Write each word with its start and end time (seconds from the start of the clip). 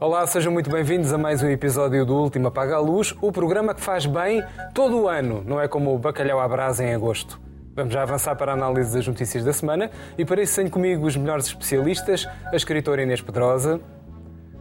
Olá, 0.00 0.24
sejam 0.28 0.52
muito 0.52 0.70
bem-vindos 0.70 1.12
a 1.12 1.18
mais 1.18 1.42
um 1.42 1.48
episódio 1.48 2.06
do 2.06 2.14
Último 2.14 2.46
Apaga 2.46 2.76
a 2.76 2.78
Luz, 2.78 3.12
o 3.20 3.32
programa 3.32 3.74
que 3.74 3.80
faz 3.80 4.06
bem 4.06 4.44
todo 4.72 4.96
o 4.96 5.08
ano, 5.08 5.42
não 5.44 5.60
é 5.60 5.66
como 5.66 5.92
o 5.92 5.98
bacalhau 5.98 6.38
à 6.38 6.46
brasa 6.46 6.84
em 6.84 6.94
agosto. 6.94 7.40
Vamos 7.74 7.92
já 7.92 8.02
avançar 8.02 8.36
para 8.36 8.52
a 8.52 8.54
análise 8.54 8.96
das 8.96 9.08
notícias 9.08 9.42
da 9.42 9.52
semana 9.52 9.90
e 10.16 10.24
para 10.24 10.40
isso 10.40 10.54
tenho 10.54 10.70
comigo 10.70 11.04
os 11.04 11.16
melhores 11.16 11.46
especialistas, 11.46 12.28
a 12.46 12.54
escritora 12.54 13.02
Inês 13.02 13.20
Pedrosa, 13.20 13.80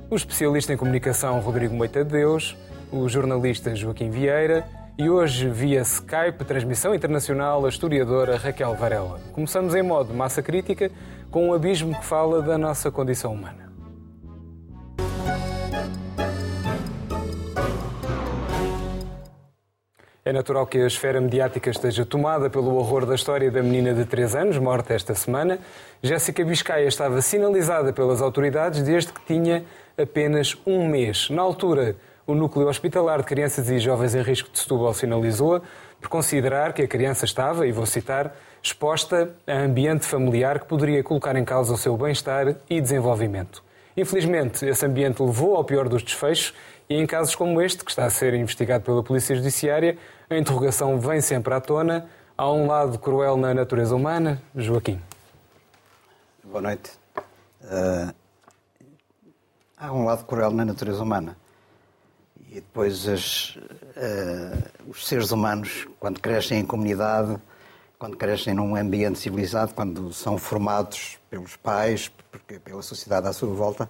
o 0.10 0.16
especialista 0.16 0.74
em 0.74 0.78
comunicação 0.78 1.40
Rodrigo 1.40 1.76
Moita 1.76 2.04
de 2.04 2.10
Deus, 2.14 2.58
o 2.92 3.08
jornalista 3.08 3.76
Joaquim 3.76 4.10
Vieira 4.10 4.66
e 4.98 5.08
hoje, 5.08 5.48
via 5.50 5.82
Skype, 5.82 6.44
transmissão 6.48 6.96
internacional, 6.96 7.64
a 7.64 7.70
historiadora 7.70 8.38
Raquel 8.38 8.74
Varela. 8.74 9.20
Começamos 9.34 9.76
em 9.76 9.84
modo 9.84 10.16
massa 10.16 10.42
crítica 10.42 10.90
com 11.30 11.50
um 11.50 11.54
abismo 11.54 11.96
que 11.96 12.04
fala 12.04 12.42
da 12.42 12.58
nossa 12.58 12.90
condição 12.90 13.34
humana. 13.34 13.67
É 20.28 20.34
natural 20.34 20.68
que 20.68 20.78
a 20.78 20.86
esfera 20.86 21.22
mediática 21.22 21.70
esteja 21.70 22.06
tomada 22.06 22.50
pelo 22.50 22.76
horror 22.76 23.06
da 23.06 23.16
história 23.16 23.50
da 23.50 23.64
menina 23.64 23.94
de 23.94 24.04
3 24.04 24.36
anos, 24.36 24.58
morta 24.58 24.94
esta 24.94 25.16
semana. 25.16 25.58
Jéssica 26.04 26.44
Biscaia 26.44 26.86
estava 26.86 27.22
sinalizada 27.22 27.94
pelas 27.94 28.22
autoridades 28.22 28.84
desde 28.84 29.14
que 29.14 29.22
tinha 29.22 29.64
apenas 29.98 30.58
um 30.66 30.86
mês. 30.86 31.30
Na 31.30 31.42
altura, 31.42 31.96
o 32.26 32.36
Núcleo 32.36 32.68
Hospitalar 32.68 33.20
de 33.20 33.24
Crianças 33.24 33.70
e 33.70 33.80
Jovens 33.80 34.16
em 34.16 34.22
Risco 34.22 34.52
de 34.52 34.60
Setúbal 34.60 34.94
sinalizou-a 34.94 35.62
por 36.02 36.10
considerar 36.10 36.74
que 36.74 36.82
a 36.82 36.88
criança 36.90 37.24
estava, 37.24 37.66
e 37.66 37.72
vou 37.72 37.86
citar, 37.86 38.36
exposta 38.62 39.34
a 39.48 39.60
ambiente 39.60 40.06
familiar 40.06 40.60
que 40.60 40.66
poderia 40.66 41.02
colocar 41.04 41.38
em 41.38 41.46
causa 41.46 41.74
o 41.74 41.78
seu 41.78 41.96
bem-estar 41.96 42.54
e 42.70 42.82
desenvolvimento. 42.82 43.64
Infelizmente, 43.96 44.66
esse 44.66 44.86
ambiente 44.86 45.24
levou 45.24 45.56
ao 45.56 45.64
pior 45.64 45.88
dos 45.88 46.04
desfechos 46.04 46.54
e 46.90 46.96
em 46.96 47.06
casos 47.06 47.34
como 47.34 47.62
este, 47.62 47.84
que 47.84 47.92
está 47.92 48.06
a 48.06 48.10
ser 48.10 48.34
investigado 48.34 48.84
pela 48.84 49.02
Polícia 49.02 49.34
Judiciária, 49.34 49.98
a 50.30 50.38
interrogação 50.38 51.00
vem 51.00 51.22
sempre 51.22 51.54
à 51.54 51.62
tona. 51.62 52.10
Há 52.38 52.52
um 52.52 52.68
lado 52.68 53.00
cruel 53.00 53.38
na 53.38 53.54
natureza 53.54 53.96
humana. 53.96 54.42
Joaquim. 54.56 55.02
Boa 56.44 56.62
noite. 56.62 56.92
Uh, 57.64 58.14
há 59.78 59.92
um 59.92 60.06
lado 60.06 60.26
cruel 60.26 60.52
na 60.52 60.66
natureza 60.66 61.02
humana. 61.02 61.38
E 62.50 62.56
depois 62.56 63.08
as, 63.08 63.56
uh, 63.56 64.90
os 64.90 65.08
seres 65.08 65.32
humanos, 65.32 65.88
quando 66.00 66.20
crescem 66.20 66.60
em 66.60 66.66
comunidade, 66.66 67.38
quando 67.98 68.16
crescem 68.16 68.54
num 68.54 68.76
ambiente 68.76 69.18
civilizado, 69.20 69.74
quando 69.74 70.14
são 70.14 70.38
formados 70.38 71.18
pelos 71.30 71.56
pais, 71.56 72.12
pela 72.64 72.82
sociedade 72.82 73.28
à 73.28 73.34
sua 73.34 73.54
volta, 73.54 73.90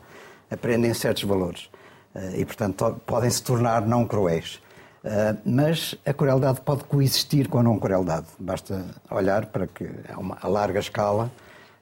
aprendem 0.50 0.94
certos 0.94 1.24
valores. 1.24 1.70
Eh, 2.16 2.40
e, 2.40 2.46
portanto, 2.46 3.02
podem 3.06 3.30
se 3.30 3.44
tornar 3.44 3.86
não 3.86 4.08
cruéis. 4.08 4.62
Eh, 5.04 5.36
mas 5.46 5.96
a 6.06 6.14
crueldade 6.14 6.62
pode 6.62 6.84
coexistir 6.84 7.48
com 7.48 7.60
a 7.60 7.64
não 7.64 7.80
crueldade. 7.80 8.28
Basta 8.40 8.86
olhar 9.10 9.46
para 9.48 9.68
que 9.68 9.88
há 10.10 10.20
uma 10.20 10.38
a 10.42 10.48
larga 10.48 10.80
escala 10.80 11.32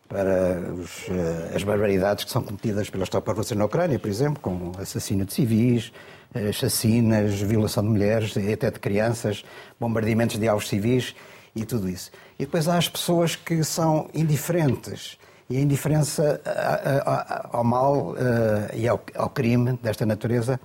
para 0.08 0.60
os, 0.72 1.08
eh, 1.10 1.56
as 1.56 1.64
barbaridades 1.64 2.26
que 2.26 2.32
são 2.32 2.44
cometidas 2.44 2.90
pelas 2.90 3.10
tropas 3.10 3.36
russas 3.36 3.58
na 3.58 3.66
Ucrânia, 3.66 3.98
por 3.98 4.10
exemplo, 4.10 4.40
com 4.42 4.72
assassínio 4.80 5.26
de 5.26 5.34
civis, 5.34 5.92
chacinas, 6.52 7.40
violação 7.40 7.82
de 7.82 7.90
mulheres, 7.90 8.36
até 8.36 8.70
de 8.70 8.78
crianças, 8.78 9.46
bombardeamentos 9.80 10.38
de 10.38 10.50
alvos 10.50 10.68
civis 10.68 11.16
e 11.56 11.64
tudo 11.64 11.88
isso. 11.88 12.12
E 12.38 12.44
depois 12.44 12.68
há 12.68 12.78
as 12.78 12.90
pessoas 12.90 13.38
que 13.38 13.64
são 13.64 14.10
indiferentes 14.14 15.18
e 15.50 15.56
a 15.56 15.62
indiferença 15.62 16.42
ao 17.54 17.64
mal 17.64 18.16
e 18.74 18.86
ao, 18.86 19.30
crime 19.30 19.80
desta 19.82 20.06
natureza 20.06 20.60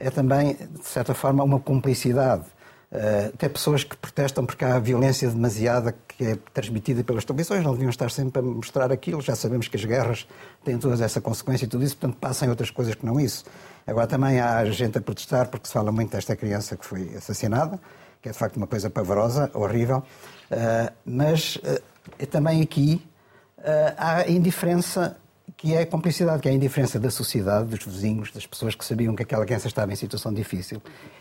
é 0.00 0.10
também, 0.10 0.54
de 0.54 0.86
certa 0.86 1.14
forma, 1.14 1.44
uma 1.44 1.60
cumplicidade. 1.60 2.44
Uh, 2.90 3.28
até 3.32 3.48
pessoas 3.48 3.84
que 3.84 3.96
protestam 3.96 4.44
porque 4.44 4.64
há 4.64 4.76
violência 4.80 5.28
demasiada 5.30 5.94
que 6.08 6.24
é 6.24 6.38
transmitida 6.52 7.04
pelas 7.04 7.24
televisões, 7.24 7.62
não 7.62 7.72
deviam 7.72 7.90
estar 7.90 8.10
sempre 8.10 8.40
a 8.40 8.42
mostrar 8.42 8.90
aquilo. 8.90 9.20
Já 9.20 9.36
sabemos 9.36 9.68
que 9.68 9.76
as 9.76 9.84
guerras 9.84 10.26
têm 10.64 10.76
toda 10.76 11.04
essa 11.04 11.20
consequência 11.20 11.66
e 11.66 11.68
tudo 11.68 11.84
isso, 11.84 11.96
portanto, 11.96 12.18
passam 12.18 12.48
outras 12.48 12.70
coisas 12.70 12.94
que 12.96 13.06
não 13.06 13.20
isso. 13.20 13.44
Agora, 13.86 14.08
também 14.08 14.40
há 14.40 14.64
gente 14.64 14.98
a 14.98 15.00
protestar 15.00 15.48
porque 15.48 15.68
se 15.68 15.72
fala 15.72 15.92
muito 15.92 16.10
desta 16.10 16.34
criança 16.34 16.76
que 16.76 16.84
foi 16.84 17.14
assassinada, 17.14 17.78
que 18.20 18.28
é 18.28 18.32
de 18.32 18.38
facto 18.38 18.56
uma 18.56 18.66
coisa 18.66 18.90
pavorosa, 18.90 19.50
horrível, 19.54 19.98
uh, 19.98 20.92
mas 21.04 21.56
uh, 21.56 22.26
também 22.26 22.62
aqui 22.62 23.06
há 23.98 24.26
indiferença 24.26 25.18
que 25.60 25.74
é 25.74 25.82
a 25.82 25.86
complicidade, 25.86 26.40
que 26.40 26.48
é 26.48 26.52
a 26.52 26.54
indiferença 26.54 26.98
da 26.98 27.10
sociedade, 27.10 27.68
dos 27.68 27.84
vizinhos, 27.84 28.30
das 28.32 28.46
pessoas 28.46 28.74
que 28.74 28.82
sabiam 28.82 29.14
que 29.14 29.24
aquela 29.24 29.44
criança 29.44 29.68
estava 29.68 29.92
em 29.92 29.94
situação 29.94 30.32
difícil 30.32 30.80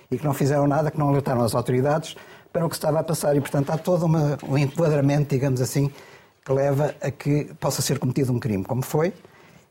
e 0.09 0.17
que 0.17 0.23
não 0.23 0.33
fizeram 0.33 0.65
nada, 0.65 0.89
que 0.89 0.97
não 0.97 1.09
alertaram 1.09 1.41
as 1.41 1.53
autoridades 1.53 2.15
para 2.53 2.65
o 2.65 2.69
que 2.69 2.75
estava 2.75 3.01
a 3.01 3.03
passar. 3.03 3.35
E, 3.35 3.41
portanto, 3.41 3.69
há 3.69 3.77
todo 3.77 4.05
uma, 4.05 4.37
um 4.47 4.57
enquadramento, 4.57 5.35
digamos 5.35 5.59
assim, 5.59 5.91
que 6.45 6.53
leva 6.53 6.95
a 7.01 7.11
que 7.11 7.53
possa 7.59 7.81
ser 7.81 7.99
cometido 7.99 8.31
um 8.31 8.39
crime, 8.39 8.63
como 8.63 8.81
foi. 8.81 9.11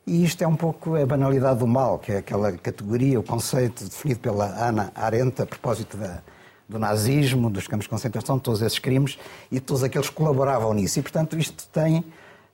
E 0.06 0.23
isto 0.23 0.45
é 0.45 0.47
um 0.47 0.55
pouco 0.55 0.97
a 0.97 1.06
banalidade 1.06 1.61
do 1.61 1.67
mal, 1.67 1.99
que 1.99 2.12
é 2.12 2.19
aquela 2.19 2.53
categoria, 2.53 3.19
o 3.19 3.23
conceito 3.23 3.85
definido 3.85 4.21
pela 4.21 4.45
Ana 4.45 4.93
Arendt 4.95 5.41
a 5.41 5.47
propósito 5.47 5.97
da, 5.97 6.21
do 6.69 6.79
nazismo, 6.79 7.49
dos 7.49 7.67
campos 7.67 7.85
de 7.85 7.89
concentração, 7.89 8.39
todos 8.39 8.61
esses 8.61 8.79
crimes 8.79 9.19
e 9.50 9.61
todos 9.61 9.83
aqueles 9.83 10.11
que 10.11 10.15
colaboravam 10.15 10.75
nisso. 10.75 10.99
E, 10.99 11.03
portanto, 11.03 11.39
isto 11.39 11.67
tem 11.73 12.05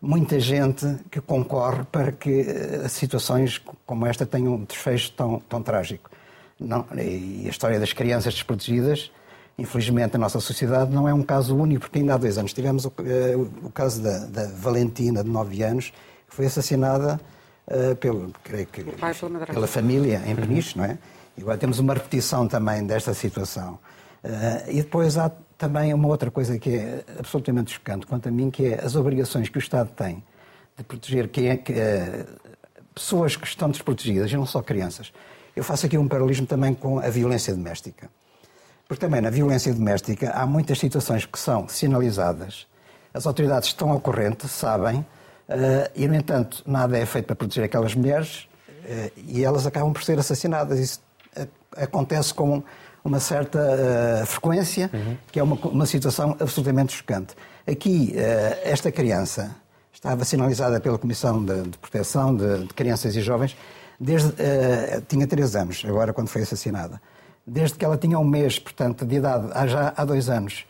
muita 0.04 0.38
gente 0.38 0.86
que 1.10 1.20
concorre 1.20 1.84
para 1.90 2.12
que 2.12 2.40
eh, 2.40 2.88
situações 2.88 3.60
como 3.86 4.06
esta 4.06 4.26
tenham 4.26 4.54
um 4.54 4.64
desfecho 4.64 5.12
tão, 5.12 5.40
tão 5.48 5.62
trágico. 5.62 6.10
Não, 6.60 6.86
e 6.94 7.44
a 7.46 7.50
história 7.50 7.80
das 7.80 7.92
crianças 7.92 8.34
desprotegidas, 8.34 9.10
infelizmente, 9.58 10.12
na 10.12 10.20
nossa 10.20 10.38
sociedade 10.40 10.92
não 10.92 11.08
é 11.08 11.14
um 11.14 11.22
caso 11.22 11.56
único, 11.56 11.82
porque 11.82 11.98
ainda 11.98 12.14
há 12.14 12.16
dois 12.16 12.38
anos 12.38 12.52
tivemos 12.52 12.84
o, 12.84 12.92
eh, 13.00 13.34
o 13.36 13.70
caso 13.70 14.02
da, 14.02 14.18
da, 14.26 14.46
Valentina, 14.48 15.24
de 15.24 15.30
9 15.30 15.62
anos, 15.62 15.92
que 16.28 16.34
foi 16.34 16.46
assassinada 16.46 17.18
uh, 17.68 17.96
pelo, 17.96 18.32
creio 18.42 18.66
que, 18.66 18.84
pela 19.52 19.66
família 19.66 20.22
em 20.26 20.36
Peniche, 20.36 20.76
não 20.76 20.84
é? 20.84 20.98
E 21.36 21.42
agora 21.42 21.56
temos 21.56 21.78
uma 21.78 21.94
repetição 21.94 22.46
também 22.46 22.86
desta 22.86 23.14
situação. 23.14 23.78
Uh, 24.22 24.70
e 24.70 24.76
depois 24.76 25.16
há 25.16 25.30
também 25.56 25.94
uma 25.94 26.08
outra 26.08 26.30
coisa 26.30 26.58
que 26.58 26.76
é 26.76 27.04
absolutamente 27.18 27.72
chocante 27.72 28.06
quanto 28.06 28.28
a 28.28 28.32
mim, 28.32 28.50
que 28.50 28.66
é 28.66 28.84
as 28.84 28.96
obrigações 28.96 29.48
que 29.48 29.58
o 29.58 29.60
Estado 29.60 29.90
tem 29.90 30.22
de 30.76 30.84
proteger 30.84 31.28
quem 31.28 31.48
é 31.48 31.56
que, 31.56 31.72
uh, 31.72 32.26
pessoas 32.94 33.36
que 33.36 33.46
estão 33.46 33.70
desprotegidas, 33.70 34.30
e 34.30 34.36
não 34.36 34.46
só 34.46 34.62
crianças. 34.62 35.12
Eu 35.54 35.62
faço 35.62 35.86
aqui 35.86 35.96
um 35.96 36.08
paralelismo 36.08 36.46
também 36.46 36.74
com 36.74 36.98
a 36.98 37.08
violência 37.08 37.54
doméstica. 37.54 38.10
Porque 38.88 39.00
também 39.00 39.20
na 39.20 39.30
violência 39.30 39.72
doméstica 39.72 40.30
há 40.30 40.44
muitas 40.44 40.78
situações 40.78 41.24
que 41.24 41.38
são 41.38 41.68
sinalizadas, 41.68 42.66
as 43.12 43.26
autoridades 43.26 43.68
estão 43.68 43.90
ao 43.90 44.00
corrente, 44.00 44.48
sabem, 44.48 44.98
uh, 44.98 45.90
e, 45.94 46.08
no 46.08 46.14
entanto, 46.14 46.62
nada 46.66 46.98
é 46.98 47.06
feito 47.06 47.26
para 47.26 47.36
proteger 47.36 47.64
aquelas 47.64 47.94
mulheres 47.94 48.48
uh, 48.68 49.12
e 49.16 49.44
elas 49.44 49.66
acabam 49.66 49.92
por 49.92 50.02
ser 50.02 50.18
assassinadas. 50.18 50.80
Isso 50.80 51.00
acontece 51.76 52.32
com 52.32 52.62
uma 53.04 53.20
certa 53.20 53.58
uh, 53.58 54.26
frequência, 54.26 54.90
uhum. 54.92 55.16
que 55.30 55.38
é 55.38 55.42
uma, 55.42 55.56
uma 55.56 55.84
situação 55.84 56.34
absolutamente 56.40 56.94
chocante. 56.94 57.34
Aqui, 57.70 58.14
uh, 58.16 58.60
esta 58.64 58.90
criança 58.90 59.54
estava 59.92 60.24
sinalizada 60.24 60.80
pela 60.80 60.96
Comissão 60.96 61.44
de, 61.44 61.64
de 61.64 61.78
Proteção 61.78 62.34
de, 62.34 62.66
de, 62.66 62.74
Crianças 62.74 63.14
e 63.14 63.20
Jovens 63.20 63.54
desde 64.00 64.28
uh, 64.30 65.02
tinha 65.06 65.26
três 65.26 65.54
anos, 65.54 65.84
agora 65.86 66.14
quando 66.14 66.28
foi 66.28 66.42
assassinada. 66.42 67.00
Desde 67.46 67.76
que 67.76 67.84
ela 67.84 67.98
tinha 67.98 68.18
um 68.18 68.24
mês, 68.24 68.58
portanto, 68.58 69.04
de 69.04 69.16
idade, 69.16 69.50
há 69.52 69.66
já 69.66 69.92
há 69.94 70.04
dois 70.04 70.30
anos. 70.30 70.64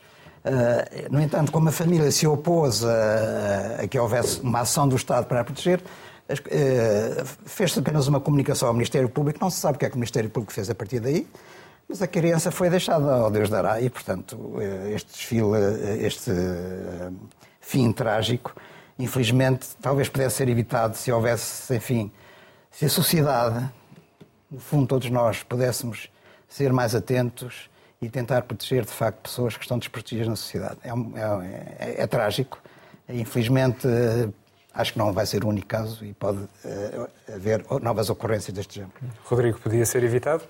No 1.09 1.19
entanto, 1.19 1.51
como 1.51 1.69
a 1.69 1.71
família 1.71 2.11
se 2.11 2.27
opôs 2.27 2.83
a, 2.83 3.81
a, 3.81 3.87
que 3.87 3.97
houvesse 3.97 4.41
uma 4.41 4.59
ação 4.59 4.87
do 4.87 4.95
Estado 4.95 5.25
para 5.25 5.39
a 5.39 5.43
proteger, 5.43 5.81
fez-se 7.45 7.79
apenas 7.79 8.07
uma 8.07 8.19
comunicação 8.19 8.67
ao 8.67 8.73
Ministério 8.73 9.09
Público. 9.09 9.39
Não 9.41 9.49
se 9.49 9.59
sabe 9.59 9.77
o 9.77 9.79
que 9.79 9.85
é 9.85 9.89
que 9.89 9.95
o 9.95 9.97
Ministério 9.97 10.29
Público 10.29 10.53
fez 10.53 10.69
a 10.69 10.75
partir 10.75 10.99
daí. 10.99 11.25
Mas 11.87 12.01
a 12.01 12.07
criança 12.07 12.49
foi 12.49 12.69
deixada 12.69 13.13
ao 13.13 13.29
Deus 13.29 13.49
dará 13.49 13.79
e, 13.79 13.89
portanto, 13.89 14.55
este 14.91 15.11
desfile, 15.11 16.03
este 16.03 16.31
eh, 16.31 17.11
fim 17.61 17.91
trágico, 17.91 18.55
infelizmente, 18.97 19.67
talvez 19.79 20.09
pudesse 20.09 20.37
ser 20.37 20.49
evitado 20.49 20.97
se 20.97 21.11
houvesse, 21.11 21.75
enfim, 21.75 22.11
se 22.71 22.85
a 22.85 22.89
sociedade, 22.89 23.71
no 24.49 24.59
fundo 24.59 24.87
todos 24.87 25.09
nós, 25.11 25.43
pudéssemos 25.43 26.09
ser 26.47 26.73
mais 26.73 26.95
atentos 26.95 27.69
e 28.01 28.09
tentar 28.09 28.41
proteger, 28.43 28.83
de 28.83 28.91
facto, 28.91 29.21
pessoas 29.21 29.55
que 29.55 29.63
estão 29.63 29.77
desprotegidas 29.77 30.27
na 30.27 30.35
sociedade. 30.35 30.77
É, 30.83 30.89
é, 30.89 31.91
é, 31.91 32.01
é 32.01 32.07
trágico. 32.07 32.59
Infelizmente, 33.07 33.87
acho 34.73 34.93
que 34.93 34.99
não 34.99 35.13
vai 35.13 35.25
ser 35.25 35.43
o 35.43 35.47
único 35.47 35.67
caso 35.67 36.03
e 36.03 36.13
pode 36.13 36.39
haver 37.33 37.63
novas 37.81 38.09
ocorrências 38.09 38.53
deste 38.53 38.75
género. 38.75 38.93
Rodrigo, 39.23 39.59
podia 39.59 39.85
ser 39.85 40.03
evitado? 40.03 40.43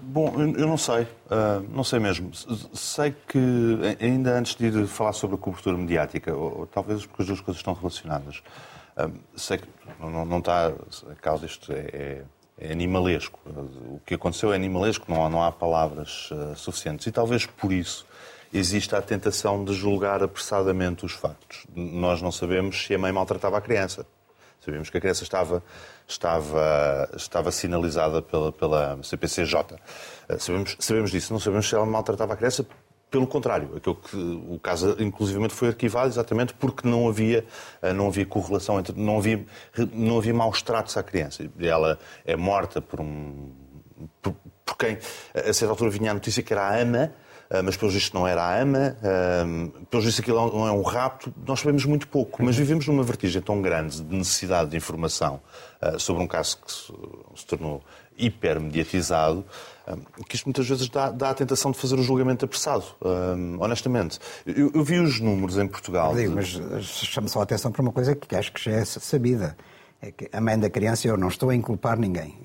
Bom, 0.00 0.32
eu 0.38 0.66
não 0.66 0.76
sei, 0.76 1.02
uh, 1.02 1.66
não 1.70 1.82
sei 1.82 1.98
mesmo. 1.98 2.30
Sei 2.74 3.14
que, 3.26 3.38
ainda 4.00 4.38
antes 4.38 4.54
de 4.54 4.66
ir 4.66 4.86
falar 4.86 5.12
sobre 5.12 5.36
a 5.36 5.38
cobertura 5.38 5.76
mediática, 5.76 6.34
ou, 6.34 6.60
ou 6.60 6.66
talvez 6.66 7.04
porque 7.04 7.22
as 7.22 7.28
duas 7.28 7.40
coisas 7.40 7.60
estão 7.60 7.74
relacionadas, 7.74 8.42
uh, 8.96 9.12
sei 9.36 9.58
que 9.58 9.68
não, 9.98 10.24
não 10.24 10.38
está 10.38 10.68
a 10.68 11.14
causa, 11.20 11.46
isto 11.46 11.72
é, 11.72 11.78
é, 11.92 12.22
é 12.58 12.72
animalesco. 12.72 13.40
O 13.46 14.00
que 14.06 14.14
aconteceu 14.14 14.52
é 14.52 14.56
animalesco, 14.56 15.10
não 15.12 15.28
não 15.28 15.42
há 15.42 15.50
palavras 15.50 16.30
uh, 16.30 16.54
suficientes. 16.56 17.06
E 17.06 17.12
talvez 17.12 17.46
por 17.46 17.72
isso 17.72 18.06
exista 18.52 18.98
a 18.98 19.02
tentação 19.02 19.64
de 19.64 19.72
julgar 19.72 20.22
apressadamente 20.22 21.04
os 21.06 21.12
factos. 21.12 21.66
Nós 21.74 22.20
não 22.20 22.30
sabemos 22.30 22.84
se 22.84 22.94
a 22.94 22.98
mãe 22.98 23.10
maltratava 23.10 23.58
a 23.58 23.60
criança. 23.60 24.06
Sabemos 24.64 24.90
que 24.90 24.98
a 24.98 25.00
criança 25.00 25.24
estava, 25.24 25.62
estava, 26.06 27.08
estava 27.16 27.50
sinalizada 27.50 28.22
pela, 28.22 28.52
pela 28.52 28.98
CPCJ. 29.02 29.76
Eh, 30.28 30.38
sabemos, 30.38 30.76
sabemos 30.78 31.10
disso. 31.10 31.32
Não 31.32 31.40
sabemos 31.40 31.68
se 31.68 31.74
ela 31.74 31.86
maltratava 31.86 32.34
a 32.34 32.36
criança. 32.36 32.66
Pelo 33.10 33.26
contrário, 33.26 33.76
aquilo 33.76 33.96
que, 33.96 34.16
o 34.16 34.58
caso 34.58 34.96
inclusivamente 34.98 35.52
foi 35.52 35.68
arquivado 35.68 36.08
exatamente 36.08 36.54
porque 36.54 36.88
não 36.88 37.08
havia, 37.08 37.44
eh, 37.82 37.92
não 37.92 38.08
havia 38.08 38.24
correlação 38.24 38.78
entre. 38.78 38.98
não 38.98 39.18
havia, 39.18 39.44
não 39.92 40.18
havia 40.18 40.32
maus 40.32 40.62
tratos 40.62 40.96
à 40.96 41.02
criança. 41.02 41.48
Ela 41.58 41.98
é 42.24 42.36
morta 42.36 42.80
por 42.80 43.00
um. 43.00 43.52
por, 44.20 44.34
por 44.64 44.76
quem, 44.76 44.98
a 45.34 45.52
certa 45.52 45.72
altura, 45.72 45.90
vinha 45.90 46.10
a 46.10 46.14
notícia 46.14 46.42
que 46.42 46.52
era 46.52 46.62
a 46.62 46.80
ah, 46.80 47.10
mas 47.62 47.76
pelo 47.76 47.90
visto 47.90 48.14
não 48.14 48.26
era 48.26 48.42
a 48.42 48.62
ama, 48.62 48.96
ah, 49.02 49.82
pelo 49.90 50.02
visto 50.02 50.20
aquilo 50.20 50.50
não 50.52 50.66
é 50.66 50.72
um 50.72 50.82
rapto, 50.82 51.32
nós 51.46 51.60
sabemos 51.60 51.84
muito 51.84 52.08
pouco, 52.08 52.42
mas 52.42 52.56
vivemos 52.56 52.86
numa 52.86 53.02
vertigem 53.02 53.42
tão 53.42 53.60
grande 53.60 54.00
de 54.02 54.16
necessidade 54.16 54.70
de 54.70 54.76
informação 54.76 55.40
ah, 55.80 55.98
sobre 55.98 56.22
um 56.22 56.26
caso 56.26 56.58
que 56.58 56.72
se 56.72 57.46
tornou 57.46 57.82
hipermediatizado, 58.16 59.44
que 60.28 60.36
isto 60.36 60.44
muitas 60.46 60.66
vezes 60.68 60.88
dá, 60.88 61.10
dá, 61.10 61.30
a 61.30 61.34
tentação 61.34 61.72
de 61.72 61.78
fazer 61.78 61.98
o 61.98 62.02
julgamento 62.02 62.44
apressado, 62.44 62.84
honestamente. 63.58 64.18
Eu, 64.46 64.70
eu, 64.74 64.84
vi 64.84 65.00
os 65.00 65.18
números 65.18 65.56
em 65.56 65.66
Portugal. 65.66 66.14
Digo, 66.14 66.34
mas 66.34 66.46
chamo 66.84 67.28
só 67.28 67.40
a 67.40 67.42
atenção 67.42 67.72
para 67.72 67.82
uma 67.82 67.90
coisa 67.90 68.14
que 68.14 68.36
acho 68.36 68.52
que 68.52 68.62
já 68.62 68.76
é 68.76 68.84
sabida. 68.84 69.56
É 70.00 70.12
que 70.12 70.28
a 70.30 70.40
mãe 70.40 70.58
da 70.58 70.68
criança, 70.68 71.08
eu 71.08 71.16
não 71.16 71.28
estou 71.28 71.48
a 71.50 71.54
inculpar 71.54 71.98
ninguém. 71.98 72.38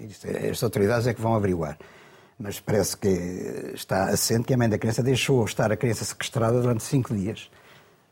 As 0.50 0.64
autoridades 0.64 1.06
é 1.06 1.14
que 1.14 1.22
vão 1.22 1.36
averiguar 1.36 1.78
mas 2.40 2.60
parece 2.60 2.96
que 2.96 3.72
está 3.74 4.06
assente 4.06 4.46
que 4.46 4.54
a 4.54 4.58
mãe 4.58 4.70
da 4.70 4.78
criança 4.78 5.02
deixou 5.02 5.44
estar 5.44 5.72
a 5.72 5.78
criança 5.78 6.06
sequestrada 6.06 6.62
durante 6.62 6.84
cinco 6.84 7.16
dias, 7.16 7.50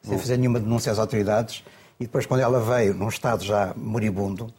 sem 0.01 0.17
fazer 0.17 0.37
nenhuma 0.37 0.59
denúncia 0.59 0.91
às 0.91 0.99
autoridades, 0.99 1.63
e 1.99 2.05
depois, 2.05 2.25
quando 2.25 2.41
ela 2.41 2.59
veio 2.59 2.93
num 2.93 3.07
estado 3.07 3.43
já 3.43 3.73
moribundo, 3.75 4.53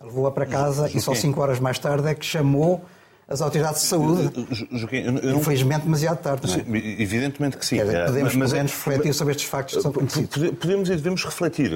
levou-a 0.00 0.30
para 0.30 0.44
casa 0.46 0.90
e 0.90 1.00
só 1.00 1.14
cinco 1.14 1.40
horas 1.40 1.58
mais 1.58 1.78
tarde 1.78 2.08
é 2.08 2.14
que 2.14 2.24
chamou 2.24 2.84
as 3.28 3.40
autoridades 3.40 3.82
de 3.82 3.88
saúde. 3.88 4.46
Joaquim, 4.70 4.98
eu, 4.98 5.18
eu 5.18 5.36
Infelizmente, 5.36 5.82
demasiado 5.82 6.18
tarde. 6.18 6.48
Sim, 6.48 6.60
é? 6.60 7.02
Evidentemente 7.02 7.56
que 7.56 7.66
sim. 7.66 7.76
Dizer, 7.76 8.06
podemos, 8.06 8.34
mas, 8.36 8.50
pelo 8.50 8.56
menos, 8.56 8.72
refletir 8.72 9.14
sobre 9.14 9.32
estes 9.32 9.48
factos 9.48 9.76
que 9.76 9.82
são 9.82 9.92
conhecidos. 9.92 10.50
Podemos 10.60 10.88
e 10.88 10.94
devemos 10.94 11.24
refletir. 11.24 11.72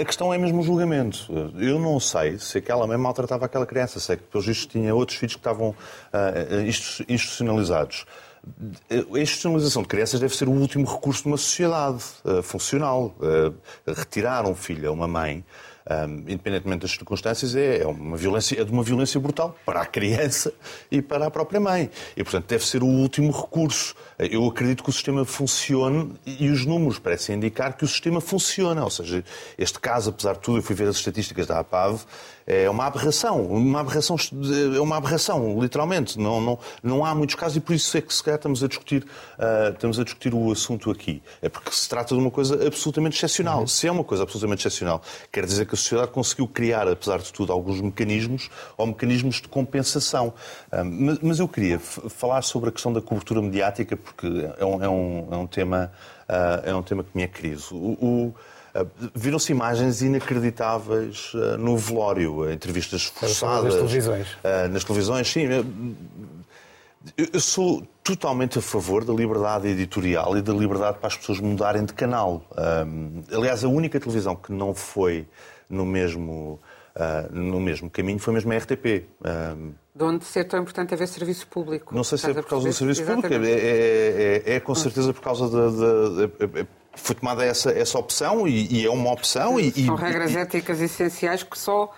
A, 0.00 0.04
questão 0.04 0.32
é 0.32 0.38
mesmo 0.38 0.60
o 0.60 0.62
julgamento. 0.62 1.26
Eu 1.58 1.80
não 1.80 1.98
sei 1.98 2.38
se 2.38 2.58
aquela 2.58 2.86
mãe 2.86 2.96
maltratava 2.96 3.46
aquela 3.46 3.66
criança. 3.66 3.98
Sei 3.98 4.16
que, 4.16 4.22
pelos 4.24 4.46
vistos, 4.46 4.66
tinha 4.66 4.94
outros 4.94 5.18
filhos 5.18 5.34
que 5.34 5.40
estavam 5.40 5.70
uh, 5.70 7.04
institucionalizados. 7.08 8.06
A 8.90 9.18
institucionalização 9.18 9.82
de 9.82 9.88
crianças 9.88 10.20
deve 10.20 10.36
ser 10.36 10.48
o 10.48 10.52
último 10.52 10.84
recurso 10.84 11.22
de 11.22 11.28
uma 11.28 11.36
sociedade 11.36 12.02
uh, 12.24 12.42
funcional. 12.42 13.16
Uh, 13.18 13.52
retirar 13.92 14.46
um 14.46 14.54
filho 14.54 14.88
a 14.88 14.92
uma 14.92 15.08
mãe 15.08 15.44
um, 15.90 16.18
independentemente 16.28 16.82
das 16.82 16.92
circunstâncias, 16.92 17.54
é, 17.54 17.82
é, 17.82 17.86
uma 17.86 18.16
violência, 18.16 18.60
é 18.60 18.64
de 18.64 18.70
uma 18.70 18.82
violência 18.82 19.18
brutal 19.18 19.56
para 19.64 19.80
a 19.80 19.86
criança 19.86 20.52
e 20.90 21.02
para 21.02 21.26
a 21.26 21.30
própria 21.30 21.60
mãe. 21.60 21.90
E, 22.16 22.22
portanto, 22.22 22.46
deve 22.46 22.66
ser 22.66 22.82
o 22.82 22.86
último 22.86 23.32
recurso. 23.32 23.94
Eu 24.30 24.46
acredito 24.46 24.82
que 24.82 24.90
o 24.90 24.92
sistema 24.92 25.24
funcione 25.24 26.14
e 26.26 26.48
os 26.48 26.64
números 26.66 26.98
parecem 26.98 27.36
indicar 27.36 27.76
que 27.76 27.84
o 27.84 27.88
sistema 27.88 28.20
funciona. 28.20 28.84
Ou 28.84 28.90
seja, 28.90 29.24
este 29.58 29.78
caso, 29.80 30.10
apesar 30.10 30.34
de 30.34 30.40
tudo, 30.40 30.58
eu 30.58 30.62
fui 30.62 30.74
ver 30.74 30.88
as 30.88 30.96
estatísticas 30.96 31.46
da 31.46 31.58
APAV, 31.58 32.04
é 32.46 32.68
uma 32.68 32.86
aberração, 32.86 33.44
uma 33.46 33.80
aberração, 33.80 34.16
é 34.74 34.80
uma 34.80 34.96
aberração, 34.96 35.60
literalmente. 35.60 36.18
Não, 36.18 36.40
não, 36.40 36.58
não 36.82 37.04
há 37.04 37.14
muitos 37.14 37.36
casos 37.36 37.56
e 37.56 37.60
por 37.60 37.74
isso 37.74 37.96
é 37.96 38.00
que 38.00 38.12
se 38.12 38.22
calhar 38.22 38.38
estamos 38.38 38.62
a 38.62 38.68
discutir, 38.68 39.04
uh, 39.04 39.72
estamos 39.72 39.98
a 39.98 40.04
discutir 40.04 40.34
o 40.34 40.50
assunto 40.50 40.90
aqui. 40.90 41.22
É 41.40 41.48
porque 41.48 41.70
se 41.70 41.88
trata 41.88 42.14
de 42.14 42.20
uma 42.20 42.30
coisa 42.30 42.66
absolutamente 42.66 43.16
excepcional. 43.16 43.60
Uhum. 43.60 43.66
Se 43.66 43.86
é 43.86 43.92
uma 43.92 44.04
coisa 44.04 44.24
absolutamente 44.24 44.60
excepcional, 44.60 45.02
quer 45.30 45.44
dizer 45.46 45.66
que 45.66 45.74
a 45.74 45.78
sociedade 45.78 46.10
conseguiu 46.10 46.48
criar, 46.48 46.88
apesar 46.88 47.18
de 47.18 47.32
tudo, 47.32 47.52
alguns 47.52 47.80
mecanismos 47.80 48.50
ou 48.76 48.86
mecanismos 48.86 49.36
de 49.36 49.48
compensação. 49.48 50.34
Uh, 50.72 50.84
mas, 50.84 51.18
mas, 51.20 51.38
eu 51.38 51.48
queria 51.48 51.78
falar 51.78 52.42
sobre 52.42 52.68
a 52.68 52.72
questão 52.72 52.92
da 52.92 53.00
cobertura 53.00 53.40
mediática 53.40 53.96
porque 54.14 54.48
é 54.58 54.64
um, 54.64 54.82
é 54.84 54.88
um, 54.88 55.28
é 55.30 55.36
um 55.36 55.46
tema, 55.46 55.92
uh, 56.28 56.68
é 56.68 56.74
um 56.74 56.82
tema 56.82 57.02
que 57.02 57.10
me 57.14 57.22
é 57.22 57.26
querido. 57.26 57.62
O, 57.72 57.92
o 58.00 58.34
ah, 58.74 58.86
viram-se 59.14 59.52
imagens 59.52 60.00
inacreditáveis 60.00 61.32
ah, 61.34 61.56
no 61.58 61.76
velório, 61.76 62.50
entrevistas 62.50 63.04
forçadas. 63.04 63.64
Nas 63.64 63.74
televisões. 63.74 64.28
Ah, 64.42 64.68
nas 64.68 64.84
televisões, 64.84 65.28
sim. 65.30 65.42
Eu 67.16 67.40
sou 67.40 67.82
totalmente 68.02 68.58
a 68.58 68.62
favor 68.62 69.04
da 69.04 69.12
liberdade 69.12 69.66
editorial 69.66 70.36
e 70.36 70.42
da 70.42 70.52
liberdade 70.52 70.98
para 70.98 71.08
as 71.08 71.16
pessoas 71.16 71.40
mudarem 71.40 71.84
de 71.84 71.92
canal. 71.92 72.44
Aliás, 73.32 73.64
a 73.64 73.68
única 73.68 73.98
televisão 73.98 74.36
que 74.36 74.52
não 74.52 74.72
foi 74.72 75.26
no 75.68 75.84
mesmo, 75.84 76.60
no 77.30 77.60
mesmo 77.60 77.88
caminho 77.90 78.18
foi 78.18 78.34
mesmo 78.34 78.52
a 78.52 78.56
RTP. 78.56 79.06
De 79.94 80.04
onde 80.04 80.24
ser 80.24 80.44
tão 80.44 80.60
importante 80.60 80.94
haver 80.94 81.08
serviço 81.08 81.46
público? 81.46 81.94
Não 81.94 82.02
sei 82.04 82.18
se 82.18 82.30
é 82.30 82.34
por 82.34 82.46
causa 82.46 82.68
do 82.68 82.72
serviço 82.72 83.02
Exatamente. 83.02 83.28
público, 83.28 83.46
é, 83.46 83.60
é, 83.60 84.42
é, 84.46 84.54
é, 84.56 84.60
com 84.60 84.74
certeza 84.74 85.12
por 85.12 85.22
causa 85.22 85.48
da 85.48 86.28
foi 86.94 87.14
tomada 87.14 87.44
essa, 87.44 87.70
essa 87.70 87.98
opção 87.98 88.46
e, 88.46 88.66
e 88.70 88.86
é 88.86 88.90
uma 88.90 89.12
opção. 89.12 89.58
E, 89.58 89.86
São 89.86 89.94
regras 89.94 90.32
e, 90.32 90.38
éticas 90.38 90.80
essenciais 90.80 91.42
que 91.42 91.58
só. 91.58 91.92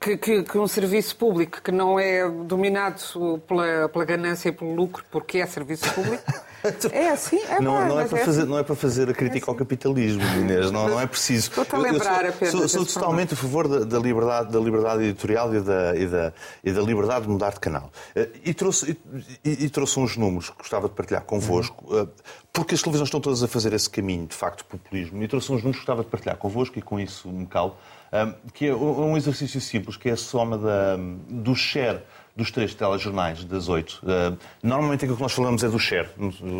Que, 0.00 0.16
que, 0.16 0.42
que, 0.42 0.58
um 0.58 0.66
serviço 0.66 1.14
público 1.16 1.62
que 1.62 1.70
não 1.70 1.98
é 1.98 2.28
dominado 2.28 3.00
pela, 3.46 3.88
pela 3.88 4.04
ganância 4.04 4.48
e 4.48 4.52
pelo 4.52 4.74
lucro, 4.74 5.04
porque 5.10 5.38
é 5.38 5.46
serviço 5.46 5.92
público, 5.94 6.24
é 6.92 7.08
assim, 7.08 7.40
é 7.48 7.60
não, 7.60 7.72
bom, 7.72 7.88
não, 7.88 8.00
é 8.00 8.06
para 8.06 8.18
é 8.18 8.24
fazer, 8.24 8.40
assim. 8.40 8.50
não 8.50 8.58
é 8.58 8.62
para 8.62 8.76
fazer 8.76 9.10
a 9.10 9.12
crítica 9.12 9.38
é 9.38 9.42
assim. 9.42 9.50
ao 9.50 9.56
capitalismo, 9.56 10.22
Inês, 10.38 10.70
não, 10.70 10.88
não 10.88 11.00
é 11.00 11.06
preciso. 11.06 11.50
Estou-te 11.50 11.74
a 11.74 11.78
lembrar 11.78 12.24
eu, 12.24 12.32
sou, 12.32 12.68
sou, 12.68 12.68
sou 12.68 12.86
totalmente 12.86 13.34
a 13.34 13.36
favor 13.36 13.66
da, 13.66 13.80
da, 13.80 13.98
liberdade, 13.98 14.52
da 14.52 14.60
liberdade 14.60 15.02
editorial 15.04 15.54
e 15.54 15.60
da, 15.60 15.96
e, 15.96 16.06
da, 16.06 16.32
e 16.64 16.72
da 16.72 16.80
liberdade 16.82 17.22
de 17.26 17.30
mudar 17.30 17.52
de 17.52 17.60
canal. 17.60 17.90
Eh, 18.14 18.28
e 18.44 18.54
trouxe, 18.54 18.96
e, 19.44 19.64
e 19.64 19.68
trouxe 19.70 19.98
uns 19.98 20.16
números 20.16 20.50
que 20.50 20.58
gostava 20.58 20.88
de 20.88 20.94
partilhar 20.94 21.22
convosco, 21.24 21.84
uhum. 21.92 22.08
porque 22.52 22.74
as 22.74 22.82
televisões 22.82 23.08
estão 23.08 23.20
todas 23.20 23.42
a 23.42 23.48
fazer 23.48 23.72
esse 23.72 23.90
caminho, 23.90 24.26
de 24.26 24.34
facto, 24.34 24.64
populismo, 24.64 25.22
e 25.22 25.28
trouxe 25.28 25.50
uns 25.52 25.62
números 25.62 25.76
que 25.76 25.86
gostava 25.86 26.04
de 26.04 26.10
partilhar 26.10 26.36
convosco 26.36 26.78
e 26.78 26.82
com 26.82 27.00
isso 27.00 27.28
me 27.28 27.46
calo, 27.46 27.76
eh, 27.76 28.01
que 28.52 28.66
é 28.66 28.74
um 28.74 29.16
exercício 29.16 29.60
simples, 29.60 29.96
que 29.96 30.08
é 30.08 30.12
a 30.12 30.16
soma 30.16 30.58
da, 30.58 30.96
do 31.28 31.54
share 31.54 32.00
dos 32.36 32.50
três 32.50 32.74
telejornais 32.74 33.44
das 33.44 33.68
oito. 33.68 34.02
Normalmente 34.62 35.04
aquilo 35.04 35.16
que 35.16 35.22
nós 35.22 35.32
falamos 35.32 35.62
é 35.62 35.68
do 35.68 35.78
share. 35.78 36.08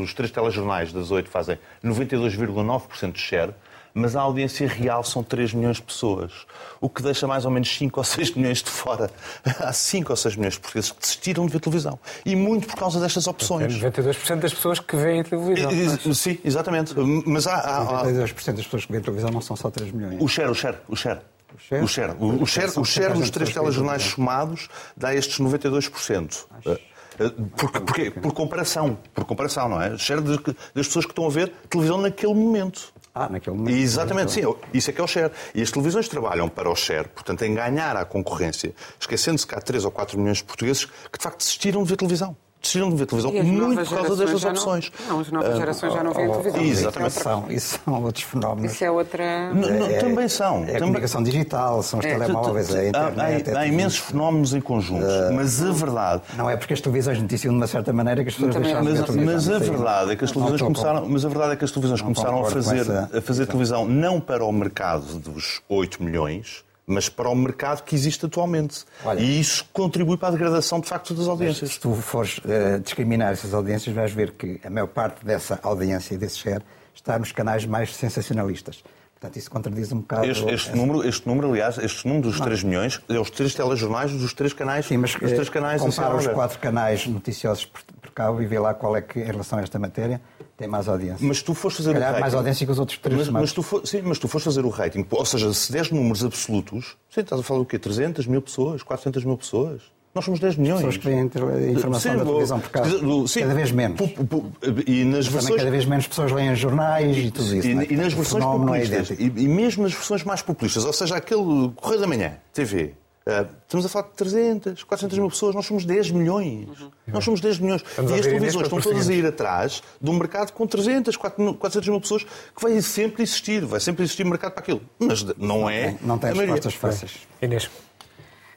Os 0.03 0.13
três 0.15 0.31
telejornais 0.31 0.93
das 0.93 1.11
oito 1.11 1.31
fazem 1.31 1.59
92,9% 1.85 3.13
de 3.13 3.19
share, 3.19 3.55
mas 3.95 4.17
a 4.17 4.23
audiência 4.23 4.67
real 4.67 5.05
são 5.05 5.23
3 5.23 5.53
milhões 5.53 5.77
de 5.77 5.83
pessoas, 5.83 6.33
o 6.81 6.89
que 6.89 7.03
deixa 7.03 7.27
mais 7.27 7.45
ou 7.45 7.51
menos 7.51 7.69
5 7.77 8.01
ou 8.01 8.05
6 8.05 8.35
milhões 8.35 8.63
de 8.63 8.71
fora. 8.71 9.11
Há 9.61 9.73
5 9.73 10.11
ou 10.11 10.17
6 10.17 10.37
milhões 10.37 10.55
de 10.55 10.61
portugueses 10.61 10.93
que 10.93 11.01
desistiram 11.01 11.47
de 11.47 11.53
ver 11.53 11.61
televisão. 11.61 11.99
E 12.25 12.35
muito 12.35 12.67
por 12.67 12.77
causa 12.77 13.01
destas 13.01 13.27
opções. 13.27 13.75
92% 13.75 14.41
das 14.41 14.55
pessoas 14.55 14.79
que 14.79 14.97
veem 14.97 15.23
televisão. 15.23 15.71
Mas... 16.07 16.19
Sim, 16.19 16.39
exatamente. 16.45 16.95
Mas 17.27 17.47
há, 17.47 17.55
há, 17.55 18.01
há... 18.01 18.07
92% 18.07 18.53
das 18.55 18.65
pessoas 18.65 18.87
que 18.87 18.93
veem 18.93 19.03
televisão 19.03 19.31
não 19.31 19.41
são 19.41 19.57
só 19.57 19.71
3 19.71 19.93
milhões. 19.93 20.17
O 20.21 20.29
share, 20.29 20.51
o 20.51 20.55
share, 20.55 20.79
o 20.89 20.97
share. 20.97 21.21
O 21.55 21.87
share, 21.87 22.17
o 22.19 22.47
share, 22.47 22.73
o 22.77 22.85
share 22.85 23.19
nos 23.19 23.31
três 23.31 23.53
telejornais 23.53 24.03
somados 24.03 24.69
dá 24.97 25.15
estes 25.15 25.39
92%. 25.39 26.47
Eh, 26.65 26.79
eh, 27.19 27.31
por, 27.57 27.71
porque, 27.71 28.11
por 28.11 28.33
comparação, 28.33 28.99
por 29.15 29.25
comparação, 29.25 29.69
não 29.69 29.81
é? 29.81 29.91
O 29.91 29.99
share 29.99 30.21
das 30.21 30.87
pessoas 30.87 31.05
que 31.05 31.13
estão 31.13 31.27
a 31.27 31.31
ver 31.31 31.53
televisão 31.69 31.99
naquele 31.99 32.35
momento. 32.35 32.93
Ah, 33.15 33.29
naquele 33.29 33.57
momento. 33.57 33.77
Exatamente, 33.77 34.33
sim. 34.33 34.41
Isso 34.73 34.91
é 34.91 34.93
que 34.93 35.01
é 35.01 35.05
o 35.05 35.07
share. 35.07 35.33
E 35.55 35.61
as 35.61 35.71
televisões 35.71 36.09
trabalham 36.09 36.49
para 36.49 36.71
o 36.71 36.75
share, 36.75 37.09
portanto, 37.09 37.43
em 37.43 37.55
ganhar 37.55 37.97
a 37.97 38.05
concorrência, 38.05 38.75
esquecendo-se 38.99 39.47
que 39.47 39.55
há 39.55 39.61
3 39.61 39.85
ou 39.85 39.91
4 39.91 40.19
milhões 40.19 40.39
de 40.39 40.45
portugueses 40.45 40.87
que, 40.87 41.19
de 41.19 41.23
facto, 41.23 41.39
desistiram 41.39 41.83
de 41.83 41.91
ver 41.91 41.97
televisão 41.97 42.37
decidiram 42.63 42.91
de 42.91 42.97
ver 42.97 43.07
televisão 43.07 43.33
muito 43.33 43.85
por 43.89 43.97
causa 43.97 44.17
destas 44.17 44.45
opções. 44.45 44.93
Não, 45.09 45.21
as 45.21 45.31
novas 45.31 45.57
gerações 45.57 45.93
já 45.93 46.03
não 46.03 46.13
veem 46.13 46.31
televisão. 46.31 46.63
Exatamente. 46.63 47.11
Isso, 47.13 47.23
são, 47.23 47.45
isso 47.51 47.81
são 47.85 48.03
outros 48.03 48.25
fenómenos. 48.25 48.73
Isso 48.73 48.85
é 48.85 48.91
outra... 48.91 49.53
Não, 49.53 49.71
não, 49.71 49.87
é, 49.87 49.99
também 49.99 50.29
são. 50.29 50.65
É 50.65 50.77
a 50.77 50.81
comunicação 50.81 51.23
digital, 51.23 51.83
são 51.83 51.99
os 51.99 52.05
é, 52.05 52.17
telemóveis, 52.17 52.75
é 52.75 52.81
a 52.81 52.89
internet... 52.89 53.51
Há, 53.51 53.59
há, 53.59 53.61
há 53.61 53.67
imensos 53.67 53.99
fenómenos 53.99 54.55
em 54.55 54.61
conjunto, 54.61 55.05
uh, 55.05 55.33
mas 55.35 55.63
a 55.63 55.73
verdade... 55.73 56.23
Não 56.37 56.49
é 56.49 56.57
porque 56.57 56.75
as 56.75 56.81
televisões 56.81 57.21
noticiam 57.21 57.53
de 57.53 57.59
uma 57.59 57.67
certa 57.67 57.93
maneira 57.93 58.23
que 58.23 58.29
as 58.29 58.35
pessoas 58.35 58.55
deixaram 58.55 58.85
mas, 58.85 59.05
de 59.05 59.21
mas 59.21 59.49
a 59.49 59.59
verdade 59.59 60.13
é 60.13 60.17
que 60.17 60.25
as 60.25 60.31
televisões 60.31 60.63
começaram, 60.63 61.09
mas 61.09 61.25
a 61.25 61.29
verdade 61.29 61.53
é 61.53 61.57
que 61.57 61.65
as 61.65 61.71
televisões 61.71 62.01
começaram 62.01 62.45
a 62.45 62.51
fazer, 62.51 62.91
a 62.91 63.21
fazer 63.21 63.47
televisão 63.47 63.85
não 63.87 64.21
para 64.21 64.45
o 64.45 64.53
mercado 64.53 65.19
dos 65.19 65.61
8 65.69 66.03
milhões, 66.03 66.65
mas 66.87 67.09
para 67.09 67.29
o 67.29 67.35
mercado 67.35 67.83
que 67.83 67.95
existe 67.95 68.27
atualmente. 68.27 68.85
Olha, 69.05 69.21
e 69.21 69.41
isso 69.41 69.65
contribui 69.73 70.17
para 70.17 70.29
a 70.29 70.31
degradação, 70.33 70.81
de 70.81 70.89
facto, 70.89 71.15
das 71.15 71.27
audiências. 71.27 71.75
Se 71.75 71.81
tu 71.81 71.95
fores 71.95 72.39
uh, 72.39 72.81
discriminar 72.83 73.33
essas 73.33 73.55
audiências, 73.55 73.95
vais 73.95 74.13
ver 74.13 74.33
que 74.33 74.61
a 74.65 74.71
maior 74.71 74.89
parte 74.89 75.25
dessa 75.25 75.59
audiência 75.63 76.15
e 76.15 76.19
desse 76.19 76.39
share 76.39 76.63
está 76.95 77.19
nos 77.19 77.33
canais 77.33 77.65
mais 77.65 77.95
sensacionalistas. 77.95 78.83
Portanto, 79.23 79.37
isso 79.37 79.51
contradiz 79.51 79.93
um 79.93 80.01
bocado. 80.01 80.27
Este, 80.27 80.51
este 80.51 80.77
número, 80.77 81.09
este 81.09 81.29
número, 81.29 81.49
aliás, 81.51 81.79
este 81.79 82.09
número 82.09 82.29
dos 82.29 82.41
3 82.41 82.65
milhões 82.65 83.01
é 83.09 83.21
os 83.21 83.31
três 83.31 83.55
telejornais 83.55 84.11
dos 84.11 84.35
três 84.35 84.53
canais. 84.53 84.87
Sim, 84.87 84.97
mas 84.97 85.15
os 85.15 85.19
três 85.19 85.49
canais 85.49 85.81
compara 85.81 86.17
os 86.17 86.27
quatro 86.27 86.59
canais 86.59 87.07
noticiosos 87.07 87.65
por, 87.65 87.81
por 88.01 88.11
cabo 88.11 88.43
e 88.43 88.47
vê 88.47 88.59
lá 88.59 88.75
qual 88.75 88.97
é 88.97 89.01
que, 89.01 89.21
em 89.21 89.25
relação 89.27 89.61
a 89.61 89.63
esta 89.63 89.79
matéria, 89.79 90.21
tem 90.63 90.71
mais 90.71 90.89
audiência. 90.89 91.27
Mas 91.27 91.43
tu 91.43 91.55
foste 91.55 91.79
fazer 91.79 91.91
Se 91.91 91.91
o 91.91 91.95
calhar 91.95 92.11
rating. 92.11 92.21
mais 92.21 92.35
audiência 92.35 92.65
que 92.67 92.73
os 92.73 92.79
outros 92.79 92.99
três 92.99 93.19
Mas, 93.19 93.29
mas 93.29 93.53
tu 93.53 93.63
for, 93.63 93.87
sim, 93.87 94.01
mas 94.05 94.19
tu 94.19 94.29
foste 94.29 94.45
fazer 94.45 94.65
o 94.65 94.69
rating, 94.69 95.05
ou 95.11 95.25
seja, 95.25 95.53
se 95.53 95.73
10 95.73 95.91
números 95.91 96.25
absolutos, 96.25 96.97
sim, 97.11 97.21
estás 97.21 97.41
a 97.41 97.45
falar 97.45 97.61
do 97.61 97.67
quê? 97.67 97.79
300 97.79 98.27
mil 98.27 98.41
pessoas? 98.41 98.83
400 98.83 99.25
mil 99.25 99.37
pessoas? 99.37 99.83
Nós 100.15 100.25
somos 100.27 100.39
10 100.41 100.57
milhões. 100.57 100.77
pessoas 100.85 100.97
que 100.99 101.09
a 101.09 101.71
informação 101.71 102.13
Sim, 102.13 102.19
da 102.19 102.25
televisão 102.27 102.61
por 102.61 102.71
do- 103.01 103.27
sim, 103.27 103.41
Cada 103.41 103.55
vez 103.55 103.73
menos. 103.73 103.97
pu- 103.99 104.25
pu- 104.27 104.53
E 104.87 105.05
nas 105.05 105.25
Também 105.25 105.33
versões. 105.41 105.57
cada 105.57 105.71
vez 105.71 105.85
menos 105.87 106.07
pessoas 106.07 106.31
leem 106.33 106.55
jornais 106.55 107.17
e 107.17 107.31
tudo 107.31 107.57
isso. 107.57 107.67
E, 107.67 107.71
é? 107.79 107.87
e 107.93 107.97
nas 107.97 108.13
o 108.13 108.17
versões 108.17 108.45
é 108.45 108.47
populistas, 108.47 109.11
idêntico. 109.11 109.39
e, 109.41 109.45
e 109.45 109.49
mesmo 109.49 109.83
nas 109.85 109.93
versões 109.93 110.23
mais 110.23 110.43
populistas, 110.43 110.85
ou 110.85 110.93
seja, 110.93 111.17
aquele 111.17 111.71
Correio 111.77 112.01
da 112.03 112.07
Manhã, 112.07 112.33
TV, 112.53 112.93
ah, 113.27 113.47
estamos 113.63 113.87
a 113.87 113.89
falar 113.89 114.09
de 114.09 114.15
300, 114.15 114.83
400 114.85 115.19
mil 115.19 115.29
pessoas, 115.29 115.55
nós 115.55 115.67
somos 115.67 115.85
10 115.85 116.11
milhões. 116.11 116.69
Nós 117.07 117.25
somos 117.25 117.41
10 117.41 117.59
milhões. 117.59 117.83
a 117.97 118.03
e 118.03 118.15
as 118.15 118.27
televisões 118.27 118.65
estão 118.65 118.81
todas 118.81 119.09
a 119.09 119.13
ir 119.13 119.27
atrás 119.27 119.83
de 120.01 120.11
um 120.11 120.15
mercado 120.19 120.53
com 120.53 120.67
300, 120.67 121.17
400 121.17 121.89
mil 121.89 122.01
pessoas 122.01 122.25
que 122.25 122.63
vai 122.63 122.81
sempre 122.83 123.23
existir, 123.23 123.65
vai 123.65 123.81
sempre 123.81 124.03
existir 124.05 124.25
mercado 124.25 124.53
para 124.53 124.63
aquilo. 124.63 124.83
Mas 124.99 125.23
não 125.37 125.69
é. 125.71 125.97
Não 126.03 126.19
tem 126.19 126.31
a 126.31 126.35
maioria. 126.35 126.55
respostas 126.55 126.75
fáceis. 126.75 127.29
Inês. 127.41 127.71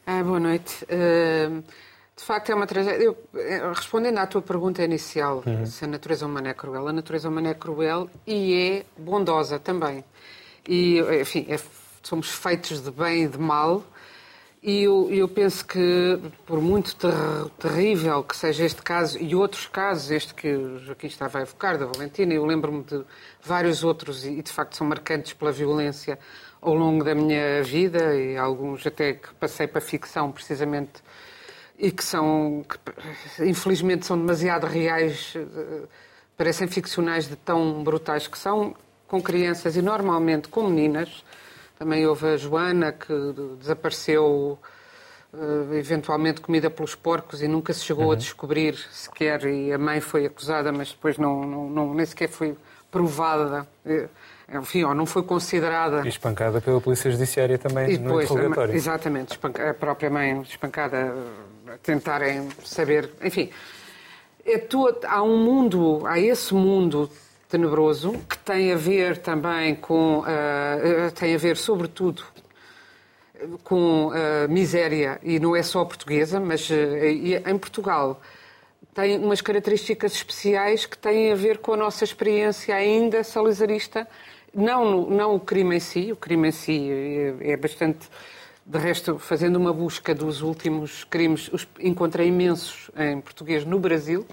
Ah, 0.05 0.23
boa 0.23 0.39
noite. 0.39 0.85
Ah, 0.89 1.61
de 2.17 2.23
facto, 2.23 2.49
é 2.49 2.55
uma 2.55 2.65
tragédia. 2.65 3.03
Eu, 3.03 3.17
eh, 3.35 3.61
respondendo 3.75 4.17
à 4.19 4.25
tua 4.25 4.41
pergunta 4.41 4.81
inicial, 4.81 5.43
se 5.65 5.83
a 5.83 5.87
natureza 5.87 6.25
humana 6.25 6.49
é 6.49 6.53
cruel, 6.53 6.87
a 6.87 6.93
natureza 6.93 7.27
humana 7.27 7.49
é 7.49 7.53
cruel 7.53 8.09
e 8.25 8.53
é 8.53 8.85
bondosa 8.97 9.59
também. 9.59 10.01
E, 10.67 10.99
enfim, 11.21 11.45
é- 11.49 11.59
somos 12.01 12.29
feitos 12.29 12.81
de 12.81 12.89
bem 12.89 13.23
e 13.23 13.27
de 13.27 13.37
mal. 13.37 13.83
E 14.67 14.81
eu, 14.81 15.07
eu 15.11 15.27
penso 15.27 15.63
que, 15.63 16.19
por 16.43 16.59
muito 16.59 16.95
ter- 16.95 17.13
terrível 17.59 18.23
que 18.23 18.35
seja 18.35 18.65
este 18.65 18.81
caso 18.81 19.15
e 19.21 19.35
outros 19.35 19.67
casos, 19.67 20.09
este 20.09 20.33
que 20.33 20.55
o 20.55 20.79
Joaquim 20.79 21.05
estava 21.05 21.37
a 21.37 21.41
evocar, 21.43 21.77
da 21.77 21.85
Valentina, 21.85 22.33
eu 22.33 22.43
lembro-me 22.43 22.83
de 22.83 23.03
vários 23.43 23.83
outros 23.83 24.25
e, 24.25 24.41
de 24.41 24.51
facto, 24.51 24.75
são 24.75 24.87
marcantes 24.87 25.33
pela 25.33 25.51
violência 25.51 26.17
ao 26.59 26.73
longo 26.73 27.03
da 27.03 27.13
minha 27.13 27.61
vida 27.61 28.15
e 28.15 28.35
alguns 28.35 28.87
até 28.87 29.13
que 29.13 29.31
passei 29.35 29.67
para 29.67 29.79
ficção, 29.81 30.31
precisamente, 30.31 30.93
e 31.77 31.91
que 31.91 32.03
são, 32.03 32.65
que, 32.67 33.45
infelizmente, 33.47 34.07
são 34.07 34.17
demasiado 34.17 34.65
reais, 34.65 35.33
eh, 35.35 35.87
parecem 36.35 36.67
ficcionais 36.67 37.27
de 37.27 37.35
tão 37.35 37.83
brutais 37.83 38.27
que 38.27 38.37
são, 38.37 38.75
com 39.07 39.21
crianças 39.21 39.75
e 39.75 39.81
normalmente 39.83 40.47
com 40.47 40.67
meninas. 40.67 41.23
Também 41.77 42.07
houve 42.07 42.25
a 42.27 42.37
Joana, 42.37 42.91
que 42.93 43.13
desapareceu, 43.59 44.57
eh, 45.33 45.77
eventualmente 45.77 46.39
comida 46.39 46.69
pelos 46.69 46.95
porcos, 46.95 47.41
e 47.41 47.47
nunca 47.47 47.73
se 47.73 47.83
chegou 47.83 48.11
a 48.11 48.15
descobrir 48.15 48.75
sequer, 48.91 49.45
e 49.45 49.73
a 49.73 49.77
mãe 49.77 49.99
foi 49.99 50.25
acusada, 50.25 50.71
mas 50.71 50.89
depois 50.91 51.17
não, 51.17 51.43
não, 51.45 51.69
não- 51.69 51.93
nem 51.93 52.05
sequer 52.05 52.29
foi 52.29 52.55
provada, 52.89 53.67
eh, 53.85 54.07
enfim, 54.53 54.85
ou 54.85 54.95
não 54.95 55.05
foi 55.05 55.23
considerada. 55.23 56.01
E 56.05 56.07
espancada 56.07 56.61
pela 56.61 56.79
Polícia 56.79 57.11
Judiciária 57.11 57.57
também 57.57 57.89
E 57.91 57.97
no 57.97 58.05
depois, 58.07 58.29
a 58.31 58.33
ma- 58.33 58.39
interrogatório. 58.39 58.75
exatamente, 58.75 59.31
espanca- 59.31 59.69
a 59.69 59.73
própria 59.73 60.09
mãe 60.09 60.41
espancada, 60.43 61.13
a 61.67 61.77
tentarem 61.79 62.47
saber. 62.63 63.09
Enfim, 63.21 63.49
é 64.45 64.57
tu- 64.59 64.95
há 65.05 65.21
um 65.21 65.37
mundo, 65.43 66.03
há 66.05 66.17
esse 66.19 66.53
mundo 66.53 67.09
tenebroso 67.55 68.11
que 68.29 68.37
tem 68.37 68.73
a 68.73 68.75
ver 68.75 69.17
também 69.17 69.75
com. 69.75 70.23
eh, 70.27 71.09
tem 71.17 71.33
a 71.33 71.37
ver, 71.37 71.55
sobretudo, 71.55 72.21
com 73.63 74.11
a 74.13 74.47
miséria, 74.47 75.19
e 75.23 75.39
não 75.39 75.55
é 75.55 75.63
só 75.63 75.83
portuguesa, 75.85 76.39
mas 76.39 76.69
e 76.69 77.35
em 77.35 77.57
Portugal 77.57 78.19
tem 78.93 79.17
umas 79.19 79.41
características 79.41 80.13
especiais 80.13 80.85
que 80.85 80.97
têm 80.97 81.31
a 81.31 81.35
ver 81.35 81.57
com 81.59 81.73
a 81.73 81.77
nossa 81.77 82.03
experiência 82.03 82.73
ainda 82.75 83.23
salazarista. 83.23 84.07
Não, 84.53 84.89
no- 84.89 85.09
não 85.09 85.35
o 85.35 85.39
crime 85.39 85.75
em 85.75 85.79
si, 85.81 86.11
o 86.13 86.15
crime 86.15 86.47
em 86.47 86.51
si 86.51 86.89
é, 87.41 87.57
bastante. 87.57 88.07
De 88.65 88.79
resto, 88.79 89.19
fazendo 89.19 89.57
uma 89.57 89.71
busca 89.71 90.15
dos 90.15 90.41
últimos 90.41 91.03
crimes, 91.03 91.51
encontrei 91.79 92.29
imensos 92.29 92.89
em 92.97 93.21
português 93.21 93.63
no 93.63 93.77
Brasil. 93.79 94.25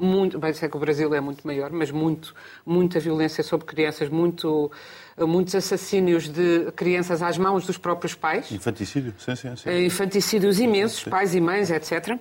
Muito, 0.00 0.38
bem, 0.38 0.52
sei 0.52 0.68
que 0.68 0.76
o 0.76 0.80
Brasil 0.80 1.12
é 1.12 1.20
muito 1.20 1.44
maior, 1.44 1.72
mas 1.72 1.90
muito, 1.90 2.32
muita 2.64 3.00
violência 3.00 3.42
sobre 3.42 3.66
crianças, 3.66 4.08
muito, 4.08 4.70
muitos 5.18 5.56
assassínios 5.56 6.28
de 6.28 6.70
crianças 6.76 7.20
às 7.20 7.36
mãos 7.36 7.66
dos 7.66 7.76
próprios 7.76 8.14
pais. 8.14 8.52
Infanticídio? 8.52 9.12
Sim, 9.18 9.34
sim, 9.34 9.56
sim. 9.56 9.68
Eh, 9.68 9.84
infanticídios 9.86 10.60
imensos, 10.60 11.02
pais 11.02 11.34
e 11.34 11.40
mães, 11.40 11.68
etc. 11.72 12.16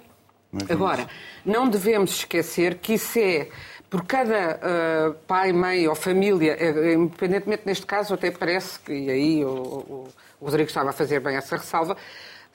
Agora, 0.70 1.08
não 1.46 1.70
devemos 1.70 2.12
esquecer 2.18 2.76
que 2.80 2.94
isso 2.96 3.20
é, 3.20 3.48
por 3.92 4.04
cada 4.06 4.34
eh, 4.60 5.14
pai, 5.28 5.54
mãe 5.54 5.88
ou 5.88 5.94
família, 5.94 6.58
eh, 6.60 6.94
independentemente 6.96 7.62
neste 7.66 7.86
caso, 7.86 8.14
até 8.16 8.32
parece 8.32 8.80
que, 8.80 8.92
e 8.92 9.10
aí 9.12 9.46
o, 9.46 9.50
o- 9.50 10.08
o 10.42 10.46
Rodrigo 10.46 10.68
estava 10.68 10.90
a 10.90 10.94
fazer 10.94 11.20
bem 11.20 11.36
essa 11.36 11.58
ressalva, 11.58 11.96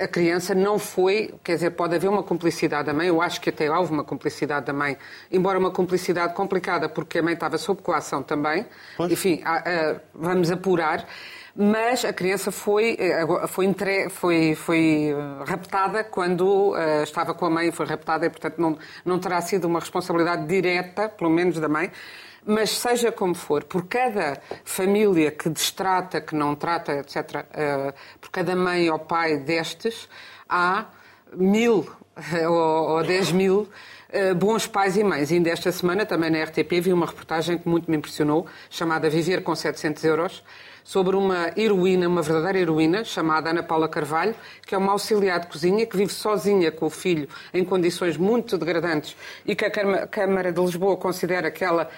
a 0.03 0.09
criança 0.09 0.55
não 0.55 0.79
foi, 0.79 1.35
quer 1.45 1.55
dizer, 1.55 1.71
pode 1.71 1.95
haver 1.95 2.09
uma 2.09 2.23
cumplicidade 2.23 2.87
da 2.87 2.95
mãe, 2.95 3.09
eu 3.09 3.23
acho 3.23 3.41
que 3.41 3.51
até 3.51 3.71
houve 3.71 3.93
uma 3.93 4.05
cumplicidade 4.05 4.67
da 4.67 4.73
mãe, 4.73 4.97
embora 5.31 5.59
uma 5.59 5.71
cumplicidade 5.71 6.35
complicada, 6.35 6.89
porque 6.89 7.19
a 7.19 7.23
mãe 7.23 7.35
estava 7.35 7.57
sob 7.59 7.81
coação 7.83 8.23
também, 8.23 8.67
Pois. 8.97 9.11
enfim, 9.13 9.43
vamos 10.15 10.51
apurar, 10.51 11.07
mas 11.55 12.05
a 12.05 12.13
criança 12.13 12.51
foi, 12.51 12.97
eh, 12.99 13.27
foi, 13.47 13.67
entre- 13.67 14.09
foi, 14.09 14.55
foi 14.55 15.11
eh, 15.15 15.45
raptada 15.47 16.03
quando 16.03 16.75
eh, 16.77 17.03
estava 17.03 17.35
com 17.35 17.45
a 17.45 17.51
mãe, 17.51 17.71
foi 17.71 17.85
raptada 17.85 18.25
e, 18.25 18.31
portanto, 18.31 18.55
não, 18.59 18.79
não 19.05 19.19
terá 19.19 19.39
sido 19.43 19.67
uma 19.67 19.79
responsabilidade 19.79 20.47
direta, 20.47 21.11
pelo 21.11 21.29
menos 21.31 21.59
da 21.61 21.69
mãe. 21.69 21.91
Mas 22.45 22.71
seja 22.71 23.13
como 23.13 23.35
for, 23.35 23.63
por 23.65 23.87
cada 23.87 24.41
família 24.65 25.31
que 25.31 25.49
destrata, 25.49 26.21
que 26.21 26.35
não 26.35 26.57
trata, 26.57 26.93
etc., 26.95 27.47
eh, 27.53 27.95
por 28.21 28.31
cada 28.31 28.57
mãe 28.57 28.91
ou 28.91 28.99
pai 28.99 29.39
destes, 29.39 30.09
há 30.49 30.87
mil 31.33 31.89
ou, 32.49 32.97
ou 32.97 33.03
dez 33.05 33.31
mil 33.31 33.69
eh, 34.11 34.35
bons 34.35 34.67
pais 34.67 34.97
e 34.97 35.05
mães. 35.05 35.33
Ainda 35.33 35.51
esta 35.51 35.73
semana, 35.73 36.05
também 36.05 36.31
na 36.31 36.43
RTP, 36.43 36.81
vi 36.83 36.93
uma 36.93 37.07
reportagem 37.07 37.57
que 37.57 37.67
muito 37.67 37.91
me 37.91 37.97
impressionou, 37.97 38.47
chamada 38.69 39.09
Viver 39.09 39.43
com 39.43 39.55
700 39.55 40.05
euros, 40.05 40.45
sobre 40.85 41.17
uma 41.17 41.51
heroína, 41.57 42.09
uma 42.09 42.21
verdadeira 42.21 42.59
heroína, 42.59 43.05
chamada 43.05 43.51
Ana 43.51 43.63
Paula 43.63 43.89
Carvalho, 43.89 44.35
que 44.67 44.75
é 44.75 44.79
uma 44.79 44.93
auxiliar 44.93 45.41
de 45.41 45.47
cozinha, 45.47 45.87
que 45.87 45.97
vive 45.97 46.13
sozinha 46.13 46.71
com 46.71 46.87
o 46.87 46.91
filho 46.91 47.29
em 47.55 47.65
condições 47.65 48.17
muito 48.17 48.59
degradantes 48.59 49.17
e 49.47 49.55
que 49.55 49.65
a 49.65 50.07
Câmara 50.07 50.53
de 50.53 50.61
Lisboa 50.61 50.97
considera 50.97 51.51
que 51.51 51.65
ela 51.65 51.89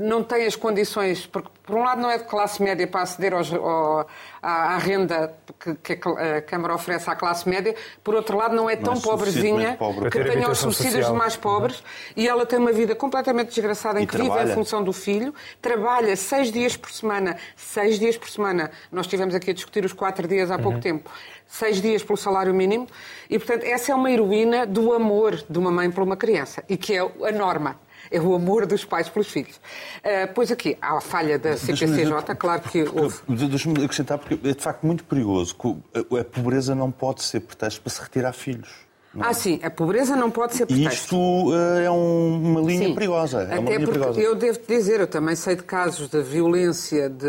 não 0.00 0.22
tem 0.22 0.46
as 0.46 0.56
condições, 0.56 1.26
porque 1.26 1.48
por 1.64 1.76
um 1.76 1.82
lado 1.82 2.00
não 2.00 2.10
é 2.10 2.18
de 2.18 2.24
classe 2.24 2.62
média 2.62 2.86
para 2.86 3.02
aceder 3.02 3.32
aos- 3.34 3.52
ao- 3.52 4.06
à, 4.42 4.74
à 4.74 4.78
renda 4.78 5.34
que, 5.60 5.96
que 5.96 6.08
a 6.08 6.42
Câmara 6.42 6.74
oferece 6.74 7.08
à 7.08 7.14
classe 7.14 7.48
média, 7.48 7.74
por 8.02 8.14
outro 8.14 8.36
lado 8.36 8.54
não 8.56 8.68
é 8.68 8.74
tão 8.76 8.94
é 8.94 9.00
pobrezinha 9.00 9.76
pobre. 9.78 10.10
Que 10.10 10.24
tenha 10.24 10.48
os 10.50 10.58
subsídios 10.58 10.94
social. 10.94 11.10
dos 11.12 11.18
mais 11.18 11.36
pobres 11.36 11.82
e 12.16 12.26
ela 12.28 12.44
tem 12.44 12.58
uma 12.58 12.72
vida 12.72 12.94
completamente 12.94 13.48
desgraçada 13.48 14.00
em 14.00 14.04
E 14.04 14.06
que 14.06 14.16
vive 14.16 14.28
trabalha. 14.28 14.50
em 14.50 14.54
função 14.54 14.82
do 14.82 14.92
filho, 14.92 15.34
trabalha 15.60 16.16
seis 16.16 16.50
dias 16.50 16.76
por 16.76 16.90
semana, 16.90 17.36
seis 17.56 17.98
dias 17.98 18.16
por 18.16 18.28
semana. 18.28 18.70
Nós 18.90 19.06
estivemos 19.06 19.34
aqui 19.34 19.50
a 19.50 19.54
discutir 19.54 19.84
os 19.84 19.92
quatro 19.92 20.26
dias 20.26 20.50
há 20.50 20.58
pouco 20.58 20.80
tempo. 20.80 21.10
Seis 21.46 21.82
dias 21.82 22.02
pelo 22.02 22.16
salário 22.16 22.54
mínimo 22.54 22.86
e, 23.28 23.38
portanto, 23.38 23.64
essa 23.64 23.92
é 23.92 23.94
uma 23.94 24.10
heroína 24.10 24.66
do 24.66 24.92
amor 24.94 25.36
de 25.48 25.58
uma 25.58 25.70
mãe 25.70 25.90
por 25.90 26.02
uma 26.02 26.16
criança 26.16 26.64
e 26.66 26.78
que 26.78 26.94
é 26.96 27.00
a 27.00 27.32
norma. 27.32 27.78
É 28.12 28.20
o 28.20 28.34
amor 28.34 28.66
dos 28.66 28.84
pais 28.84 29.08
pelos 29.08 29.28
filhos. 29.28 29.58
Ah, 30.04 30.28
pois 30.34 30.52
aqui, 30.52 30.76
há 30.80 30.98
a 30.98 31.00
falha 31.00 31.38
da 31.38 31.56
CPCJ, 31.56 32.34
claro 32.36 32.60
que 32.62 32.82
houve. 32.82 33.16
De- 33.28 33.46
Deixa-me 33.48 33.82
acrescentar, 33.84 34.18
porque 34.18 34.34
é 34.48 34.52
de 34.54 34.60
facto 34.62 34.84
muito 34.86 35.02
perigoso. 35.04 35.56
A 36.20 36.24
pobreza 36.24 36.74
não 36.74 36.90
pode 36.90 37.22
ser 37.22 37.40
pretexto 37.40 37.80
para 37.80 37.90
se 37.92 38.00
retirar 38.02 38.32
filhos. 38.32 38.68
não 39.14 39.24
é? 39.24 39.28
Ah, 39.28 39.34
sim, 39.34 39.60
a 39.62 39.70
pobreza 39.70 40.16
não 40.16 40.30
pode 40.30 40.54
ser 40.54 40.62
E 40.64 40.66
pretexto. 40.66 40.90
isto 41.14 41.54
eh, 41.54 41.84
é 41.84 41.90
um- 41.90 42.40
uma 42.42 42.60
linha 42.62 42.88
Sim. 42.88 42.94
perigosa. 42.94 43.42
É 43.42 43.58
uma 43.58 43.68
Até 43.68 43.76
linha 43.76 43.80
porque 43.86 43.98
perigosa. 43.98 44.20
eu 44.20 44.34
devo 44.34 44.58
dizer, 44.66 45.00
eu 45.00 45.06
também 45.06 45.36
sei 45.36 45.54
de 45.56 45.62
casos 45.64 46.08
de 46.08 46.22
violência 46.22 47.10
de, 47.10 47.26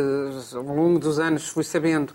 ao 0.55 0.63
longo 0.63 0.97
dos 0.97 1.19
anos, 1.19 1.47
fui 1.49 1.63
sabendo, 1.65 2.13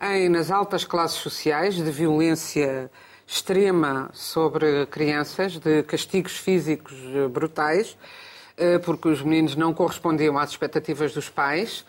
em, 0.00 0.28
nas 0.28 0.50
altas 0.50 0.84
classes 0.84 1.18
sociais, 1.18 1.76
de 1.76 1.90
violência 1.92 2.90
extrema 3.34 4.10
sobre 4.12 4.86
crianças, 4.86 5.58
de 5.58 5.82
castigos 5.82 6.36
físicos 6.36 6.96
eh, 7.12 7.26
brutais, 7.26 7.96
eh, 8.56 8.78
porque 8.78 9.08
os 9.08 9.22
meninos 9.22 9.56
não 9.56 9.74
correspondiam 9.74 10.38
às 10.38 10.50
expectativas 10.50 11.12
dos 11.12 11.28
pais. 11.28 11.84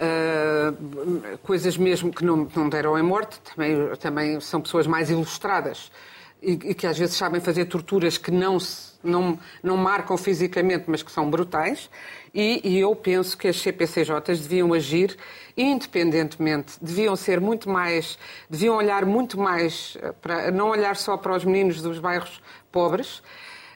Uh, 0.00 1.36
coisas 1.42 1.76
mesmo 1.76 2.10
que 2.10 2.24
não, 2.24 2.48
não 2.56 2.70
deram 2.70 2.98
em 2.98 3.02
morte, 3.02 3.38
também, 3.40 3.96
também 3.96 4.40
são 4.40 4.58
pessoas 4.58 4.86
mais 4.86 5.10
ilustradas 5.10 5.92
e, 6.40 6.52
e 6.52 6.74
que 6.74 6.86
às 6.86 6.96
vezes 6.96 7.16
sabem 7.16 7.38
fazer 7.38 7.66
torturas 7.66 8.16
que 8.16 8.30
não 8.30 8.58
se 8.58 8.89
não, 9.02 9.38
não 9.62 9.76
marcam 9.76 10.16
fisicamente, 10.16 10.84
mas 10.86 11.02
que 11.02 11.10
são 11.10 11.30
brutais. 11.30 11.90
E, 12.32 12.60
e, 12.62 12.78
eu 12.78 12.94
penso 12.94 13.36
que 13.36 13.48
as 13.48 13.60
CPCJs 13.60 14.40
deviam 14.40 14.72
agir 14.72 15.16
independentemente, 15.56 16.74
deviam 16.80 17.14
ser 17.16 17.40
muito 17.40 17.68
mais, 17.68 18.18
deviam 18.48 18.76
olhar 18.76 19.04
muito 19.04 19.38
mais, 19.38 19.96
eh, 20.00 20.12
para, 20.20 20.50
não 20.50 20.70
olhar 20.70 20.96
só 20.96 21.16
para 21.16 21.36
os 21.36 21.44
meninos 21.44 21.82
dos 21.82 21.98
bairros 21.98 22.40
pobres, 22.72 23.18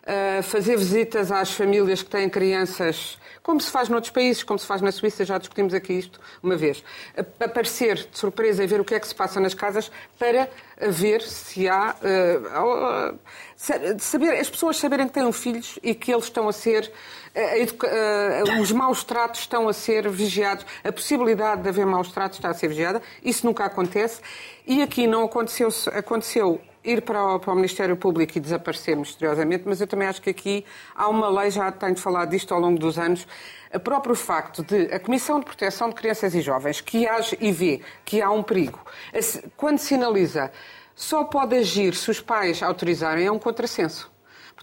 uh, 0.04 0.42
fazer 0.42 0.76
visitas 0.76 1.32
às 1.32 1.52
famílias 1.52 2.02
que 2.02 2.08
têm 2.08 2.28
crianças 2.28 3.18
como 3.44 3.60
se 3.60 3.70
faz 3.70 3.90
noutros 3.90 4.10
países, 4.10 4.42
como 4.42 4.58
se 4.58 4.66
faz 4.66 4.80
na 4.80 4.90
Suíça, 4.90 5.22
já 5.22 5.36
discutimos 5.36 5.74
aqui 5.74 5.92
isto 5.92 6.18
uma 6.42 6.56
vez. 6.56 6.82
Aparecer 7.38 7.96
de 7.96 8.18
surpresa 8.18 8.64
e 8.64 8.66
ver 8.66 8.80
o 8.80 8.84
que 8.84 8.94
é 8.94 8.98
que 8.98 9.06
se 9.06 9.14
passa 9.14 9.38
nas 9.38 9.52
casas 9.52 9.92
para 10.18 10.48
ver 10.80 11.20
se 11.20 11.68
há. 11.68 11.94
Uh, 12.00 13.18
saber, 13.98 14.40
as 14.40 14.48
pessoas 14.48 14.78
saberem 14.78 15.06
que 15.06 15.12
têm 15.12 15.30
filhos 15.30 15.78
e 15.82 15.94
que 15.94 16.10
eles 16.10 16.24
estão 16.24 16.48
a 16.48 16.52
ser. 16.54 16.90
Uh, 17.36 18.56
uh, 18.56 18.62
os 18.62 18.72
maus 18.72 19.04
tratos 19.04 19.40
estão 19.40 19.68
a 19.68 19.74
ser 19.74 20.08
vigiados, 20.08 20.64
a 20.82 20.90
possibilidade 20.90 21.62
de 21.62 21.68
haver 21.68 21.84
maus 21.84 22.10
tratos 22.10 22.38
está 22.38 22.48
a 22.48 22.54
ser 22.54 22.68
vigiada, 22.68 23.02
isso 23.22 23.44
nunca 23.44 23.66
acontece. 23.66 24.22
E 24.66 24.80
aqui 24.80 25.06
não 25.06 25.24
aconteceu, 25.24 25.68
aconteceu 25.92 26.62
ir 26.84 27.02
para 27.02 27.34
o, 27.34 27.40
para 27.40 27.52
o, 27.52 27.56
Ministério 27.56 27.96
Público 27.96 28.36
e 28.36 28.40
desaparecer 28.40 28.96
misteriosamente, 28.96 29.64
mas 29.66 29.80
eu 29.80 29.86
também 29.86 30.06
acho 30.06 30.20
que 30.20 30.30
aqui 30.30 30.64
há 30.94 31.08
uma 31.08 31.28
lei, 31.28 31.50
já 31.50 31.72
tenho 31.72 31.96
falado 31.96 32.30
disto 32.30 32.52
ao 32.52 32.60
longo 32.60 32.78
dos 32.78 32.98
anos, 32.98 33.26
o 33.72 33.80
próprio 33.80 34.14
facto 34.14 34.62
de 34.62 34.92
a 34.94 35.00
Comissão 35.00 35.40
de 35.40 35.46
Proteção 35.46 35.88
de 35.88 35.94
Crianças 35.94 36.34
e 36.34 36.40
Jovens, 36.40 36.80
que 36.80 37.06
age 37.06 37.36
e 37.40 37.50
vê 37.50 37.80
que 38.04 38.20
há 38.20 38.30
um 38.30 38.42
perigo, 38.42 38.78
quando 39.56 39.78
sinaliza, 39.78 40.52
só 40.94 41.24
pode 41.24 41.56
agir 41.56 41.94
se 41.94 42.10
os 42.10 42.20
pais 42.20 42.62
autorizarem, 42.62 43.26
é 43.26 43.32
um 43.32 43.38
contrassenso. 43.38 44.13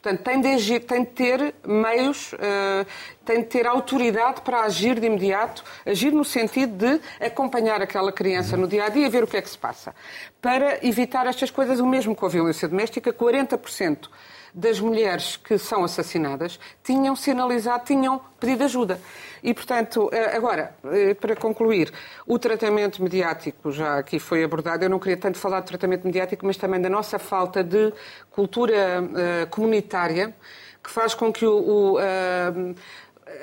Portanto, 0.01 0.23
tem 0.23 0.41
de, 0.41 0.47
agir, 0.47 0.79
tem 0.79 1.03
de 1.03 1.11
ter 1.11 1.53
meios, 1.63 2.33
uh, 2.33 2.85
tem 3.23 3.41
de 3.41 3.45
ter 3.45 3.67
autoridade 3.67 4.41
para 4.41 4.61
agir 4.61 4.99
de 4.99 5.05
imediato, 5.05 5.63
agir 5.85 6.11
no 6.11 6.25
sentido 6.25 6.75
de 6.75 6.99
acompanhar 7.23 7.83
aquela 7.83 8.11
criança 8.11 8.57
no 8.57 8.67
dia 8.67 8.85
a 8.85 8.89
dia 8.89 9.07
ver 9.11 9.23
o 9.23 9.27
que 9.27 9.37
é 9.37 9.41
que 9.41 9.49
se 9.49 9.57
passa. 9.57 9.93
Para 10.41 10.83
evitar 10.83 11.27
estas 11.27 11.51
coisas, 11.51 11.79
o 11.79 11.85
mesmo 11.85 12.15
com 12.15 12.25
a 12.25 12.29
violência 12.29 12.67
doméstica, 12.67 13.13
40% 13.13 14.09
das 14.53 14.79
mulheres 14.79 15.37
que 15.37 15.57
são 15.57 15.83
assassinadas 15.83 16.59
tinham 16.83 17.15
sinalizado, 17.15 17.85
tinham 17.85 18.21
pedido 18.39 18.63
ajuda. 18.63 18.99
E, 19.43 19.53
portanto, 19.53 20.09
eh, 20.11 20.35
agora, 20.35 20.75
eh, 20.85 21.13
para 21.13 21.35
concluir, 21.35 21.91
o 22.27 22.37
tratamento 22.37 23.01
mediático 23.01 23.71
já 23.71 23.97
aqui 23.97 24.19
foi 24.19 24.43
abordado. 24.43 24.83
Eu 24.83 24.89
não 24.89 24.99
queria 24.99 25.17
tanto 25.17 25.37
falar 25.37 25.61
de 25.61 25.67
tratamento 25.67 26.05
mediático, 26.05 26.45
mas 26.45 26.57
também 26.57 26.79
da 26.79 26.89
nossa 26.89 27.17
falta 27.17 27.63
de 27.63 27.93
cultura 28.29 29.01
uh, 29.01 29.49
comunitária, 29.49 30.35
que 30.83 30.89
faz 30.89 31.13
com 31.13 31.31
que 31.31 31.45
o, 31.45 31.95
o 31.95 31.97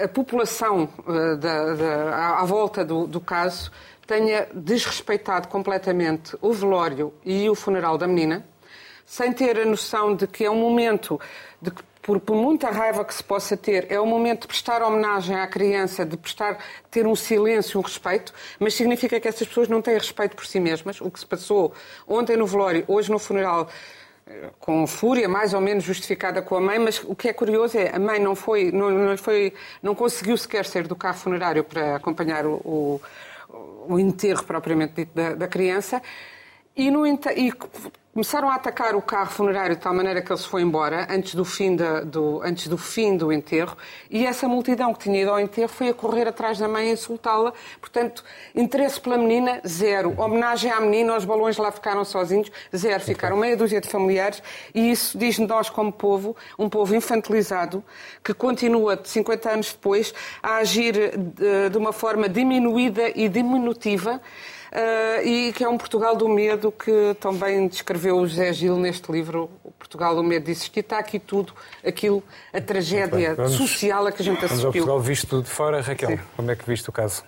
a 0.03 0.09
população 0.09 0.89
uh, 1.07 1.37
da, 1.37 1.75
da, 1.75 2.39
à, 2.39 2.45
volta 2.45 2.85
do, 2.85 3.07
do 3.07 3.21
caso 3.21 3.71
tenha 4.07 4.47
desrespeitado 4.55 5.49
completamente 5.49 6.37
o 6.41 6.53
velório 6.53 7.13
e 7.25 7.49
o 7.49 7.55
funeral 7.55 7.99
da 7.99 8.07
menina 8.07 8.45
sem 9.09 9.33
ter 9.33 9.59
a 9.59 9.65
noção 9.65 10.15
de 10.15 10.27
que 10.27 10.45
é 10.45 10.51
um 10.51 10.61
momento 10.61 11.19
de 11.63 11.71
que 11.71 11.83
por, 12.03 12.21
por, 12.21 12.37
muita 12.37 12.71
raiva 12.71 13.05
que 13.05 13.15
se 13.15 13.25
possa 13.25 13.57
ter, 13.57 13.87
é 13.91 13.99
o 13.99 14.07
momento 14.07 14.43
de 14.43 14.49
prestar 14.49 14.83
homenagem 14.83 15.35
à 15.35 15.47
criança, 15.47 16.05
de 16.05 16.17
prestar, 16.17 16.59
ter 16.91 17.07
um 17.07 17.15
silêncio, 17.15 17.81
um 17.81 17.83
respeito, 17.83 18.33
mas 18.59 18.75
significa 18.75 19.19
que 19.19 19.27
essas 19.27 19.47
pessoas 19.49 19.69
não 19.69 19.83
têm 19.83 19.95
respeito 19.95 20.37
por 20.37 20.47
si 20.47 20.61
mesmas. 20.61 21.01
O 21.01 21.11
que 21.11 21.21
se 21.21 21.27
passou 21.27 21.73
ontem 22.07 22.37
no 22.37 22.47
velório, 22.47 22.85
hoje 22.87 23.11
no 23.11 23.19
funeral, 23.19 23.69
eh, 24.27 24.51
com 24.59 24.87
fúria 24.87 25.29
mais 25.29 25.53
ou 25.53 25.61
menos 25.61 25.85
justificada 25.85 26.41
com 26.41 26.55
a 26.55 26.61
mãe, 26.61 26.79
mas 26.79 27.03
o 27.05 27.15
que 27.15 27.29
é 27.29 27.33
curioso 27.33 27.79
é 27.79 27.95
a 27.95 27.99
mãe 27.99 28.19
não 28.19 28.35
foi, 28.35 28.71
não, 28.73 28.91
não 28.91 29.17
foi, 29.17 29.53
não 29.83 29.95
conseguiu 29.95 30.37
sequer 30.37 30.65
sair 30.67 30.87
do 30.87 30.97
carro 30.97 31.19
funerário 31.19 31.65
para 31.65 31.97
acompanhar 31.97 32.47
o, 32.47 32.55
o, 32.65 33.01
o 33.89 33.99
enterro 33.99 34.45
propriamente 34.45 34.95
dito 34.97 35.15
da, 35.15 35.35
da 35.35 35.49
criança. 35.49 36.01
E, 36.79 36.91
no, 36.93 37.05
e 37.05 37.53
começaram 38.19 38.51
a 38.51 38.57
atacar 38.57 38.97
o 38.97 39.01
carro 39.01 39.31
funerário 39.31 39.77
de 39.77 39.81
tal 39.81 39.95
maneira 39.95 40.21
que 40.21 40.33
ele 40.33 40.41
se 40.41 40.49
foi 40.49 40.61
embora 40.61 41.07
antes 41.09 41.37
do 41.37 41.45
fim, 41.45 41.77
do, 41.77 42.43
antes 42.43 42.67
do, 42.67 42.77
fim 42.77 43.17
do 43.17 43.33
enterro 43.33 43.77
e 44.11 44.27
essa 44.27 44.49
multidão 44.49 44.93
que 44.93 45.05
tinha 45.05 45.23
ido 45.23 45.31
ao 45.31 45.39
enterro 45.39 45.69
foi 45.69 45.91
a 45.91 45.95
correr 45.95 46.27
atrás 46.27 46.59
da 46.59 46.67
mãe 46.67 46.89
e 46.89 46.93
insultá-la. 46.95 47.53
Portanto, 47.81 48.25
interesse 48.57 49.01
pela 49.01 49.17
menina, 49.17 49.61
zero. 49.65 50.21
Homenagem 50.21 50.69
à 50.69 50.81
menina, 50.81 51.17
os 51.17 51.25
balões 51.25 51.57
lá 51.59 51.71
ficaram 51.71 52.05
sozinhos, 52.05 52.51
zero. 52.77 53.05
Ficaram 53.05 53.37
meia 53.37 53.57
dúzia 53.57 53.81
de 53.81 53.89
familiares 53.89 54.43
e 54.75 54.91
isso 54.91 55.17
diz 55.17 55.39
nós 55.39 55.71
como 55.71 55.93
povo, 55.93 56.35
um 56.59 56.69
povo 56.69 56.97
infantilizado, 56.97 57.85
que 58.25 58.35
continua 58.35 58.99
50 59.01 59.49
anos 59.49 59.73
depois 59.73 60.13
a 60.43 60.57
agir 60.57 61.17
de, 61.17 61.71
de 61.71 61.79
uma 61.79 61.93
forma 61.93 62.29
diminuída 62.29 63.13
e 63.15 63.29
diminutiva 63.29 64.21
e 65.25 65.53
que 65.53 65.65
é 65.65 65.69
um 65.69 65.79
Portugal 65.79 66.17
do 66.17 66.29
medo 66.29 66.71
que 66.71 67.15
também 67.21 67.69
descreveu 67.69 68.19
o 68.19 68.27
José 68.27 68.53
Gil 68.53 68.77
neste 68.77 69.11
livro, 69.11 69.51
o 69.65 69.71
Portugal 69.73 70.15
do 70.15 70.23
medo 70.23 70.45
de 70.45 70.51
existir. 70.51 70.81
Está 70.81 70.99
aqui 70.99 71.19
tudo, 71.19 71.55
aquilo, 71.85 72.23
a 72.53 72.61
tragédia 72.61 73.35
vamos, 73.35 73.53
social 73.53 74.07
a 74.07 74.13
que 74.13 74.23
a 74.23 74.25
gente 74.25 74.45
assistiu. 74.45 74.49
Vamos 74.49 74.65
ao 74.65 74.73
Portugal 74.73 75.01
visto 75.01 75.43
de 75.43 75.49
fora. 75.49 75.81
Raquel, 75.81 76.11
Sim. 76.11 76.21
como 76.37 76.51
é 76.51 76.57
que 76.57 76.67
viste 76.67 76.89
o 76.89 76.93
caso? 76.93 77.25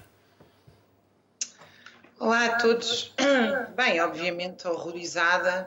Olá 2.19 2.45
a 2.45 2.57
todos. 2.59 3.15
Bem, 3.75 3.99
obviamente 4.01 4.69
horrorizada. 4.69 5.67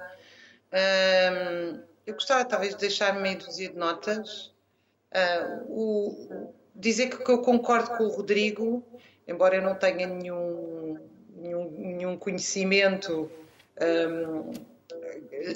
eu 2.06 2.14
gostava 2.14 2.46
talvez 2.46 2.76
de 2.76 2.82
deixar 2.82 3.14
meia 3.14 3.38
dúzia 3.38 3.70
de 3.70 3.76
notas. 3.76 4.54
Uh, 5.12 5.64
o, 5.68 6.54
dizer 6.76 7.10
que 7.10 7.32
eu 7.32 7.40
concordo 7.40 7.92
com 7.92 8.04
o 8.04 8.08
Rodrigo, 8.10 8.84
embora 9.28 9.56
eu 9.56 9.62
não 9.62 9.76
tenha 9.76 10.08
nenhum 10.08 10.83
nenhum, 11.44 11.70
nenhum 11.72 12.18
conhecimento 12.18 13.30
um, 13.82 14.54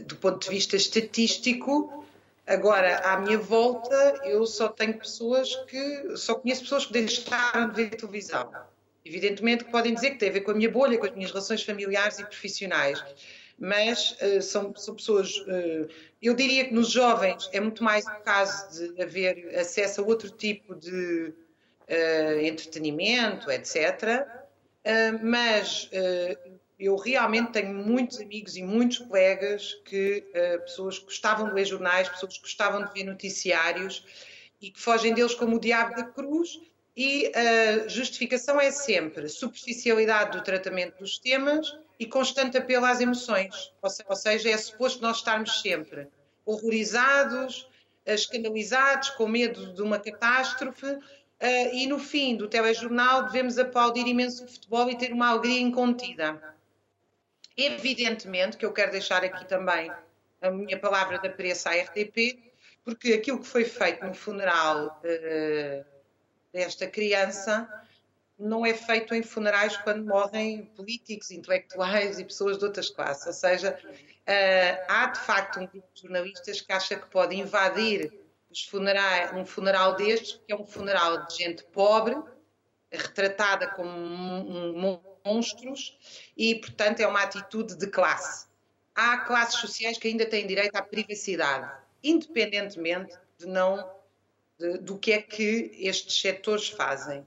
do 0.06 0.16
ponto 0.18 0.44
de 0.44 0.50
vista 0.50 0.76
estatístico. 0.76 2.06
Agora, 2.46 3.00
à 3.00 3.20
minha 3.20 3.38
volta, 3.38 4.22
eu 4.24 4.46
só 4.46 4.70
tenho 4.70 4.98
pessoas 4.98 5.56
que. 5.68 6.16
só 6.16 6.36
conheço 6.36 6.62
pessoas 6.62 6.86
que 6.86 6.94
deixaram 6.94 7.70
de 7.70 7.76
ver 7.76 7.90
televisão. 7.96 8.50
Evidentemente 9.04 9.66
que 9.66 9.72
podem 9.72 9.94
dizer 9.94 10.12
que 10.12 10.18
tem 10.18 10.30
a 10.30 10.34
ver 10.34 10.42
com 10.42 10.52
a 10.52 10.54
minha 10.54 10.70
bolha, 10.70 10.98
com 10.98 11.06
as 11.06 11.14
minhas 11.14 11.32
relações 11.32 11.64
familiares 11.64 12.20
e 12.20 12.26
profissionais, 12.26 13.04
mas 13.58 14.18
uh, 14.22 14.42
são, 14.42 14.76
são, 14.76 14.96
pessoas. 14.96 15.38
Uh, 15.40 15.88
eu 16.22 16.34
diria 16.34 16.66
que 16.66 16.74
nos 16.74 16.90
jovens 16.90 17.50
é 17.54 17.60
muito 17.60 17.84
mais 17.84 18.06
o 18.06 18.20
caso 18.24 18.94
de 18.94 19.02
haver 19.02 19.58
acesso 19.58 20.02
a 20.02 20.04
outro 20.04 20.30
tipo 20.30 20.76
de 20.76 21.34
uh, 21.90 22.40
entretenimento, 22.42 23.50
etc. 23.50 24.26
Ah, 24.88 25.20
mas 25.22 25.90
uh, 25.92 26.60
eu 26.80 26.96
realmente 26.96 27.52
tenho 27.52 27.74
muitos 27.74 28.22
amigos 28.22 28.56
e 28.56 28.64
muitos 28.64 29.00
colegas 29.00 29.74
que 29.84 30.24
uh, 30.30 30.62
pessoas 30.62 30.98
que 30.98 31.04
gostavam 31.04 31.50
de 31.50 31.54
ler 31.54 31.66
jornais, 31.66 32.08
pessoas 32.08 32.38
que 32.38 32.44
gostavam 32.44 32.86
de 32.86 32.94
ver 32.94 33.04
noticiários 33.04 34.06
e 34.62 34.72
que 34.72 34.80
fogem 34.80 35.14
deles 35.14 35.36
como 35.36 35.58
o 35.58 35.60
diabo 35.60 35.94
da 35.94 36.06
cruz 36.06 36.62
e 36.96 37.30
a 37.36 37.90
justificação 37.90 38.62
é 38.62 38.72
sempre 38.72 39.28
superficialidade 39.28 40.38
do 40.38 40.44
tratamento 40.44 41.00
dos 41.00 41.20
temas 41.20 41.68
e 42.00 42.06
constante 42.06 42.58
apelo 42.58 42.86
às 42.86 43.02
emoções. 43.02 43.74
Ou 43.82 44.16
seja, 44.16 44.50
é 44.50 44.58
suposto 44.58 45.02
nós 45.02 45.18
estarmos 45.18 45.62
sempre 45.62 46.08
horrorizados, 46.46 47.68
escandalizados, 48.06 49.10
com 49.12 49.28
medo 49.28 49.74
de 49.74 49.82
uma 49.82 50.00
catástrofe, 50.00 50.98
Uh, 51.40 51.70
e 51.72 51.86
no 51.86 52.00
fim 52.00 52.36
do 52.36 52.48
telejornal 52.48 53.24
devemos 53.24 53.60
aplaudir 53.60 54.08
imenso 54.08 54.44
o 54.44 54.48
futebol 54.48 54.90
e 54.90 54.98
ter 54.98 55.14
uma 55.14 55.30
alegria 55.30 55.60
incontida. 55.60 56.42
Evidentemente 57.56 58.58
que 58.58 58.66
eu 58.66 58.74
quero 58.74 58.92
deixar 58.92 59.24
aqui 59.24 59.46
também 59.46 59.92
a 60.42 60.50
minha 60.50 60.80
palavra 60.80 61.20
de 61.20 61.28
apreço 61.28 61.70
à 61.70 61.74
RTP, 61.74 62.40
porque 62.84 63.14
aquilo 63.14 63.40
que 63.40 63.48
foi 63.48 63.66
feito 63.66 64.04
no 64.04 64.16
funeral 64.16 65.00
uh, 65.04 65.86
desta 66.52 66.88
criança 66.88 67.68
não 68.40 68.66
é 68.66 68.74
feito 68.74 69.14
em 69.14 69.22
funerais 69.22 69.78
quando 69.78 70.06
morrem 70.06 70.66
políticos, 70.76 71.32
intelectuais 71.32 72.20
e 72.20 72.24
pessoas 72.24 72.58
de 72.58 72.66
outras 72.66 72.90
classes. 72.90 73.26
Ou 73.28 73.34
seja, 73.34 73.80
uh, 73.84 74.86
há 74.88 75.08
de 75.08 75.20
facto 75.20 75.60
um 75.60 75.68
grupo 75.68 75.88
de 75.94 76.02
jornalistas 76.02 76.62
que 76.62 76.72
acha 76.72 76.96
que 76.96 77.08
pode 77.08 77.36
invadir 77.36 78.12
funerais, 78.64 79.34
um 79.34 79.46
funeral 79.46 79.96
destes, 79.96 80.40
que 80.46 80.54
é 80.54 80.56
um 80.56 80.66
funeral 80.66 81.26
de 81.26 81.36
gente 81.36 81.64
pobre, 81.66 82.16
retratada 82.92 83.68
como 83.68 83.94
monstros, 85.26 85.98
e, 86.36 86.56
portanto, 86.56 87.02
é 87.02 87.08
uma 87.08 87.22
atitude 87.22 87.76
de 87.76 87.88
classe. 87.88 88.48
Há 88.96 89.18
classes 89.20 89.60
sociais 89.60 89.98
que 89.98 90.08
ainda 90.08 90.26
têm 90.26 90.48
direito 90.48 90.76
à 90.76 90.82
privacidade, 90.82 91.72
independentemente 92.04 93.16
de 93.38 93.46
não, 93.46 93.88
de, 94.58 94.80
do 94.80 94.98
que 94.98 95.12
é 95.12 95.22
que 95.22 95.72
estes 95.78 96.20
setores 96.20 96.70
fazem. 96.70 97.26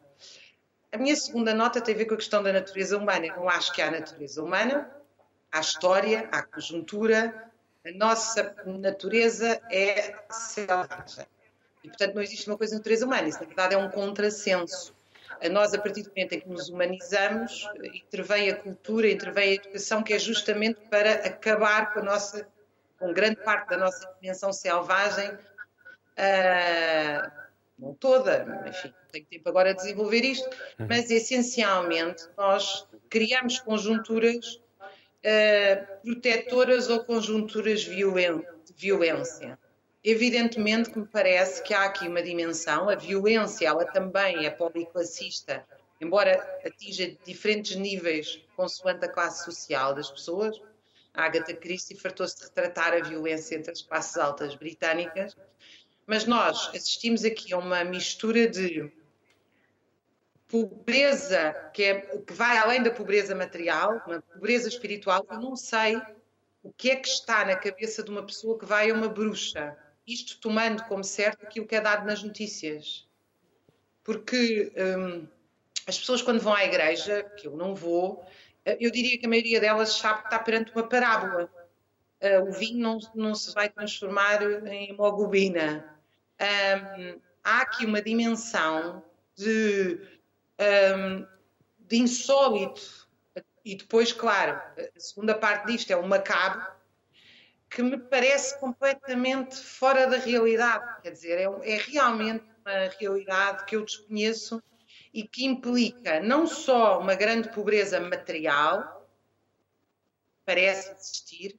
A 0.93 0.99
minha 0.99 1.15
segunda 1.15 1.55
nota 1.55 1.81
tem 1.81 1.95
a 1.95 1.99
ver 1.99 2.07
com 2.07 2.15
a 2.15 2.17
questão 2.17 2.43
da 2.43 2.53
natureza 2.53 2.99
humana. 2.99 3.27
Eu 3.27 3.49
acho 3.49 3.73
que 3.73 3.81
há 3.81 3.91
natureza 3.91 4.43
humana, 4.43 4.91
há 5.53 5.61
história, 5.61 6.29
há 6.33 6.43
conjuntura, 6.43 7.50
a 7.87 7.93
nossa 7.93 8.55
natureza 8.67 9.61
é 9.71 10.15
selvagem. 10.31 11.27
E, 11.83 11.89
portanto, 11.89 12.15
não 12.15 12.23
existe 12.23 12.49
uma 12.49 12.59
coisa 12.59 12.73
de 12.73 12.79
natureza 12.79 13.07
humana. 13.07 13.29
Isso, 13.29 13.41
na 13.41 13.47
verdade, 13.47 13.75
é 13.75 13.79
um 13.79 13.91
contrassenso. 13.91 14.95
Nós, 15.51 15.73
a 15.73 15.79
partir 15.79 16.03
do 16.03 16.11
momento 16.11 16.35
em 16.35 16.41
que 16.41 16.49
nos 16.49 16.69
humanizamos, 16.69 17.67
intervém 17.95 18.51
a 18.51 18.57
cultura, 18.57 19.11
intervém 19.11 19.51
a 19.51 19.55
educação, 19.55 20.03
que 20.03 20.13
é 20.13 20.19
justamente 20.19 20.79
para 20.91 21.13
acabar 21.27 21.95
com 21.95 22.01
a 22.01 22.03
nossa, 22.03 22.47
com 22.99 23.15
grande 23.15 23.37
parte 23.37 23.71
da 23.71 23.79
nossa 23.79 24.07
dimensão 24.21 24.53
selvagem, 24.53 25.31
uh, 25.31 27.31
não 27.79 27.95
toda, 27.95 28.63
enfim, 28.67 28.89
não 28.89 29.09
tenho 29.11 29.25
tempo 29.25 29.49
agora 29.49 29.71
a 29.71 29.73
desenvolver 29.73 30.23
isto, 30.23 30.47
uhum. 30.79 30.87
mas 30.87 31.11
essencialmente 31.11 32.29
nós 32.37 32.87
criamos 33.09 33.59
conjunturas 33.61 34.61
uh, 35.25 36.03
protetoras 36.03 36.89
ou 36.89 37.05
conjunturas 37.05 37.81
de 37.81 37.95
violência. 38.77 39.59
Evidentemente 40.03 40.91
que 40.91 40.99
me 40.99 41.07
parece 41.07 41.63
que 41.63 41.75
há 41.75 41.85
aqui 41.85 42.09
uma 42.09 42.23
dimensão, 42.23 42.89
a 42.89 42.95
violência, 42.95 43.67
ela 43.67 43.85
também 43.85 44.47
é 44.47 44.51
policlassista, 44.51 45.67
embora 46.01 46.41
atinja 46.65 47.15
diferentes 47.25 47.77
níveis 47.77 48.43
consoante 48.57 49.05
a 49.05 49.09
classe 49.09 49.45
social 49.45 49.95
das 49.95 50.11
pessoas. 50.11 50.59
A 51.13 51.25
Agatha 51.25 51.53
Christie 51.55 51.97
fartou-se 51.97 52.37
de 52.37 52.45
retratar 52.45 52.95
a 52.95 53.01
violência 53.01 53.57
entre 53.57 53.73
as 53.73 53.83
classes 53.83 54.17
altas 54.17 54.55
britânicas, 54.55 55.37
mas 56.07 56.25
nós 56.25 56.71
assistimos 56.75 57.25
aqui 57.25 57.53
a 57.53 57.59
uma 57.59 57.85
mistura 57.85 58.49
de 58.49 58.91
pobreza 60.51 61.53
que, 61.73 61.83
é, 61.85 62.01
que 62.19 62.33
vai 62.33 62.59
além 62.59 62.83
da 62.83 62.91
pobreza 62.91 63.35
material, 63.35 64.03
uma 64.07 64.21
pobreza 64.21 64.69
espiritual. 64.69 65.27
Eu 65.31 65.39
não 65.39 65.55
sei 65.55 65.97
o 66.63 66.73
que 66.73 66.91
é 66.91 66.97
que 66.97 67.09
está 67.09 67.45
na 67.45 67.57
cabeça 67.57 68.03
de 68.03 68.11
uma 68.11 68.25
pessoa 68.25 68.59
que 68.59 68.67
vai 68.67 68.91
a 68.91 68.95
uma 68.95 69.09
bruxa 69.09 69.77
isto 70.07 70.41
tomando 70.41 70.83
como 70.85 71.05
certo 71.05 71.45
aquilo 71.45 71.67
que 71.67 71.77
é 71.77 71.81
dado 71.81 72.07
nas 72.07 72.23
notícias. 72.23 73.07
Porque 74.03 74.73
hum, 74.77 75.27
as 75.87 75.99
pessoas, 75.99 76.23
quando 76.23 76.41
vão 76.41 76.55
à 76.55 76.65
igreja, 76.65 77.23
que 77.37 77.47
eu 77.47 77.57
não 77.57 77.75
vou, 77.75 78.25
eh, 78.65 78.77
eu 78.81 78.91
diria 78.91 79.19
que 79.19 79.27
a 79.27 79.29
maioria 79.29 79.61
delas 79.61 79.93
sabe 79.93 80.21
que 80.21 80.27
está 80.27 80.39
perante 80.39 80.73
uma 80.73 80.89
parábola. 80.89 81.51
Uh, 82.23 82.49
o 82.49 82.53
vinho 82.53 82.79
não, 82.79 82.99
não, 83.15 83.35
se 83.35 83.55
vai 83.55 83.71
transformar 83.71 84.43
em 84.67 84.91
hemoglobina. 84.91 85.99
Um, 86.39 87.19
há 87.43 87.63
aqui 87.63 87.87
uma 87.87 88.03
dimensão 88.03 89.03
de, 89.35 89.99
um, 90.61 91.27
de 91.79 91.97
insólito. 91.97 93.09
E 93.65 93.75
depois, 93.75 94.13
claro, 94.13 94.61
a 94.97 95.01
segunda 95.01 95.35
parte 95.35 95.67
disto 95.67 95.91
é 95.91 95.97
o 95.97 96.07
macabro, 96.07 96.67
que 97.69 97.83
me 97.83 97.99
parece 97.99 98.59
completamente 98.59 99.57
fora 99.57 100.07
da 100.07 100.17
realidade. 100.17 101.03
Quer 101.03 101.11
dizer, 101.13 101.39
é, 101.39 101.75
é 101.75 101.77
realmente 101.77 102.45
uma 102.65 102.89
realidade 102.99 103.65
que 103.65 103.77
eu 103.77 103.85
desconheço 103.85 104.63
e 105.13 105.27
que 105.27 105.45
implica 105.45 106.21
não 106.21 106.47
só 106.47 106.99
uma 107.01 107.15
grande 107.15 107.49
pobreza 107.51 108.01
material, 108.01 109.09
parece 110.45 110.93
existir, 110.93 111.59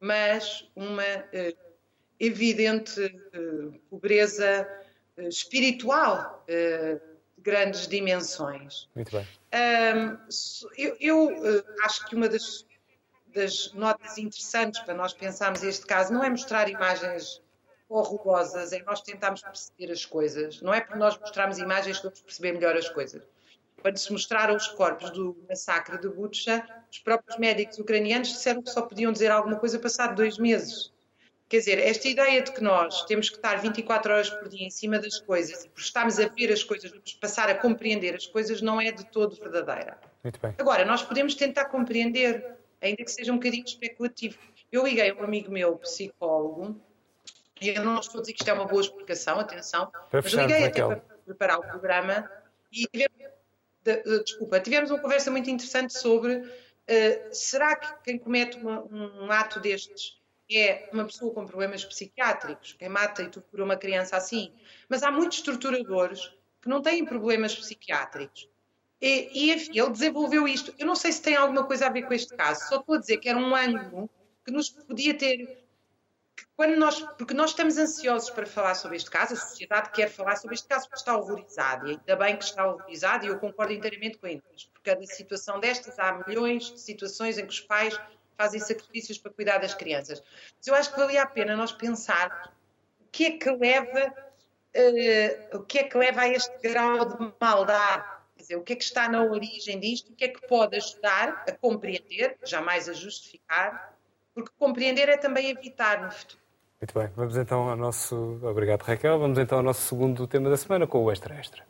mas 0.00 0.70
uma 0.74 1.02
uh, 1.02 1.74
evidente 2.18 3.00
uh, 3.00 3.78
pobreza 3.88 4.68
uh, 5.16 5.22
espiritual 5.22 6.44
grandes 7.46 7.86
dimensões. 7.86 8.88
Muito 8.94 9.12
bem. 9.12 9.26
Um, 9.54 10.18
eu, 10.76 10.96
eu 11.00 11.64
acho 11.84 12.04
que 12.06 12.16
uma 12.16 12.28
das 12.28 12.66
das 13.32 13.70
notas 13.74 14.16
interessantes 14.16 14.80
para 14.80 14.94
nós 14.94 15.12
pensarmos 15.12 15.62
este 15.62 15.84
caso 15.84 16.10
não 16.10 16.24
é 16.24 16.30
mostrar 16.30 16.70
imagens 16.70 17.42
horrorosas, 17.86 18.72
é 18.72 18.82
nós 18.82 19.02
tentarmos 19.02 19.42
perceber 19.42 19.92
as 19.92 20.06
coisas. 20.06 20.62
Não 20.62 20.72
é 20.72 20.80
por 20.80 20.96
nós 20.96 21.18
mostrarmos 21.18 21.58
imagens 21.58 21.98
que 21.98 22.04
vamos 22.04 22.20
perceber 22.22 22.52
melhor 22.52 22.74
as 22.74 22.88
coisas. 22.88 23.22
Quando 23.82 23.98
se 23.98 24.10
mostraram 24.10 24.56
os 24.56 24.68
corpos 24.68 25.10
do 25.10 25.36
massacre 25.46 25.98
de 26.00 26.08
Butcha, 26.08 26.66
os 26.90 26.98
próprios 26.98 27.38
médicos 27.38 27.78
ucranianos 27.78 28.28
disseram 28.28 28.62
que 28.62 28.70
só 28.70 28.82
podiam 28.82 29.12
dizer 29.12 29.30
alguma 29.30 29.56
coisa 29.56 29.78
passado 29.78 30.16
dois 30.16 30.38
meses. 30.38 30.90
Quer 31.48 31.58
dizer, 31.58 31.78
esta 31.78 32.08
ideia 32.08 32.42
de 32.42 32.50
que 32.50 32.60
nós 32.60 33.04
temos 33.04 33.30
que 33.30 33.36
estar 33.36 33.56
24 33.56 34.12
horas 34.12 34.30
por 34.30 34.48
dia 34.48 34.66
em 34.66 34.70
cima 34.70 34.98
das 34.98 35.20
coisas 35.20 35.64
e 35.64 35.68
por 35.68 35.80
estarmos 35.80 36.18
a 36.18 36.26
ver 36.26 36.52
as 36.52 36.64
coisas, 36.64 36.90
vamos 36.90 37.14
passar 37.14 37.48
a 37.48 37.54
compreender 37.54 38.16
as 38.16 38.26
coisas, 38.26 38.60
não 38.60 38.80
é 38.80 38.90
de 38.90 39.04
todo 39.06 39.36
verdadeira. 39.36 39.96
Muito 40.24 40.40
bem. 40.40 40.54
Agora, 40.58 40.84
nós 40.84 41.02
podemos 41.02 41.36
tentar 41.36 41.66
compreender 41.66 42.56
ainda 42.80 43.04
que 43.04 43.10
seja 43.10 43.32
um 43.32 43.36
bocadinho 43.36 43.64
especulativo. 43.64 44.36
Eu 44.72 44.84
liguei 44.84 45.10
a 45.10 45.14
um 45.14 45.22
amigo 45.22 45.52
meu, 45.52 45.76
psicólogo, 45.76 46.80
e 47.60 47.68
eu 47.68 47.84
não 47.84 48.00
estou 48.00 48.18
a 48.18 48.20
dizer 48.22 48.32
que 48.32 48.42
isto 48.42 48.48
é 48.48 48.52
uma 48.52 48.66
boa 48.66 48.82
explicação, 48.82 49.38
atenção, 49.38 49.90
para 50.10 50.22
mas 50.22 50.32
liguei 50.32 50.64
até 50.64 50.84
para 50.84 50.96
preparar 51.24 51.58
o 51.58 51.62
programa 51.62 52.28
e 52.72 52.86
tivemos, 52.86 53.16
de, 53.82 54.22
desculpa, 54.24 54.60
tivemos 54.60 54.90
uma 54.90 55.00
conversa 55.00 55.30
muito 55.30 55.48
interessante 55.48 55.96
sobre 55.96 56.38
uh, 56.38 56.48
será 57.30 57.76
que 57.76 58.02
quem 58.02 58.18
comete 58.18 58.58
uma, 58.58 58.82
um 58.82 59.30
ato 59.30 59.60
destes 59.60 60.15
é 60.50 60.88
uma 60.92 61.04
pessoa 61.04 61.32
com 61.32 61.46
problemas 61.46 61.84
psiquiátricos, 61.84 62.74
quem 62.74 62.88
mata 62.88 63.22
e 63.22 63.28
tortura 63.28 63.64
uma 63.64 63.76
criança 63.76 64.16
assim, 64.16 64.52
mas 64.88 65.02
há 65.02 65.10
muitos 65.10 65.40
torturadores 65.40 66.32
que 66.60 66.68
não 66.68 66.82
têm 66.82 67.04
problemas 67.04 67.54
psiquiátricos 67.54 68.48
e, 69.00 69.30
e, 69.32 69.52
enfim, 69.52 69.78
ele 69.78 69.90
desenvolveu 69.90 70.48
isto. 70.48 70.74
Eu 70.78 70.86
não 70.86 70.96
sei 70.96 71.12
se 71.12 71.22
tem 71.22 71.36
alguma 71.36 71.64
coisa 71.64 71.86
a 71.86 71.90
ver 71.90 72.02
com 72.02 72.14
este 72.14 72.34
caso, 72.34 72.66
só 72.68 72.80
estou 72.80 72.94
a 72.94 72.98
dizer 72.98 73.18
que 73.18 73.28
era 73.28 73.38
um 73.38 73.54
ângulo 73.54 74.08
que 74.44 74.50
nos 74.50 74.70
podia 74.70 75.16
ter. 75.16 75.64
Quando 76.54 76.76
nós, 76.76 77.00
porque 77.18 77.34
nós 77.34 77.50
estamos 77.50 77.76
ansiosos 77.76 78.30
para 78.30 78.46
falar 78.46 78.74
sobre 78.74 78.96
este 78.96 79.10
caso, 79.10 79.34
a 79.34 79.36
sociedade 79.36 79.90
quer 79.90 80.08
falar 80.08 80.36
sobre 80.36 80.54
este 80.54 80.66
caso 80.66 80.86
porque 80.86 81.00
está 81.00 81.16
horrorizada, 81.16 81.86
e 81.86 81.90
ainda 81.90 82.16
bem 82.16 82.36
que 82.36 82.44
está 82.44 82.66
horrorizada, 82.66 83.26
e 83.26 83.28
eu 83.28 83.38
concordo 83.38 83.72
inteiramente 83.72 84.18
com 84.18 84.26
ele, 84.26 84.42
porque 84.72 84.90
cada 84.90 85.04
situação 85.06 85.60
destas 85.60 85.98
há 85.98 86.24
milhões 86.26 86.72
de 86.72 86.80
situações 86.80 87.36
em 87.36 87.46
que 87.46 87.52
os 87.52 87.60
pais 87.60 87.98
fazem 88.36 88.60
sacrifícios 88.60 89.18
para 89.18 89.32
cuidar 89.32 89.58
das 89.58 89.74
crianças. 89.74 90.22
Mas 90.56 90.66
eu 90.66 90.74
acho 90.74 90.92
que 90.92 90.98
valia 90.98 91.22
a 91.22 91.26
pena 91.26 91.56
nós 91.56 91.72
pensar 91.72 92.52
o 93.00 93.04
que 93.10 93.24
é 93.24 93.30
que 93.32 93.50
leva, 93.50 94.14
uh, 94.76 95.56
o 95.56 95.60
que 95.64 95.78
é 95.78 95.84
que 95.84 95.96
leva 95.96 96.22
a 96.22 96.28
este 96.28 96.56
grau 96.62 97.04
de 97.04 97.32
maldade 97.40 98.16
dizer, 98.36 98.56
o 98.56 98.62
que 98.62 98.74
é 98.74 98.76
que 98.76 98.84
está 98.84 99.08
na 99.08 99.22
origem 99.22 99.80
disto, 99.80 100.12
o 100.12 100.14
que 100.14 100.24
é 100.24 100.28
que 100.28 100.46
pode 100.46 100.76
ajudar 100.76 101.44
a 101.48 101.52
compreender, 101.52 102.36
jamais 102.44 102.88
a 102.88 102.92
justificar, 102.92 103.96
porque 104.34 104.50
compreender 104.58 105.08
é 105.08 105.16
também 105.16 105.50
evitar 105.50 106.02
no 106.02 106.10
futuro. 106.10 106.40
Muito 106.80 106.98
bem, 106.98 107.08
vamos 107.16 107.36
então 107.36 107.68
ao 107.70 107.76
nosso. 107.76 108.38
Obrigado, 108.42 108.82
Raquel. 108.82 109.18
Vamos 109.18 109.38
então 109.38 109.58
ao 109.58 109.64
nosso 109.64 109.80
segundo 109.88 110.26
tema 110.26 110.50
da 110.50 110.56
semana 110.56 110.86
com 110.86 111.02
o 111.02 111.10
Extra 111.10 111.34
Extra. 111.34 111.64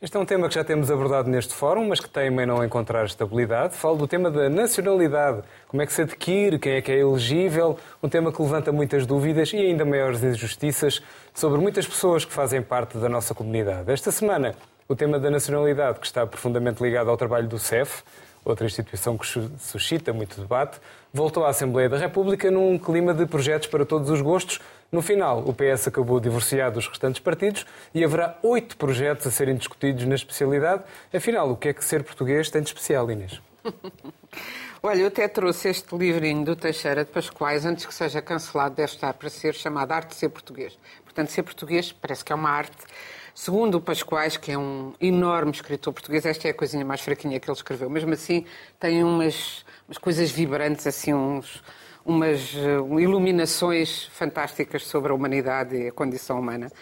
Este 0.00 0.16
é 0.16 0.20
um 0.20 0.24
tema 0.24 0.48
que 0.48 0.54
já 0.54 0.62
temos 0.62 0.92
abordado 0.92 1.28
neste 1.28 1.52
fórum, 1.52 1.88
mas 1.88 1.98
que 1.98 2.08
teme 2.08 2.44
em 2.44 2.46
não 2.46 2.64
encontrar 2.64 3.04
estabilidade. 3.04 3.74
Falo 3.74 3.96
do 3.96 4.06
tema 4.06 4.30
da 4.30 4.48
nacionalidade. 4.48 5.42
Como 5.66 5.82
é 5.82 5.86
que 5.86 5.92
se 5.92 6.02
adquire, 6.02 6.56
quem 6.56 6.74
é 6.74 6.80
que 6.80 6.92
é 6.92 7.00
elegível, 7.00 7.76
um 8.00 8.08
tema 8.08 8.32
que 8.32 8.40
levanta 8.40 8.70
muitas 8.70 9.04
dúvidas 9.04 9.52
e 9.52 9.56
ainda 9.56 9.84
maiores 9.84 10.22
injustiças 10.22 11.02
sobre 11.34 11.60
muitas 11.60 11.84
pessoas 11.84 12.24
que 12.24 12.32
fazem 12.32 12.62
parte 12.62 12.96
da 12.96 13.08
nossa 13.08 13.34
comunidade. 13.34 13.90
Esta 13.90 14.12
semana, 14.12 14.54
o 14.88 14.94
tema 14.94 15.18
da 15.18 15.32
nacionalidade, 15.32 15.98
que 15.98 16.06
está 16.06 16.24
profundamente 16.24 16.80
ligado 16.80 17.10
ao 17.10 17.16
trabalho 17.16 17.48
do 17.48 17.58
CEF, 17.58 18.04
outra 18.44 18.66
instituição 18.66 19.18
que 19.18 19.26
suscita 19.58 20.12
muito 20.12 20.40
debate, 20.40 20.78
voltou 21.12 21.44
à 21.44 21.48
Assembleia 21.48 21.88
da 21.88 21.98
República 21.98 22.52
num 22.52 22.78
clima 22.78 23.12
de 23.12 23.26
projetos 23.26 23.66
para 23.66 23.84
todos 23.84 24.08
os 24.10 24.20
gostos, 24.20 24.60
no 24.90 25.02
final, 25.02 25.40
o 25.46 25.52
PS 25.52 25.88
acabou 25.88 26.18
divorciado 26.18 26.76
dos 26.76 26.88
restantes 26.88 27.20
partidos 27.20 27.66
e 27.94 28.02
haverá 28.02 28.38
oito 28.42 28.76
projetos 28.76 29.26
a 29.26 29.30
serem 29.30 29.54
discutidos 29.54 30.04
na 30.04 30.14
especialidade. 30.14 30.82
Afinal, 31.12 31.50
o 31.50 31.56
que 31.56 31.68
é 31.68 31.72
que 31.74 31.84
ser 31.84 32.02
português 32.02 32.50
tem 32.50 32.62
de 32.62 32.68
especial, 32.68 33.10
Inês? 33.10 33.40
Olha, 34.82 35.00
eu 35.00 35.08
até 35.08 35.26
trouxe 35.28 35.68
este 35.68 35.94
livrinho 35.94 36.44
do 36.44 36.56
Teixeira 36.56 37.04
de 37.04 37.10
Pascoais, 37.10 37.66
antes 37.66 37.84
que 37.84 37.92
seja 37.92 38.22
cancelado, 38.22 38.76
deve 38.76 38.92
estar 38.92 39.12
para 39.12 39.28
ser 39.28 39.54
chamado 39.54 39.92
Arte 39.92 40.10
de 40.10 40.14
Ser 40.14 40.28
Português. 40.28 40.78
Portanto, 41.04 41.30
ser 41.30 41.42
português 41.42 41.92
parece 41.92 42.24
que 42.24 42.32
é 42.32 42.36
uma 42.36 42.50
arte. 42.50 42.76
Segundo 43.34 43.76
o 43.76 43.80
Pascoais, 43.80 44.36
que 44.36 44.52
é 44.52 44.58
um 44.58 44.94
enorme 45.00 45.50
escritor 45.50 45.92
português, 45.92 46.24
esta 46.24 46.48
é 46.48 46.52
a 46.52 46.54
coisinha 46.54 46.84
mais 46.84 47.00
fraquinha 47.00 47.38
que 47.38 47.50
ele 47.50 47.56
escreveu. 47.56 47.90
Mesmo 47.90 48.12
assim, 48.12 48.46
tem 48.80 49.02
umas, 49.04 49.64
umas 49.86 49.98
coisas 49.98 50.30
vibrantes, 50.30 50.86
assim, 50.86 51.12
uns, 51.12 51.62
umas 52.08 52.54
eh, 52.56 53.00
iluminações 53.02 54.04
fantásticas 54.14 54.86
sobre 54.86 55.12
a 55.12 55.14
humanidade 55.14 55.76
e 55.76 55.88
a 55.88 55.92
condição 55.92 56.40
humana. 56.40 56.72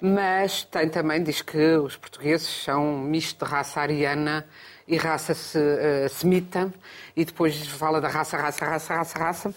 Mas 0.00 0.64
tem 0.64 0.88
também, 0.88 1.22
diz 1.22 1.40
que 1.40 1.76
os 1.76 1.96
portugueses 1.96 2.48
são 2.48 2.98
misto 2.98 3.44
de 3.44 3.50
raça 3.50 3.80
ariana 3.80 4.44
e 4.88 4.96
raça 4.96 5.32
uh, 5.32 6.08
semita, 6.08 6.74
e 7.14 7.24
depois 7.24 7.56
fala 7.68 8.00
da 8.00 8.08
raça, 8.08 8.36
raça, 8.36 8.64
raça, 8.64 8.94
raça, 8.94 9.18
raça. 9.18 9.54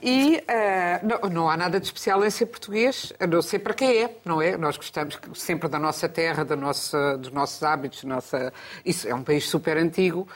E 0.00 0.36
uh, 0.36 1.06
não, 1.06 1.28
não, 1.28 1.50
há 1.50 1.56
nada 1.56 1.80
de 1.80 1.86
especial 1.86 2.24
em 2.24 2.30
ser 2.30 2.46
português, 2.46 3.12
a 3.18 3.26
não 3.26 3.42
ser 3.42 3.58
para 3.58 3.74
quem 3.74 4.04
é, 4.04 4.16
não 4.24 4.40
é? 4.40 4.56
Nós 4.56 4.76
gostamos 4.76 5.18
sempre 5.34 5.68
da 5.68 5.80
nossa 5.80 6.08
terra, 6.08 6.44
da 6.44 6.54
nossa, 6.54 7.18
dos 7.18 7.32
nossos 7.32 7.60
hábitos, 7.64 8.04
nossa... 8.04 8.52
isso 8.84 9.08
é 9.08 9.14
um 9.14 9.24
país 9.24 9.48
super 9.48 9.76
antigo. 9.76 10.28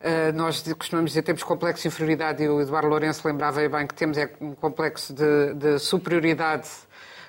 Uh, 0.00 0.32
nós 0.34 0.62
costumamos 0.78 1.10
dizer 1.10 1.20
temos 1.20 1.42
complexo 1.42 1.82
de 1.82 1.88
inferioridade 1.88 2.42
e 2.42 2.48
o 2.48 2.58
Eduardo 2.58 2.88
Lourenço 2.88 3.26
lembrava 3.28 3.68
bem 3.68 3.86
que 3.86 3.94
temos 3.94 4.16
é 4.16 4.30
um 4.40 4.54
complexo 4.54 5.12
de, 5.12 5.52
de 5.52 5.78
superioridade, 5.78 6.68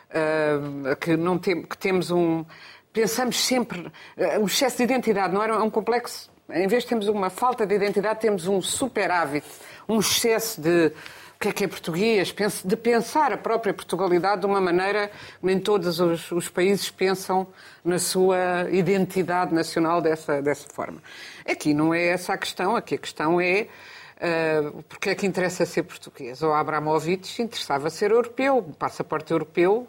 uh, 0.10 0.96
que, 0.96 1.18
não 1.18 1.38
tem, 1.38 1.64
que 1.64 1.78
temos 1.78 2.12
um. 2.12 2.46
Pensamos 2.94 3.44
sempre. 3.44 3.92
Uh, 4.18 4.40
um 4.40 4.46
excesso 4.46 4.78
de 4.78 4.84
identidade, 4.84 5.34
não 5.34 5.44
era 5.44 5.62
um 5.62 5.70
complexo. 5.70 6.32
Em 6.50 6.66
vez 6.68 6.84
de 6.84 6.90
termos 6.90 7.10
uma 7.10 7.30
falta 7.30 7.66
de 7.66 7.76
identidade, 7.76 8.22
temos 8.22 8.48
um 8.48 8.62
superávit, 8.62 9.46
um 9.88 10.00
excesso 10.00 10.62
de 10.62 10.94
que 11.42 11.48
é 11.48 11.52
que 11.52 11.64
é 11.64 11.68
português, 11.68 12.34
de 12.64 12.78
pensar 12.78 13.34
a 13.34 13.38
própria 13.38 13.74
Portugalidade 13.74 14.42
de 14.42 14.46
uma 14.46 14.62
maneira 14.62 15.08
que 15.08 15.46
nem 15.46 15.60
todos 15.60 16.00
os, 16.00 16.32
os, 16.32 16.48
países 16.48 16.92
pensam 16.92 17.48
na 17.84 17.98
sua 17.98 18.70
identidade 18.70 19.52
nacional 19.52 20.02
dessa, 20.02 20.40
dessa 20.40 20.68
forma. 20.72 21.02
Aqui 21.44 21.74
não 21.74 21.92
é 21.92 22.10
essa 22.10 22.34
a 22.34 22.38
questão, 22.38 22.76
aqui 22.76 22.94
a 22.94 22.98
questão 23.00 23.42
é 23.42 23.68
uh, 24.18 24.84
porque 24.84 25.10
é 25.10 25.16
que 25.16 25.26
interessa 25.26 25.66
ser 25.66 25.82
português. 25.82 26.44
O 26.44 26.52
Abramovich 26.54 27.42
interessava 27.42 27.90
ser 27.90 28.12
europeu, 28.12 28.60
um 28.60 28.74
passaporte 28.74 29.32
europeu. 29.32 29.88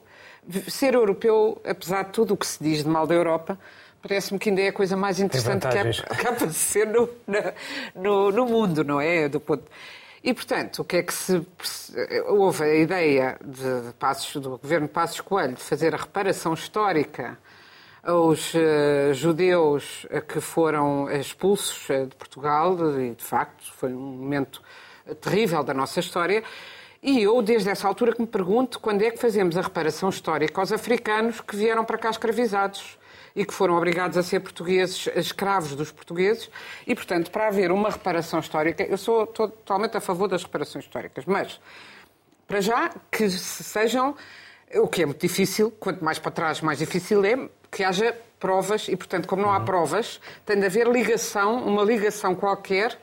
Ser 0.69 0.95
europeu, 0.95 1.61
apesar 1.65 2.05
de 2.05 2.12
tudo 2.12 2.35
o 2.35 2.37
que 2.37 2.47
se 2.47 2.65
diz 2.65 2.83
de 2.83 2.88
mal 2.88 3.07
da 3.07 3.15
Europa, 3.15 3.59
Parece-me 4.03 4.37
que 4.37 4.49
ainda 4.49 4.62
é 4.62 4.69
a 4.69 4.73
coisa 4.73 4.97
mais 4.97 5.21
interessante 5.21 5.69
que 5.69 6.12
acaba 6.12 6.45
de 6.49 6.55
ser 6.55 6.88
no, 6.88 7.09
no, 7.95 8.33
no, 8.33 8.47
mundo, 8.47 8.83
não 8.83 9.01
é? 9.01 9.29
Do 9.29 9.38
ponto... 9.38 9.62
E, 10.23 10.33
portanto, 10.33 10.81
o 10.83 10.85
que 10.85 10.99
é 10.99 11.03
que 11.03 11.13
se. 11.13 11.45
Houve 12.29 12.63
a 12.63 12.75
ideia 12.75 13.39
de 13.45 13.93
Passos, 13.95 14.41
do 14.41 14.51
governo 14.51 14.89
Passos 14.89 15.21
Coelho 15.21 15.55
de 15.55 15.63
fazer 15.63 15.95
a 15.95 15.99
reparação 15.99 16.55
histórica 16.55 17.37
aos 18.05 18.55
uh, 18.55 19.13
judeus 19.15 20.07
que 20.29 20.41
foram 20.41 21.11
expulsos 21.11 21.89
eh, 21.89 22.07
de 22.07 22.17
Portugal, 22.17 22.77
e 23.01 23.15
de 23.15 23.23
facto 23.23 23.73
foi 23.75 23.93
um 23.93 24.01
momento 24.01 24.61
terrível 25.21 25.63
da 25.63 25.73
nossa 25.75 26.01
história. 26.01 26.43
E 27.03 27.23
eu, 27.23 27.43
desde 27.43 27.69
essa 27.69 27.89
altura, 27.89 28.13
que 28.13 28.21
me 28.21 28.27
pergunto 28.27 28.79
quando 28.79 29.03
é 29.03 29.11
que 29.11 29.19
fazemos 29.19 29.57
a 29.57 29.61
reparação 29.61 30.09
histórica 30.09 30.61
aos 30.61 30.73
africanos 30.73 31.41
que 31.41 31.57
vieram 31.57 31.85
para 31.85 31.99
cá 31.99 32.11
escravizados 32.11 32.97
e 33.35 33.45
que 33.45 33.53
foram 33.53 33.77
obrigados 33.77 34.16
a 34.16 34.23
ser 34.23 34.40
portugueses, 34.40 35.09
escravos 35.16 35.75
dos 35.75 35.90
portugueses, 35.90 36.51
e, 36.87 36.95
portanto, 36.95 37.31
para 37.31 37.49
haver 37.49 37.71
uma 37.71 37.90
reparação 37.90 38.40
histórica, 38.40 38.83
eu 38.83 38.99
sou 38.99 39.27
totalmente 39.27 39.97
a 39.97 40.01
favor 40.01 40.29
das 40.29 40.42
reparações 40.42 40.85
históricas, 40.85 41.25
mas, 41.25 41.61
para 42.47 42.61
já, 42.61 42.90
que 43.11 43.29
sejam, 43.31 44.14
o 44.75 44.88
que 44.88 45.03
é 45.03 45.07
muito 45.07 45.21
difícil, 45.21 45.71
quanto 45.81 46.05
mais 46.05 46.18
para 46.18 46.31
trás, 46.31 46.61
mais 46.61 46.79
difícil 46.79 47.25
é, 47.25 47.49
que 47.71 47.83
haja 47.83 48.16
provas, 48.38 48.88
e, 48.88 48.97
portanto, 48.97 49.27
como 49.27 49.42
não 49.42 49.53
há 49.53 49.61
provas, 49.61 50.21
tem 50.45 50.59
de 50.59 50.66
haver 50.66 50.88
ligação, 50.88 51.64
uma 51.64 51.83
ligação 51.83 52.35
qualquer, 52.35 52.99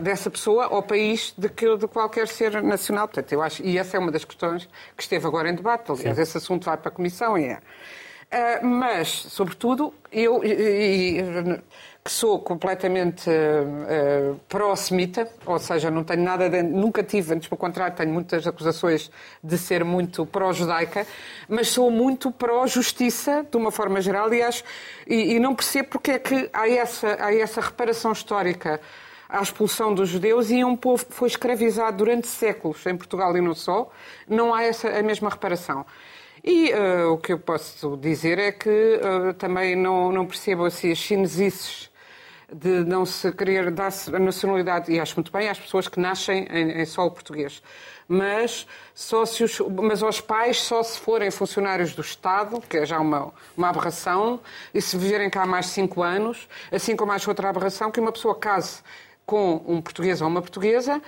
dessa 0.00 0.28
pessoa 0.28 0.64
ao 0.64 0.82
país 0.82 1.32
de, 1.38 1.48
que, 1.48 1.76
de 1.76 1.86
qualquer 1.86 2.26
ser 2.26 2.60
nacional. 2.62 3.06
Portanto, 3.06 3.32
eu 3.32 3.40
acho, 3.40 3.62
e 3.62 3.78
essa 3.78 3.96
é 3.96 4.00
uma 4.00 4.10
das 4.10 4.24
questões 4.24 4.68
que 4.96 5.02
esteve 5.04 5.24
agora 5.24 5.48
em 5.48 5.54
debate. 5.54 5.90
Aliás, 5.90 6.16
Sim. 6.16 6.22
esse 6.22 6.36
assunto 6.36 6.64
vai 6.64 6.76
para 6.76 6.88
a 6.88 6.92
Comissão 6.92 7.38
e 7.38 7.44
é. 7.44 7.60
Uh, 8.32 8.64
mas, 8.64 9.08
sobretudo, 9.08 9.92
eu, 10.12 10.40
que 12.02 12.10
sou 12.10 12.38
completamente 12.38 13.28
uh, 13.28 14.40
pró-semita, 14.48 15.28
ou 15.44 15.58
seja, 15.58 15.90
não 15.90 16.02
tenho 16.02 16.22
nada, 16.22 16.48
de, 16.48 16.62
nunca 16.62 17.02
tive, 17.02 17.34
antes 17.34 17.48
pelo 17.48 17.58
contrário, 17.58 17.94
tenho 17.94 18.10
muitas 18.10 18.46
acusações 18.46 19.10
de 19.42 19.58
ser 19.58 19.84
muito 19.84 20.24
pró-judaica, 20.24 21.06
mas 21.48 21.68
sou 21.68 21.90
muito 21.90 22.30
pró-justiça, 22.30 23.44
de 23.50 23.56
uma 23.56 23.70
forma 23.70 24.00
geral, 24.00 24.30
acho, 24.46 24.64
e, 25.06 25.34
e 25.34 25.40
não 25.40 25.54
percebo 25.54 25.90
porque 25.90 26.12
é 26.12 26.18
que 26.18 26.48
há 26.52 26.68
essa, 26.68 27.16
há 27.20 27.34
essa 27.34 27.60
reparação 27.60 28.12
histórica 28.12 28.80
à 29.28 29.42
expulsão 29.42 29.94
dos 29.94 30.08
judeus 30.08 30.50
e 30.50 30.64
um 30.64 30.76
povo 30.76 31.04
que 31.04 31.14
foi 31.14 31.28
escravizado 31.28 31.98
durante 31.98 32.26
séculos 32.26 32.84
em 32.86 32.96
Portugal 32.96 33.36
e 33.36 33.40
não 33.40 33.54
só, 33.54 33.90
não 34.26 34.54
há 34.54 34.62
essa, 34.62 34.88
a 34.88 35.02
mesma 35.02 35.28
reparação. 35.28 35.84
E 36.42 36.72
uh, 36.72 37.12
o 37.12 37.18
que 37.18 37.32
eu 37.32 37.38
posso 37.38 37.96
dizer 37.96 38.38
é 38.38 38.52
que 38.52 38.68
uh, 38.68 39.34
também 39.34 39.76
não, 39.76 40.10
não 40.10 40.26
percebo 40.26 40.64
assim, 40.64 40.90
as 40.90 40.98
chinesices 40.98 41.90
de 42.52 42.84
não 42.84 43.06
se 43.06 43.30
querer 43.32 43.70
dar 43.70 43.92
a 44.12 44.18
nacionalidade, 44.18 44.90
e 44.90 44.98
acho 44.98 45.14
muito 45.16 45.30
bem, 45.30 45.48
às 45.48 45.58
pessoas 45.58 45.86
que 45.86 46.00
nascem 46.00 46.46
em, 46.50 46.80
em 46.80 46.84
solo 46.84 47.10
português. 47.10 47.62
Mas, 48.08 48.66
só 48.92 49.24
se 49.24 49.44
os, 49.44 49.60
mas 49.60 50.02
aos 50.02 50.20
pais 50.20 50.60
só 50.60 50.82
se 50.82 50.98
forem 50.98 51.30
funcionários 51.30 51.94
do 51.94 52.00
Estado, 52.00 52.60
que 52.60 52.78
é 52.78 52.86
já 52.86 52.98
uma, 52.98 53.32
uma 53.56 53.68
aberração, 53.68 54.40
e 54.74 54.82
se 54.82 54.96
viverem 54.96 55.30
cá 55.30 55.46
mais 55.46 55.66
cinco 55.66 56.02
anos, 56.02 56.48
assim 56.72 56.96
como 56.96 57.12
acho 57.12 57.30
outra 57.30 57.48
aberração, 57.50 57.90
que 57.90 58.00
uma 58.00 58.10
pessoa 58.10 58.34
case 58.34 58.80
com 59.24 59.62
um 59.64 59.80
português 59.80 60.20
ou 60.20 60.26
uma 60.26 60.40
portuguesa 60.42 61.00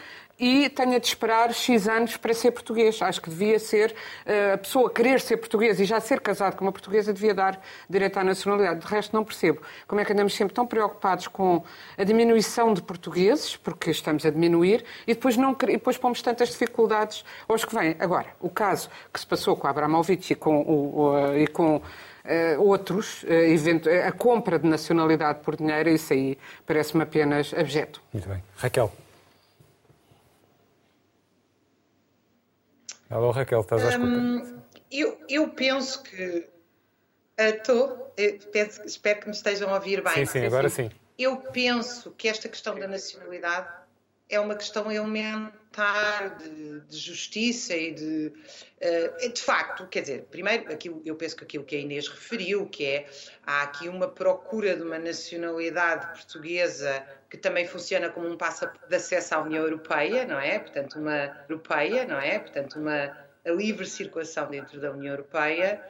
e 0.43 0.69
tenha 0.69 0.99
de 0.99 1.07
esperar 1.07 1.55
X 1.55 1.87
anos 1.87 2.17
para 2.17 2.35
ser 2.35 2.51
português. 2.51 3.01
Acho 3.01 3.23
que 3.23 3.31
devia 3.31 3.61
ser, 3.61 3.95
eh, 4.27 4.55
a 4.55 4.59
pessoa 4.59 4.91
querer 4.91 5.21
ser 5.21 5.37
portuguesa 5.37 5.81
e 5.81 5.87
já 5.87 6.01
ser 6.01 6.21
casado 6.21 6.57
com 6.57 6.65
uma 6.65 6.73
portuguesa 6.73 7.13
devia 7.13 7.33
dar 7.33 7.63
direito 7.89 8.19
à 8.19 8.25
nacionalidade. 8.25 8.81
De 8.81 8.87
resto, 8.89 9.15
não 9.15 9.23
percebo 9.23 9.63
como 9.87 10.01
é 10.01 10.05
que 10.05 10.13
andamos 10.13 10.35
sempre 10.35 10.53
tão 10.53 10.67
preocupados 10.67 11.29
com 11.29 11.63
a 11.97 12.03
diminuição 12.03 12.75
de 12.75 12.83
portugueses, 12.83 13.57
porque 13.57 13.93
estamos 13.93 14.27
a 14.27 14.31
diminuir, 14.31 14.85
e 15.07 15.15
depois, 15.15 15.37
não, 15.37 15.53
e 15.53 15.75
depois 15.75 15.97
pomos 15.97 16.21
tantas 16.21 16.49
dificuldades 16.49 17.25
aos 17.49 17.65
que 17.65 17.73
vêm. 17.73 17.95
Agora, 18.01 18.27
o 18.41 18.51
caso 18.51 18.91
que 19.13 19.21
se 19.21 19.27
passou 19.27 19.57
com 19.57 19.69
a 19.69 19.71
Abramovich 19.71 20.33
e 20.33 20.35
com, 20.35 20.61
o, 20.61 21.37
e 21.37 21.47
com 21.47 21.81
Uh, 22.23 22.63
outros, 22.63 23.25
uh, 23.25 24.07
a 24.07 24.13
compra 24.13 24.57
de 24.57 24.65
nacionalidade 24.65 25.41
por 25.41 25.57
dinheiro, 25.57 25.91
isso 25.91 26.13
aí 26.13 26.39
parece-me 26.65 27.03
apenas 27.03 27.53
abjeto. 27.53 28.01
Muito 28.13 28.29
bem. 28.29 28.41
Raquel. 28.59 28.93
Alô, 33.13 33.31
Raquel, 33.31 33.61
estás 33.61 33.85
à 33.85 33.91
escuta? 33.91 34.09
Hum, 34.09 34.59
eu, 34.91 35.19
eu 35.29 35.49
penso 35.51 36.03
que. 36.03 36.49
Estou. 37.37 38.15
Uh, 38.19 38.87
espero 38.87 39.21
que 39.21 39.27
me 39.27 39.35
estejam 39.35 39.69
a 39.69 39.75
ouvir 39.75 40.03
bem. 40.03 40.25
Sim, 40.25 40.27
sim, 40.27 40.47
agora 40.47 40.69
sim. 40.71 40.91
Eu 41.19 41.37
penso 41.37 42.11
que 42.13 42.27
esta 42.27 42.49
questão 42.49 42.75
da 42.79 42.89
nacionalidade 42.89 43.69
é 44.31 44.41
uma 44.41 44.55
questão 44.55 44.91
elementar 44.91 46.39
de, 46.39 46.81
de 46.81 46.97
justiça 46.97 47.77
e 47.77 47.93
de. 47.93 48.33
Uh, 48.81 49.31
de 49.31 49.43
facto, 49.43 49.87
quer 49.89 50.01
dizer, 50.01 50.23
primeiro, 50.31 50.73
aquilo, 50.73 51.03
eu 51.05 51.15
penso 51.15 51.37
que 51.37 51.45
aquilo 51.45 51.65
que 51.65 51.77
a 51.77 51.81
Inês 51.81 52.09
referiu, 52.09 52.67
que 52.67 52.87
é 52.87 53.07
há 53.47 53.63
aqui 53.63 53.91
uma 53.91 54.09
procura 54.09 54.75
de 54.75 54.83
uma 54.83 54.99
nacionalidade 54.99 56.07
portuguesa 56.19 57.07
que 57.33 57.39
também 57.39 57.67
funciona 57.67 58.11
como 58.11 58.29
um 58.29 58.37
passaporte 58.37 58.87
de 58.87 58.95
acesso 58.95 59.35
à 59.35 59.41
União 59.41 59.63
Europeia, 59.63 60.27
não 60.27 60.39
é? 60.39 60.59
Portanto, 60.59 60.99
uma 60.99 61.45
europeia, 61.49 62.05
não 62.05 62.19
é? 62.19 62.39
Portanto, 62.39 62.79
uma 62.79 63.11
livre 63.47 63.87
circulação 63.87 64.51
dentro 64.51 64.79
da 64.79 64.93
União 64.93 65.15
Europeia. 65.15 65.83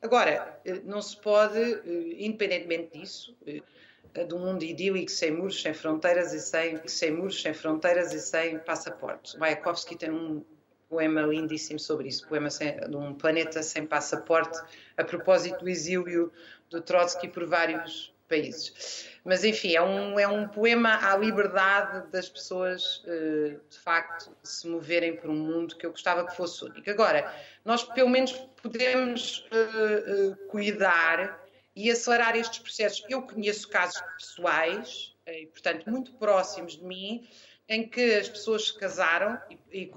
Agora, 0.00 0.60
eh, 0.64 0.80
não 0.84 1.02
se 1.02 1.20
pode, 1.20 1.58
eh, 1.58 1.80
independentemente 2.18 2.96
disso, 2.96 3.36
eh, 3.44 4.22
de 4.24 4.32
um 4.32 4.38
mundo 4.38 4.62
idílico 4.62 5.10
sem 5.10 5.32
muros, 5.32 5.60
sem 5.60 5.74
fronteiras 5.74 6.32
e 6.32 6.38
sem, 6.38 6.80
sem 6.86 7.10
muros, 7.10 7.42
sem 7.42 7.52
fronteiras 7.52 8.12
e 8.12 8.20
sem 8.20 8.56
passaportes. 8.60 9.34
Mayakovsky 9.34 9.96
tem 9.96 10.12
um 10.12 10.44
poema 10.88 11.22
lindíssimo 11.22 11.80
sobre 11.80 12.06
isso, 12.06 12.28
poema 12.28 12.48
sem, 12.48 12.76
de 12.76 12.96
um 12.96 13.12
planeta 13.12 13.60
sem 13.60 13.84
passaporte, 13.84 14.56
a 14.96 15.02
propósito 15.02 15.64
do 15.64 15.68
exílio 15.68 16.32
do 16.70 16.80
Trotsky 16.80 17.26
por 17.26 17.44
vários 17.44 18.14
países. 18.26 19.08
Mas, 19.24 19.42
enfim, 19.42 19.74
é 19.74 19.82
um, 19.82 20.20
é 20.20 20.28
um 20.28 20.46
poema 20.46 20.98
à 21.02 21.16
liberdade 21.16 22.10
das 22.12 22.28
pessoas, 22.28 23.02
eh, 23.06 23.56
de 23.68 23.78
facto, 23.78 24.30
se 24.42 24.68
moverem 24.68 25.16
por 25.16 25.28
um 25.30 25.34
mundo 25.34 25.76
que 25.76 25.84
eu 25.84 25.90
gostava 25.90 26.24
que 26.24 26.36
fosse 26.36 26.64
único. 26.64 26.88
Agora, 26.88 27.34
nós 27.64 27.82
pelo 27.82 28.08
menos 28.08 28.32
podemos 28.62 29.44
uh, 29.50 30.30
uh, 30.30 30.36
cuidar 30.46 31.44
e 31.74 31.90
acelerar 31.90 32.36
estes 32.36 32.60
processos. 32.60 33.04
Eu 33.08 33.22
conheço 33.22 33.68
casos 33.68 34.00
pessoais, 34.16 35.14
e, 35.26 35.46
portanto, 35.46 35.90
muito 35.90 36.12
próximos 36.14 36.76
de 36.76 36.84
mim, 36.84 37.28
em 37.68 37.88
que 37.88 38.14
as 38.14 38.28
pessoas 38.28 38.68
se 38.68 38.78
casaram 38.78 39.40
e, 39.50 39.58
e 39.72 39.92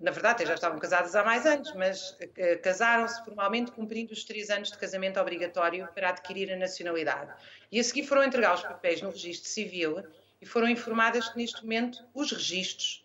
na 0.00 0.10
verdade 0.10 0.44
já 0.44 0.54
estavam 0.54 0.78
casadas 0.78 1.14
há 1.16 1.24
mais 1.24 1.46
anos, 1.46 1.72
mas 1.74 2.10
uh, 2.10 2.62
casaram-se 2.62 3.24
formalmente 3.24 3.72
cumprindo 3.72 4.12
os 4.12 4.24
três 4.24 4.50
anos 4.50 4.70
de 4.70 4.76
casamento 4.76 5.18
obrigatório 5.18 5.88
para 5.94 6.10
adquirir 6.10 6.52
a 6.52 6.56
nacionalidade. 6.56 7.32
E 7.72 7.80
a 7.80 7.84
seguir 7.84 8.04
foram 8.04 8.24
entregar 8.24 8.54
os 8.54 8.62
papéis 8.62 9.00
no 9.00 9.10
registro 9.10 9.48
civil 9.48 10.04
e 10.40 10.46
foram 10.46 10.68
informadas 10.68 11.28
que 11.30 11.38
neste 11.38 11.62
momento 11.62 12.04
os 12.14 12.30
registros 12.30 13.04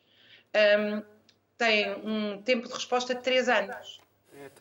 um, 0.54 1.02
têm 1.58 1.94
um 2.06 2.42
tempo 2.42 2.68
de 2.68 2.74
resposta 2.74 3.16
de 3.16 3.22
três 3.22 3.48
anos. 3.48 4.02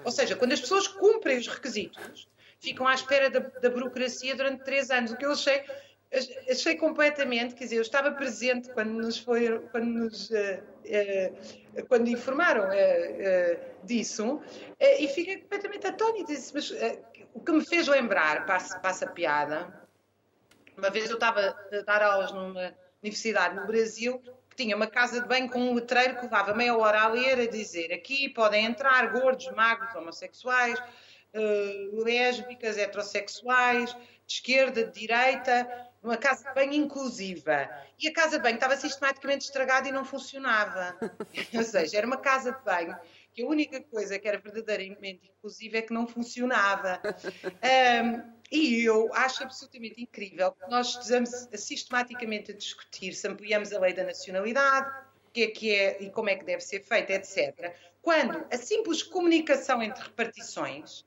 Ou 0.05 0.13
seja, 0.13 0.37
quando 0.37 0.53
as 0.53 0.61
pessoas 0.61 0.87
cumprem 0.87 1.39
os 1.39 1.49
requisitos, 1.49 2.29
ficam 2.61 2.87
à 2.87 2.95
espera 2.95 3.29
da, 3.29 3.41
da 3.41 3.69
burocracia 3.69 4.37
durante 4.37 4.63
três 4.63 4.91
anos, 4.91 5.11
o 5.11 5.17
que 5.17 5.25
eu 5.25 5.33
achei 5.33 5.65
achei 6.51 6.77
completamente, 6.77 7.55
quer 7.55 7.65
dizer, 7.65 7.77
eu 7.77 7.83
estava 7.83 8.13
presente 8.13 8.71
quando 8.71 8.91
nos 8.91 9.19
foi, 9.19 9.59
quando 9.71 9.87
nos, 9.87 10.31
uh, 10.31 10.35
uh, 10.85 11.87
quando 11.89 12.09
informaram 12.09 12.69
uh, 12.69 13.85
disso, 13.85 14.41
e 14.79 15.09
fiquei 15.09 15.39
completamente 15.39 15.87
atónita, 15.87 16.33
mas 16.55 16.71
o 17.33 17.41
que 17.41 17.53
me 17.53 17.65
fez 17.65 17.89
lembrar, 17.89 18.45
passa, 18.45 18.79
passa 18.79 19.07
a 19.07 19.11
piada, 19.11 19.73
Uma 20.77 20.91
vez 20.91 21.09
eu 21.09 21.15
estava 21.15 21.41
a 21.73 21.81
dar 21.81 22.03
aulas 22.03 22.31
numa 22.33 22.75
universidade 23.03 23.57
no 23.57 23.67
Brasil 23.67 24.23
que 24.51 24.57
tinha 24.57 24.77
uma 24.77 24.87
casa 24.87 25.21
de 25.21 25.27
banho 25.27 25.49
com 25.49 25.59
um 25.59 25.75
letreiro 25.75 26.17
que 26.17 26.23
levava 26.23 26.55
meia 26.55 26.77
hora 26.77 27.01
a 27.01 27.09
ler 27.09 27.41
a 27.41 27.47
dizer 27.47 27.91
aqui 27.93 28.29
podem 28.29 28.67
entrar 28.67 29.11
gordos, 29.13 29.51
magros, 29.53 29.95
homossexuais, 29.95 30.79
lésbicas, 32.05 32.77
heterossexuais, 32.77 33.95
de 34.27 34.35
esquerda, 34.35 34.85
de 34.85 34.93
direita, 34.93 35.91
uma 36.03 36.17
casa 36.17 36.49
de 36.49 36.55
banho 36.55 36.73
inclusiva. 36.73 37.71
E 37.99 38.09
a 38.09 38.13
casa 38.13 38.37
de 38.37 38.43
banho 38.43 38.57
estava 38.57 38.77
sistematicamente 38.77 39.45
estragada 39.45 39.89
e 39.89 39.93
não 39.93 40.05
funcionava. 40.05 40.97
Ou 41.55 41.63
seja, 41.63 41.99
era 41.99 42.07
uma 42.07 42.17
casa 42.17 42.53
de 42.53 42.63
banho 42.65 42.97
que 43.33 43.43
a 43.43 43.47
única 43.47 43.81
coisa 43.81 44.19
que 44.19 44.29
era 44.29 44.39
verdadeiramente 44.39 45.31
inclusiva 45.39 45.79
é 45.79 45.83
que 45.83 45.95
não 45.95 46.07
funcionava. 46.07 47.01
Um, 48.05 48.33
e 48.51 48.85
eu 48.85 49.13
acho 49.15 49.43
absolutamente 49.43 50.03
incrível 50.03 50.53
que 50.53 50.69
nós 50.69 50.89
estejamos 50.89 51.31
sistematicamente 51.55 52.51
a 52.51 52.55
discutir 52.55 53.15
se 53.15 53.27
ampliamos 53.27 53.73
a 53.73 53.81
lei 53.81 53.95
da 53.95 54.05
nacionalidade, 54.05 54.91
o 55.29 55.31
que 55.33 55.43
é 55.45 55.47
que 55.47 55.75
é 55.75 56.03
e 56.03 56.11
como 56.11 56.29
é 56.29 56.37
que 56.37 56.45
deve 56.45 56.61
ser 56.61 56.81
feita, 56.81 57.15
etc. 57.15 57.75
Quando 58.03 58.45
a 58.53 58.59
simples 58.59 59.03
comunicação 59.03 59.83
entre 59.83 60.03
repartições, 60.03 61.07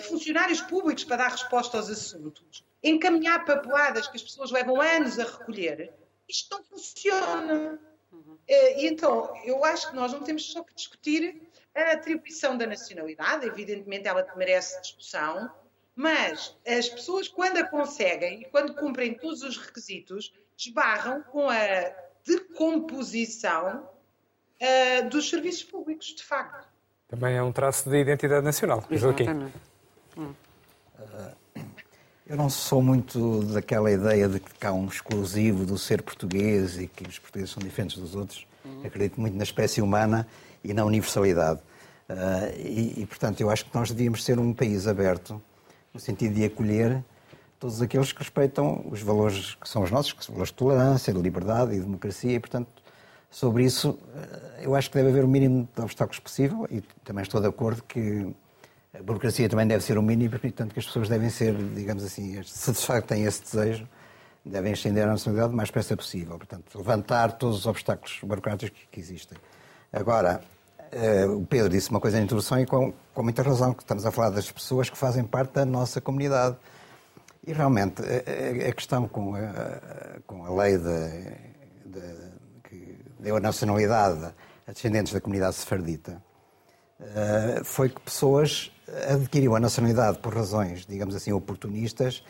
funcionários 0.00 0.60
públicos 0.60 1.04
para 1.04 1.16
dar 1.16 1.30
resposta 1.30 1.78
aos 1.78 1.88
assuntos, 1.88 2.64
encaminhar 2.82 3.44
papeladas 3.44 4.06
que 4.06 4.16
as 4.16 4.22
pessoas 4.22 4.50
levam 4.50 4.80
anos 4.80 5.18
a 5.18 5.24
recolher, 5.24 5.92
isto 6.28 6.56
não 6.56 6.64
funciona. 6.64 7.78
Uh, 8.12 8.38
e 8.48 8.86
então, 8.86 9.32
eu 9.44 9.64
acho 9.64 9.90
que 9.90 9.96
nós 9.96 10.12
não 10.12 10.22
temos 10.22 10.50
só 10.50 10.62
que 10.62 10.74
discutir 10.74 11.42
a 11.74 11.92
atribuição 11.92 12.56
da 12.56 12.66
nacionalidade, 12.66 13.46
evidentemente 13.46 14.08
ela 14.08 14.26
merece 14.36 14.80
discussão, 14.80 15.50
mas 15.94 16.56
as 16.66 16.88
pessoas, 16.88 17.28
quando 17.28 17.58
a 17.58 17.64
conseguem 17.68 18.42
e 18.42 18.44
quando 18.46 18.74
cumprem 18.74 19.14
todos 19.14 19.42
os 19.42 19.56
requisitos, 19.56 20.32
esbarram 20.56 21.22
com 21.24 21.48
a 21.48 21.92
decomposição 22.24 23.88
uh, 24.60 25.08
dos 25.08 25.28
serviços 25.28 25.64
públicos, 25.64 26.06
de 26.14 26.24
facto. 26.24 26.68
Também 27.08 27.36
é 27.36 27.42
um 27.42 27.52
traço 27.52 27.90
de 27.90 27.96
identidade 27.96 28.44
nacional. 28.44 28.84
Exatamente. 28.90 29.54
Hum. 30.16 30.32
Eu 32.30 32.36
não 32.36 32.48
sou 32.48 32.80
muito 32.80 33.42
daquela 33.42 33.90
ideia 33.90 34.28
de 34.28 34.38
que 34.38 34.64
há 34.64 34.72
um 34.72 34.86
exclusivo 34.86 35.66
do 35.66 35.76
ser 35.76 36.00
português 36.00 36.78
e 36.78 36.86
que 36.86 37.02
os 37.02 37.18
portugueses 37.18 37.52
são 37.52 37.60
diferentes 37.60 37.98
dos 37.98 38.14
outros. 38.14 38.46
Uhum. 38.64 38.82
Acredito 38.84 39.20
muito 39.20 39.36
na 39.36 39.42
espécie 39.42 39.82
humana 39.82 40.24
e 40.62 40.72
na 40.72 40.84
universalidade. 40.84 41.58
Uh, 42.08 42.56
e, 42.56 43.02
e, 43.02 43.06
portanto, 43.06 43.40
eu 43.40 43.50
acho 43.50 43.64
que 43.64 43.74
nós 43.74 43.90
devíamos 43.90 44.22
ser 44.22 44.38
um 44.38 44.52
país 44.52 44.86
aberto 44.86 45.42
no 45.92 45.98
sentido 45.98 46.36
de 46.36 46.44
acolher 46.44 47.02
todos 47.58 47.82
aqueles 47.82 48.12
que 48.12 48.20
respeitam 48.20 48.86
os 48.88 49.02
valores 49.02 49.56
que 49.56 49.68
são 49.68 49.82
os 49.82 49.90
nossos, 49.90 50.12
que 50.12 50.24
são 50.24 50.32
os 50.32 50.36
valores 50.36 50.52
de 50.52 50.56
tolerância, 50.56 51.12
de 51.12 51.20
liberdade 51.20 51.72
e 51.72 51.80
de 51.80 51.84
democracia, 51.84 52.30
e, 52.30 52.38
portanto, 52.38 52.68
sobre 53.28 53.64
isso, 53.64 53.98
eh, 54.14 54.60
eu 54.66 54.76
acho 54.76 54.88
que 54.88 54.96
deve 54.96 55.08
haver 55.08 55.24
o 55.24 55.28
mínimo 55.28 55.68
de 55.74 55.82
obstáculos 55.82 56.20
possível, 56.20 56.64
e 56.70 56.80
também 57.04 57.22
estou 57.22 57.40
de 57.40 57.48
acordo 57.48 57.82
que 57.82 58.32
a 58.92 59.02
burocracia 59.02 59.48
também 59.48 59.66
deve 59.66 59.84
ser 59.84 59.96
o 59.98 60.02
mínimo, 60.02 60.38
portanto, 60.38 60.72
que 60.72 60.80
as 60.80 60.86
pessoas 60.86 61.08
devem 61.08 61.30
ser, 61.30 61.54
digamos 61.54 62.02
assim, 62.04 62.42
se 62.42 62.72
de 62.72 62.78
facto 62.78 63.08
têm 63.08 63.24
esse 63.24 63.42
desejo, 63.42 63.88
devem 64.44 64.72
ascender 64.72 65.04
à 65.04 65.06
nacionalidade 65.06 65.52
o 65.52 65.56
mais 65.56 65.68
depressa 65.68 65.96
possível. 65.96 66.36
Portanto, 66.36 66.76
levantar 66.76 67.32
todos 67.32 67.58
os 67.58 67.66
obstáculos 67.66 68.18
burocráticos 68.22 68.80
que 68.90 69.00
existem. 69.00 69.38
Agora, 69.92 70.42
Uh, 70.92 71.36
o 71.36 71.46
Pedro 71.46 71.68
disse 71.68 71.88
uma 71.88 72.00
coisa 72.00 72.16
na 72.16 72.24
introdução 72.24 72.58
e 72.58 72.66
com, 72.66 72.92
com 73.14 73.22
muita 73.22 73.44
razão, 73.44 73.72
que 73.72 73.80
estamos 73.80 74.04
a 74.04 74.10
falar 74.10 74.30
das 74.30 74.50
pessoas 74.50 74.90
que 74.90 74.98
fazem 74.98 75.22
parte 75.22 75.52
da 75.52 75.64
nossa 75.64 76.00
comunidade. 76.00 76.56
E 77.46 77.52
realmente, 77.52 78.02
a, 78.02 78.68
a 78.68 78.72
questão 78.72 79.06
com 79.06 79.36
a, 79.36 80.20
com 80.26 80.44
a 80.44 80.62
lei 80.62 80.76
de, 80.78 81.08
de, 81.86 82.16
que 82.64 82.98
deu 83.20 83.36
a 83.36 83.40
nacionalidade 83.40 84.34
a 84.66 84.72
descendentes 84.72 85.12
da 85.12 85.20
comunidade 85.20 85.54
sefardita 85.54 86.20
uh, 87.00 87.64
foi 87.64 87.88
que 87.88 88.00
pessoas 88.00 88.70
adquiriram 89.08 89.54
a 89.54 89.60
nacionalidade 89.60 90.18
por 90.18 90.34
razões, 90.34 90.84
digamos 90.86 91.14
assim, 91.14 91.32
oportunistas 91.32 92.22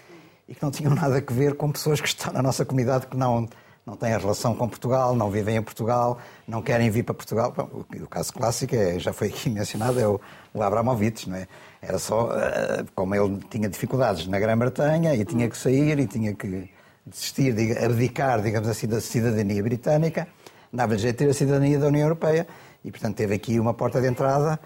e 0.48 0.54
que 0.54 0.62
não 0.62 0.70
tinham 0.70 0.94
nada 0.94 1.18
a 1.18 1.32
ver 1.32 1.54
com 1.54 1.70
pessoas 1.70 2.00
que 2.00 2.08
estão 2.08 2.32
na 2.32 2.42
nossa 2.42 2.64
comunidade 2.64 3.06
que 3.06 3.16
não 3.16 3.48
não 3.86 3.96
têm 3.96 4.16
relação 4.16 4.54
com 4.54 4.68
Portugal, 4.68 5.16
não 5.16 5.30
vivem 5.30 5.56
em 5.56 5.62
Portugal, 5.62 6.18
não 6.46 6.62
querem 6.62 6.90
vir 6.90 7.02
para 7.02 7.14
Portugal. 7.14 7.52
Bom, 7.56 7.84
o, 8.02 8.06
caso 8.06 8.32
clássico, 8.32 8.76
é, 8.76 8.98
já 8.98 9.12
foi 9.12 9.28
aqui 9.28 9.48
mencionado, 9.50 9.98
é 9.98 10.06
o, 10.06 10.20
o 10.54 10.62
Abramovich, 10.62 11.28
não 11.28 11.36
é? 11.36 11.48
Era 11.82 11.98
só, 11.98 12.26
uh, 12.26 12.86
como 12.94 13.14
ele 13.14 13.38
tinha 13.50 13.68
dificuldades 13.68 14.26
na 14.26 14.38
Grã-Bretanha 14.38 15.14
e 15.14 15.24
tinha 15.24 15.48
que 15.48 15.56
sair 15.56 15.98
e 15.98 16.06
tinha 16.06 16.34
que 16.34 16.70
desistir, 17.06 17.54
abdicar, 17.82 18.42
digamos 18.42 18.68
assim, 18.68 18.86
da 18.86 19.00
cidadania 19.00 19.62
britânica, 19.62 20.28
dava-lhe 20.72 20.98
jeito 21.00 21.16
de 21.16 21.24
ter 21.24 21.30
a 21.30 21.34
cidadania 21.34 21.78
da 21.78 21.86
União 21.86 22.02
Europeia 22.02 22.46
e, 22.84 22.90
portanto, 22.90 23.16
teve 23.16 23.34
aqui 23.34 23.60
uma 23.60 23.74
porta 23.74 24.00
de 24.00 24.06
entrada 24.06 24.58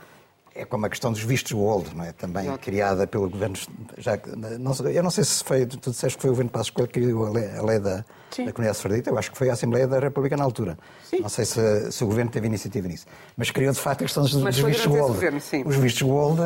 é 0.55 0.65
como 0.65 0.87
a 0.87 0.89
questão 0.89 1.11
dos 1.11 1.23
vistos 1.23 1.53
gold, 1.53 1.95
não 1.97 2.05
é? 2.05 2.13
Também 2.13 2.45
Exato. 2.45 2.59
criada 2.61 3.07
pelo 3.07 3.29
governo. 3.29 3.57
Já, 3.99 4.19
não, 4.59 4.73
eu 4.89 5.03
não 5.03 5.11
sei 5.11 5.25
se 5.25 5.43
foi. 5.43 5.67
Tu 5.67 5.91
disseste 5.91 6.17
que 6.17 6.23
foi 6.23 6.31
o 6.31 6.33
governo 6.33 6.51
Passos 6.51 6.71
Coelho 6.71 6.89
que 6.89 7.01
criou 7.01 7.27
a 7.27 7.31
lei, 7.31 7.51
a 7.57 7.63
lei 7.63 7.81
da, 7.81 7.97
da 7.97 8.53
Comunidade 8.53 8.77
Sefardita. 8.77 9.11
Eu 9.11 9.19
acho 9.19 9.33
que 9.33 9.37
foi 9.37 9.51
a 9.51 9.55
Assembleia 9.55 9.89
da 9.89 9.99
República 9.99 10.37
na 10.37 10.45
altura. 10.45 10.79
Sim. 11.03 11.21
Não 11.21 11.29
sei 11.29 11.45
se, 11.45 11.91
se, 11.91 12.05
o 12.05 12.07
governo 12.07 12.31
teve 12.31 12.47
iniciativa 12.47 12.87
nisso. 12.87 13.07
Mas 13.37 13.51
criou 13.51 13.73
de 13.73 13.81
facto 13.81 14.03
a 14.03 14.05
questão 14.05 14.23
dos, 14.23 14.33
dos 14.33 14.59
vistos 14.59 14.87
gold. 14.87 15.09
Governo, 15.09 15.41
os 15.67 15.77
vistos 15.77 16.03
gold. 16.03 16.41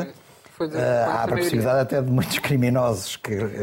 Foi, 0.56 0.68
foi 0.70 0.78
uh, 0.78 0.80
há 0.80 1.24
a 1.24 1.28
possibilidade 1.28 1.80
até 1.80 2.00
de 2.00 2.10
muitos 2.10 2.38
criminosos 2.38 3.16
que 3.16 3.34
uh, 3.34 3.54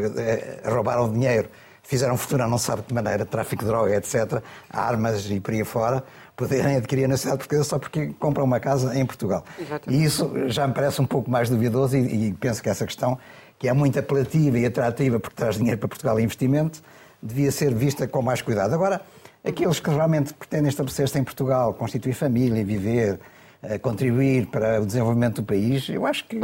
roubaram 0.64 1.12
dinheiro, 1.12 1.50
fizeram 1.82 2.16
fortuna, 2.16 2.46
não 2.46 2.56
sabe 2.56 2.82
de 2.82 2.88
que 2.88 2.94
maneira, 2.94 3.26
tráfico 3.26 3.64
de 3.64 3.68
droga, 3.68 3.96
etc., 3.96 4.40
armas 4.70 5.28
e 5.28 5.40
por 5.40 5.52
aí 5.52 5.64
fora 5.64 6.04
poderem 6.36 6.76
adquirir 6.76 7.06
a 7.06 7.08
nacionalidade 7.08 7.48
portuguesa 7.48 7.64
só 7.64 7.78
porque 7.78 8.08
compram 8.18 8.44
uma 8.44 8.60
casa 8.60 8.96
em 8.96 9.06
Portugal. 9.06 9.44
Exatamente. 9.58 10.02
E 10.02 10.04
isso 10.04 10.30
já 10.48 10.66
me 10.66 10.74
parece 10.74 11.00
um 11.00 11.06
pouco 11.06 11.30
mais 11.30 11.48
duvidoso 11.48 11.96
e, 11.96 12.28
e, 12.28 12.32
penso 12.34 12.62
que 12.62 12.68
essa 12.68 12.84
questão, 12.84 13.18
que 13.58 13.68
é 13.68 13.72
muito 13.72 13.98
apelativa 13.98 14.58
e 14.58 14.66
atrativa 14.66 15.18
porque 15.18 15.34
traz 15.34 15.56
dinheiro 15.56 15.78
para 15.78 15.88
Portugal 15.88 16.20
e 16.20 16.22
investimento, 16.22 16.82
devia 17.22 17.50
ser 17.50 17.74
vista 17.74 18.06
com 18.06 18.20
mais 18.20 18.42
cuidado. 18.42 18.74
Agora, 18.74 19.00
aqueles 19.42 19.80
que 19.80 19.88
realmente 19.88 20.34
pretendem 20.34 20.68
estabelecer-se 20.68 21.18
em 21.18 21.24
Portugal, 21.24 21.72
constituir 21.72 22.12
família, 22.12 22.62
viver, 22.64 23.18
eh, 23.62 23.78
contribuir 23.78 24.46
para 24.46 24.82
o 24.82 24.86
desenvolvimento 24.86 25.36
do 25.36 25.44
país, 25.44 25.88
eu 25.88 26.04
acho 26.04 26.26
que 26.26 26.38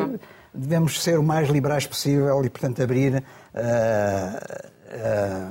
devemos 0.55 1.03
ser 1.03 1.19
o 1.19 1.23
mais 1.23 1.49
liberais 1.49 1.87
possível 1.87 2.43
e, 2.45 2.51
portanto, 2.51 2.83
abrir, 2.83 3.15
uh, 3.15 3.23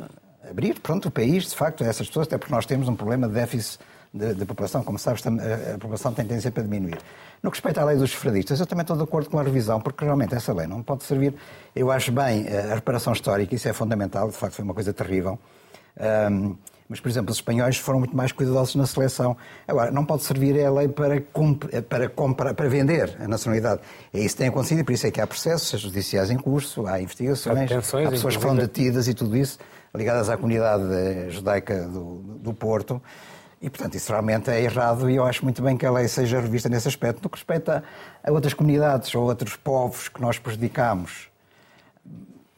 uh, 0.03 0.49
abrir 0.49 0.79
pronto, 0.79 1.07
o 1.07 1.11
país, 1.11 1.45
de 1.45 1.55
facto, 1.55 1.83
a 1.83 1.87
essas 1.87 2.07
pessoas, 2.07 2.27
até 2.27 2.37
porque 2.37 2.53
nós 2.53 2.65
temos 2.65 2.87
um 2.87 2.95
problema 2.95 3.27
de 3.27 3.33
déficit 3.33 3.79
da 4.13 4.45
população. 4.45 4.83
Como 4.83 4.99
sabes, 4.99 5.25
a, 5.25 5.29
a 5.29 5.77
população 5.77 6.13
tem 6.13 6.25
tendência 6.25 6.51
para 6.51 6.63
diminuir. 6.63 6.97
No 7.41 7.49
que 7.49 7.57
respeita 7.57 7.81
à 7.81 7.85
lei 7.85 7.97
dos 7.97 8.13
fradistas, 8.13 8.59
eu 8.59 8.65
também 8.65 8.81
estou 8.81 8.95
de 8.95 9.03
acordo 9.03 9.29
com 9.29 9.39
a 9.39 9.43
revisão, 9.43 9.79
porque 9.79 10.03
realmente 10.03 10.35
essa 10.35 10.53
lei 10.53 10.67
não 10.67 10.83
pode 10.83 11.03
servir. 11.03 11.33
Eu 11.75 11.89
acho 11.91 12.11
bem 12.11 12.45
a 12.47 12.75
reparação 12.75 13.13
histórica, 13.13 13.55
isso 13.55 13.67
é 13.67 13.73
fundamental, 13.73 14.29
de 14.29 14.35
facto 14.35 14.55
foi 14.55 14.65
uma 14.65 14.73
coisa 14.73 14.93
terrível. 14.93 15.39
Um, 16.31 16.55
mas, 16.91 16.99
por 16.99 17.07
exemplo, 17.07 17.31
os 17.31 17.37
espanhóis 17.37 17.77
foram 17.77 17.99
muito 17.99 18.13
mais 18.13 18.33
cuidadosos 18.33 18.75
na 18.75 18.85
seleção. 18.85 19.37
Agora, 19.65 19.91
não 19.91 20.03
pode 20.03 20.23
servir 20.23 20.61
a 20.61 20.69
lei 20.69 20.89
para, 20.89 21.23
para, 21.87 22.09
comprar, 22.09 22.53
para 22.53 22.67
vender 22.67 23.15
a 23.17 23.29
nacionalidade. 23.29 23.79
É 24.13 24.19
isso 24.19 24.35
que 24.35 24.39
tem 24.39 24.49
acontecido 24.49 24.81
e 24.81 24.83
por 24.83 24.91
isso 24.91 25.07
é 25.07 25.11
que 25.11 25.21
há 25.21 25.25
processos 25.25 25.79
judiciais 25.79 26.29
em 26.29 26.37
curso, 26.37 26.85
há 26.85 27.01
investigações, 27.01 27.71
há, 27.71 27.77
há 28.07 28.11
pessoas 28.11 28.35
que 28.35 28.41
foram 28.41 28.57
detidas 28.57 29.07
e 29.07 29.13
tudo 29.13 29.37
isso, 29.37 29.57
ligadas 29.95 30.29
à 30.29 30.35
comunidade 30.35 30.83
judaica 31.29 31.87
do, 31.87 32.15
do 32.39 32.53
Porto. 32.53 33.01
E, 33.61 33.69
portanto, 33.69 33.95
isso 33.95 34.11
realmente 34.11 34.49
é 34.49 34.59
errado 34.61 35.07
e 35.09 35.15
eu 35.15 35.23
acho 35.23 35.43
muito 35.43 35.61
bem 35.61 35.77
que 35.77 35.85
a 35.85 35.91
lei 35.91 36.07
seja 36.07 36.41
revista 36.41 36.67
nesse 36.67 36.87
aspecto. 36.87 37.21
No 37.23 37.29
que 37.29 37.37
respeita 37.37 37.83
a 38.23 38.31
outras 38.31 38.55
comunidades 38.55 39.13
ou 39.13 39.23
outros 39.23 39.55
povos 39.55 40.09
que 40.09 40.19
nós 40.19 40.39
prejudicamos, 40.39 41.29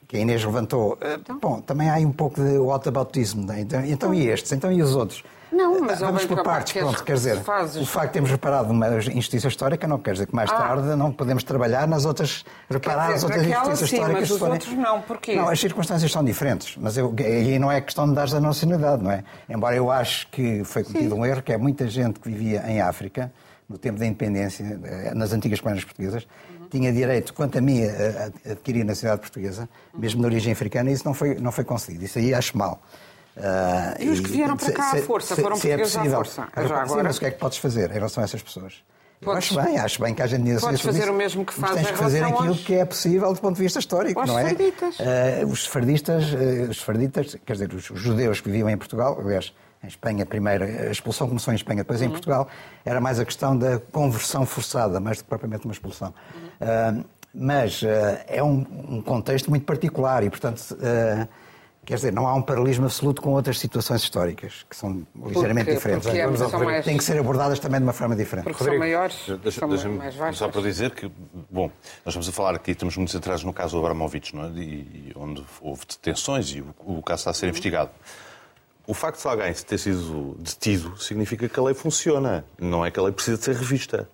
que 0.07 0.15
a 0.15 0.19
Inês 0.21 0.45
levantou, 0.45 0.97
eh, 1.01 1.15
então? 1.15 1.37
bom, 1.39 1.59
também 1.59 1.89
há 1.89 1.95
aí 1.95 2.05
um 2.05 2.11
pouco 2.11 2.41
de 2.41 2.57
whataboutismo. 2.57 3.45
Né? 3.45 3.59
Então, 3.59 3.83
então 3.83 4.13
e 4.13 4.27
estes? 4.27 4.53
Então 4.53 4.71
e 4.71 4.81
os 4.81 4.95
outros? 4.95 5.23
Não, 5.53 5.79
mas 5.79 5.99
Vamos 5.99 6.25
por 6.25 6.41
partes, 6.41 6.73
pronto, 6.73 7.03
quer 7.03 7.13
dizer, 7.13 7.37
o 7.37 7.85
facto 7.85 8.07
de 8.07 8.13
termos 8.13 8.31
reparado 8.31 8.71
uma 8.71 8.87
injustiça 9.03 9.47
histórica 9.47 9.87
não 9.87 9.99
quer 9.99 10.13
dizer 10.13 10.25
que 10.25 10.35
mais 10.35 10.49
ah. 10.49 10.55
tarde 10.55 10.95
não 10.95 11.11
podemos 11.11 11.43
trabalhar 11.43 11.87
nas 11.87 12.05
outras, 12.05 12.43
reparar 12.69 13.13
dizer, 13.13 13.17
as 13.17 13.23
outras 13.23 13.43
injustiças 13.43 13.89
sim, 13.89 13.95
históricas. 13.95 14.21
Mas 14.21 14.31
os 14.31 14.39
forem... 14.39 14.53
outros 14.53 14.73
não, 14.73 15.01
porquê? 15.01 15.35
Não, 15.35 15.49
as 15.49 15.59
circunstâncias 15.59 16.11
são 16.11 16.23
diferentes, 16.23 16.75
mas 16.77 16.97
eu, 16.97 17.13
aí 17.19 17.59
não 17.59 17.71
é 17.71 17.79
questão 17.81 18.09
de 18.09 18.15
dar 18.15 18.33
a 18.33 18.39
nacionalidade, 18.39 19.03
não 19.03 19.11
é? 19.11 19.23
Embora 19.47 19.75
eu 19.75 19.91
acho 19.91 20.27
que 20.29 20.63
foi 20.63 20.83
cometido 20.83 21.13
sim. 21.13 21.21
um 21.21 21.25
erro, 21.25 21.43
que 21.43 21.53
é 21.53 21.57
muita 21.57 21.87
gente 21.87 22.19
que 22.19 22.29
vivia 22.29 22.63
em 22.67 22.81
África, 22.81 23.31
no 23.69 23.77
tempo 23.77 23.99
da 23.99 24.05
independência, 24.05 24.79
eh, 24.83 25.13
nas 25.13 25.33
antigas 25.33 25.59
colónias 25.59 25.85
portuguesas, 25.85 26.27
uhum. 26.49 26.67
tinha 26.67 26.91
direito, 26.91 27.33
quanto 27.33 27.59
a 27.59 27.61
mim, 27.61 27.83
a 27.85 28.51
adquirir 28.51 28.83
nacionalidade 28.83 29.21
portuguesa, 29.21 29.69
mesmo 29.93 30.21
de 30.21 30.25
origem 30.25 30.51
africana, 30.51 30.89
e 30.89 30.93
isso 30.93 31.05
não 31.05 31.13
foi, 31.13 31.35
não 31.35 31.51
foi 31.51 31.63
concedido. 31.63 32.03
Isso 32.03 32.17
aí 32.17 32.33
acho 32.33 32.57
mal. 32.57 32.81
Uh, 33.35 34.03
e 34.03 34.09
os 34.09 34.19
que 34.19 34.29
vieram 34.29 34.55
para 34.55 34.71
cá 34.71 34.91
se, 34.91 34.97
à 34.97 35.01
força, 35.01 35.35
se, 35.35 35.41
foram 35.41 35.55
se 35.55 35.71
é 35.71 35.77
portugueses 35.77 35.95
é 35.95 35.99
possível. 35.99 36.19
à 36.19 36.23
força. 36.23 36.41
Agora, 36.51 36.67
já 36.67 36.81
agora... 36.81 36.99
Sim, 36.99 37.07
mas 37.07 37.17
o 37.17 37.19
que 37.19 37.25
é 37.25 37.31
que 37.31 37.39
podes 37.39 37.57
fazer 37.57 37.89
em 37.89 37.93
relação 37.93 38.21
a 38.21 38.25
essas 38.25 38.41
pessoas? 38.41 38.83
Podes, 39.23 39.37
acho 39.37 39.61
bem, 39.61 39.79
acho 39.79 40.01
bem 40.01 40.13
que 40.13 40.21
a 40.21 40.27
gente 40.27 40.59
Podes 40.59 40.81
fazer 40.81 41.09
o 41.09 41.13
mesmo 41.13 41.45
que 41.45 41.53
faz 41.53 41.75
Tens 41.75 41.91
que 41.91 41.97
fazer 41.97 42.23
aquilo 42.23 42.49
aos... 42.49 42.63
que 42.63 42.75
é 42.75 42.85
possível 42.85 43.33
do 43.33 43.39
ponto 43.39 43.55
de 43.55 43.63
vista 43.63 43.79
histórico, 43.79 44.19
aos 44.19 44.29
não 44.29 44.37
é? 44.37 44.51
Uh, 44.51 45.47
os 45.47 45.63
sefarditas, 45.63 46.25
uh, 46.33 46.69
os 46.69 46.77
sefarditas, 46.77 47.37
quer 47.45 47.53
dizer, 47.53 47.73
os, 47.73 47.89
os, 47.89 47.99
judeus 47.99 48.41
que 48.41 48.49
viviam 48.49 48.69
em 48.69 48.77
Portugal, 48.77 49.17
aliás, 49.19 49.53
em 49.83 49.87
Espanha, 49.87 50.25
primeiro, 50.25 50.65
a 50.65 50.91
expulsão 50.91 51.27
começou 51.27 51.53
em 51.53 51.55
Espanha, 51.55 51.77
depois 51.77 52.01
em 52.01 52.05
uhum. 52.05 52.11
Portugal, 52.11 52.47
era 52.85 52.99
mais 53.01 53.19
a 53.19 53.25
questão 53.25 53.57
da 53.57 53.79
conversão 53.79 54.45
forçada, 54.45 54.99
mais 54.99 55.17
do 55.17 55.23
que 55.23 55.29
propriamente 55.29 55.65
uma 55.65 55.73
expulsão. 55.73 56.13
Uhum. 56.35 56.99
Uh, 57.01 57.05
mas 57.35 57.81
é 58.27 58.43
um, 58.43 58.63
um, 58.89 59.01
contexto 59.01 59.49
muito 59.49 59.65
particular 59.65 60.23
e, 60.23 60.29
portanto 60.29 60.77
Quer 61.85 61.95
dizer, 61.95 62.13
não 62.13 62.25
há 62.27 62.33
um 62.33 62.41
paralelismo 62.41 62.85
absoluto 62.85 63.21
com 63.21 63.31
outras 63.31 63.59
situações 63.59 64.03
históricas, 64.03 64.65
que 64.69 64.75
são 64.75 65.05
ligeiramente 65.25 65.65
porque, 65.65 65.75
diferentes. 65.75 66.07
Porque 66.07 66.21
é, 66.21 66.37
são 66.37 66.63
mais... 66.63 66.85
Têm 66.85 66.97
que 66.97 67.03
ser 67.03 67.19
abordadas 67.19 67.59
também 67.59 67.79
de 67.79 67.85
uma 67.85 67.91
forma 67.91 68.15
diferente. 68.15 68.45
Porque 68.45 68.63
são 68.63 68.79
maiores, 68.79 69.17
deixa, 69.41 69.59
são 69.59 69.69
deixa 69.69 69.89
mais 69.89 70.15
vastas. 70.15 70.37
Só 70.37 70.47
para 70.47 70.61
dizer 70.61 70.91
que, 70.91 71.11
bom, 71.51 71.69
nós 72.05 72.13
estamos 72.13 72.29
a 72.29 72.31
falar 72.31 72.55
aqui, 72.55 72.71
estamos 72.71 72.95
muito 72.95 73.11
centrados 73.11 73.43
no 73.43 73.51
caso 73.51 73.77
do 73.77 73.85
Abramovich, 73.85 74.33
não 74.33 74.45
é? 74.45 74.49
E, 74.51 75.11
onde 75.15 75.43
houve 75.61 75.85
detenções 75.85 76.49
e 76.51 76.61
o, 76.61 76.73
o 76.79 77.03
caso 77.03 77.19
está 77.21 77.31
a 77.31 77.33
ser 77.33 77.45
uhum. 77.45 77.49
investigado. 77.49 77.91
O 78.87 78.93
facto 78.93 79.21
de 79.21 79.27
alguém 79.27 79.53
ter 79.53 79.77
sido 79.77 80.35
detido 80.39 80.97
significa 80.97 81.49
que 81.49 81.59
a 81.59 81.63
lei 81.63 81.73
funciona, 81.73 82.45
não 82.57 82.85
é 82.85 82.91
que 82.91 82.99
a 82.99 83.03
lei 83.03 83.11
precisa 83.11 83.37
de 83.37 83.43
ser 83.43 83.55
revista. 83.55 84.09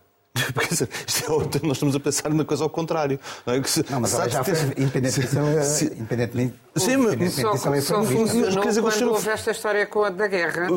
Porque 0.54 0.76
é 0.76 1.68
nós 1.68 1.78
estamos 1.78 1.96
a 1.96 2.00
pensar 2.00 2.30
numa 2.30 2.46
coisa 2.46 2.64
ao 2.64 2.70
contrário. 2.70 3.20
Não, 3.46 3.54
é? 3.54 3.64
se, 3.64 3.86
não 3.90 4.02
mas 4.02 4.14
ela 4.14 4.30
já 4.30 4.44
foi 4.44 4.54
independentemente, 4.78 5.86
independentemente 5.98 6.54
Sim, 6.76 6.98
mas 6.98 7.34
só, 7.34 7.56
só 7.56 8.04
funcionou 8.04 8.64
quando 8.64 8.82
quando 8.82 9.12
houve 9.12 9.30
esta 9.30 9.52
história 9.52 9.86
com 9.86 10.04
a 10.04 10.10
da 10.10 10.28
guerra. 10.28 10.68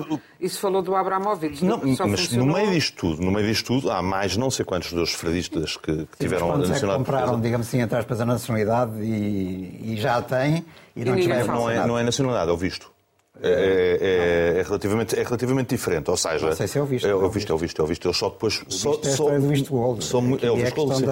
Isso 0.40 0.58
falou 0.58 0.82
do 0.82 0.94
Abramovich. 0.94 1.64
Não, 1.64 1.78
mas 1.78 2.20
funcionou... 2.20 2.46
no 2.46 2.54
meio 2.54 2.70
disto 2.72 2.96
tudo, 2.96 3.22
no 3.22 3.30
meio 3.30 3.46
disto 3.46 3.66
tudo, 3.66 3.90
há 3.90 4.02
mais 4.02 4.36
não 4.36 4.50
sei 4.50 4.64
quantos 4.64 4.92
dos 4.92 5.12
fredistas 5.12 5.76
que, 5.76 6.06
que 6.06 6.18
tiveram 6.18 6.52
a 6.52 6.58
nacionalidade. 6.58 6.92
É 6.92 6.96
compraram, 6.96 7.40
digamos 7.40 7.66
assim, 7.66 7.80
entre 7.80 7.98
aspas, 7.98 8.20
a 8.20 8.26
nacionalidade 8.26 9.00
e, 9.00 9.92
e 9.92 9.96
já 9.96 10.16
a 10.16 10.22
têm 10.22 10.64
e 10.96 11.04
não, 11.04 11.18
e 11.18 11.26
não, 11.26 11.70
é, 11.70 11.86
não 11.86 11.98
é 11.98 12.02
nacionalidade, 12.02 12.50
é 12.50 12.52
o 12.52 12.56
visto. 12.56 12.91
É, 13.42 13.98
é, 14.56 14.60
é, 14.60 14.62
relativamente, 14.62 15.18
é 15.18 15.22
relativamente 15.22 15.68
diferente. 15.70 16.10
Ou 16.10 16.16
seja, 16.16 16.46
não 16.46 16.56
sei 16.56 16.66
se 16.66 16.78
é 16.78 16.82
o 16.82 16.86
visto. 16.86 17.06
É 17.06 17.14
o 17.14 17.28
visto, 17.28 17.52
é 17.52 17.54
o 17.54 17.58
visto, 17.58 17.82
é 17.82 17.84
o 17.84 17.86
visto. 17.86 18.06
Eles 18.06 18.16
só 18.16 18.28
depois. 18.28 18.62
O 18.66 18.70
só, 18.70 18.92
visto 18.92 19.28
é 19.30 19.38
do 19.38 19.48
visto 19.48 19.70
gold. 19.70 20.04
Só, 20.04 20.18
é 20.18 20.50
o 20.50 20.56
visto 20.56 20.74
gold. 20.74 21.04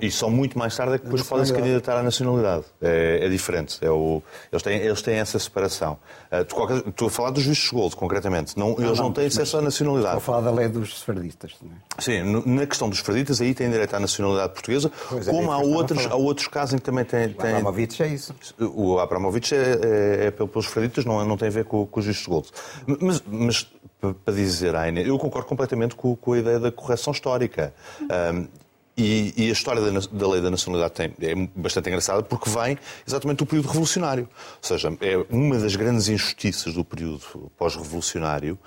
E 0.00 0.10
só 0.10 0.30
muito 0.30 0.58
mais 0.58 0.76
tarde 0.76 0.94
é 0.94 0.98
que 0.98 1.04
depois 1.04 1.22
podem 1.22 1.44
se 1.44 1.52
candidatar 1.52 1.98
à 1.98 2.02
nacionalidade. 2.02 2.64
É, 2.80 3.26
é 3.26 3.28
diferente. 3.28 3.78
É 3.82 3.90
o, 3.90 4.22
eles, 4.50 4.62
têm, 4.62 4.78
eles 4.78 5.02
têm 5.02 5.16
essa 5.16 5.38
separação. 5.38 5.98
Uh, 6.30 6.88
estou 6.88 7.08
a 7.08 7.10
falar 7.10 7.30
dos 7.30 7.44
vistos 7.44 7.70
gold, 7.70 7.94
concretamente. 7.96 8.58
Não, 8.58 8.76
eles 8.78 8.98
não, 8.98 9.12
têm 9.12 9.26
acesso 9.26 9.58
à 9.58 9.62
nacionalidade. 9.62 10.18
Estou 10.18 10.34
a 10.34 10.38
falar 10.38 10.50
da 10.50 10.56
lei 10.56 10.68
dos 10.68 10.98
sefardistas. 10.98 11.54
É? 11.62 12.02
Sim, 12.02 12.42
na 12.46 12.66
questão 12.66 12.88
dos 12.88 12.98
sefardistas, 12.98 13.40
aí 13.40 13.54
têm 13.54 13.70
direito 13.70 13.94
à 13.94 14.00
nacionalidade 14.00 14.52
portuguesa, 14.52 14.90
como 15.28 15.52
há, 15.52 15.58
outros, 15.58 16.06
há 16.06 16.14
outros 16.14 16.48
casos 16.48 16.74
em 16.74 16.78
que 16.78 16.84
também 16.84 17.04
têm. 17.04 17.34
O 17.36 17.40
Abramovich 17.40 18.02
é 18.02 18.08
isso. 18.08 18.34
O 18.58 18.98
Abramovich 18.98 19.54
é, 19.54 20.26
é, 20.26 20.30
pelos 20.30 20.66
sefardistas, 20.66 21.04
não, 21.04 21.24
não 21.24 21.36
tem 21.36 21.48
a 21.48 21.50
ver 21.50 21.64
com, 21.66 21.86
com 21.86 22.00
os 22.00 22.06
vistos 22.06 22.26
gold. 22.26 22.48
Mas, 23.00 23.22
mas 23.26 23.66
para 24.00 24.34
dizer, 24.34 24.74
Aine, 24.74 25.06
eu 25.06 25.18
concordo 25.18 25.48
completamente 25.48 25.94
com, 25.94 26.14
com, 26.16 26.32
a 26.32 26.38
ideia 26.38 26.58
da 26.58 26.70
correção 26.70 27.12
histórica. 27.12 27.74
Um, 28.00 28.46
e, 28.98 29.34
e, 29.36 29.50
a 29.50 29.52
história 29.52 29.82
da, 29.82 30.00
da, 30.10 30.28
lei 30.28 30.40
da 30.40 30.50
nacionalidade 30.50 30.94
tem, 30.94 31.14
é 31.20 31.34
bastante 31.54 31.90
engraçada 31.90 32.22
porque 32.22 32.48
vem 32.48 32.78
exatamente 33.06 33.38
do 33.38 33.46
período 33.46 33.68
revolucionário. 33.68 34.26
Ou 34.26 34.68
seja, 34.68 34.96
é 35.02 35.18
uma 35.28 35.58
das 35.58 35.76
grandes 35.76 36.08
injustiças 36.08 36.72
do 36.72 36.82
período 36.82 37.20
pós-revolucionário, 37.58 38.58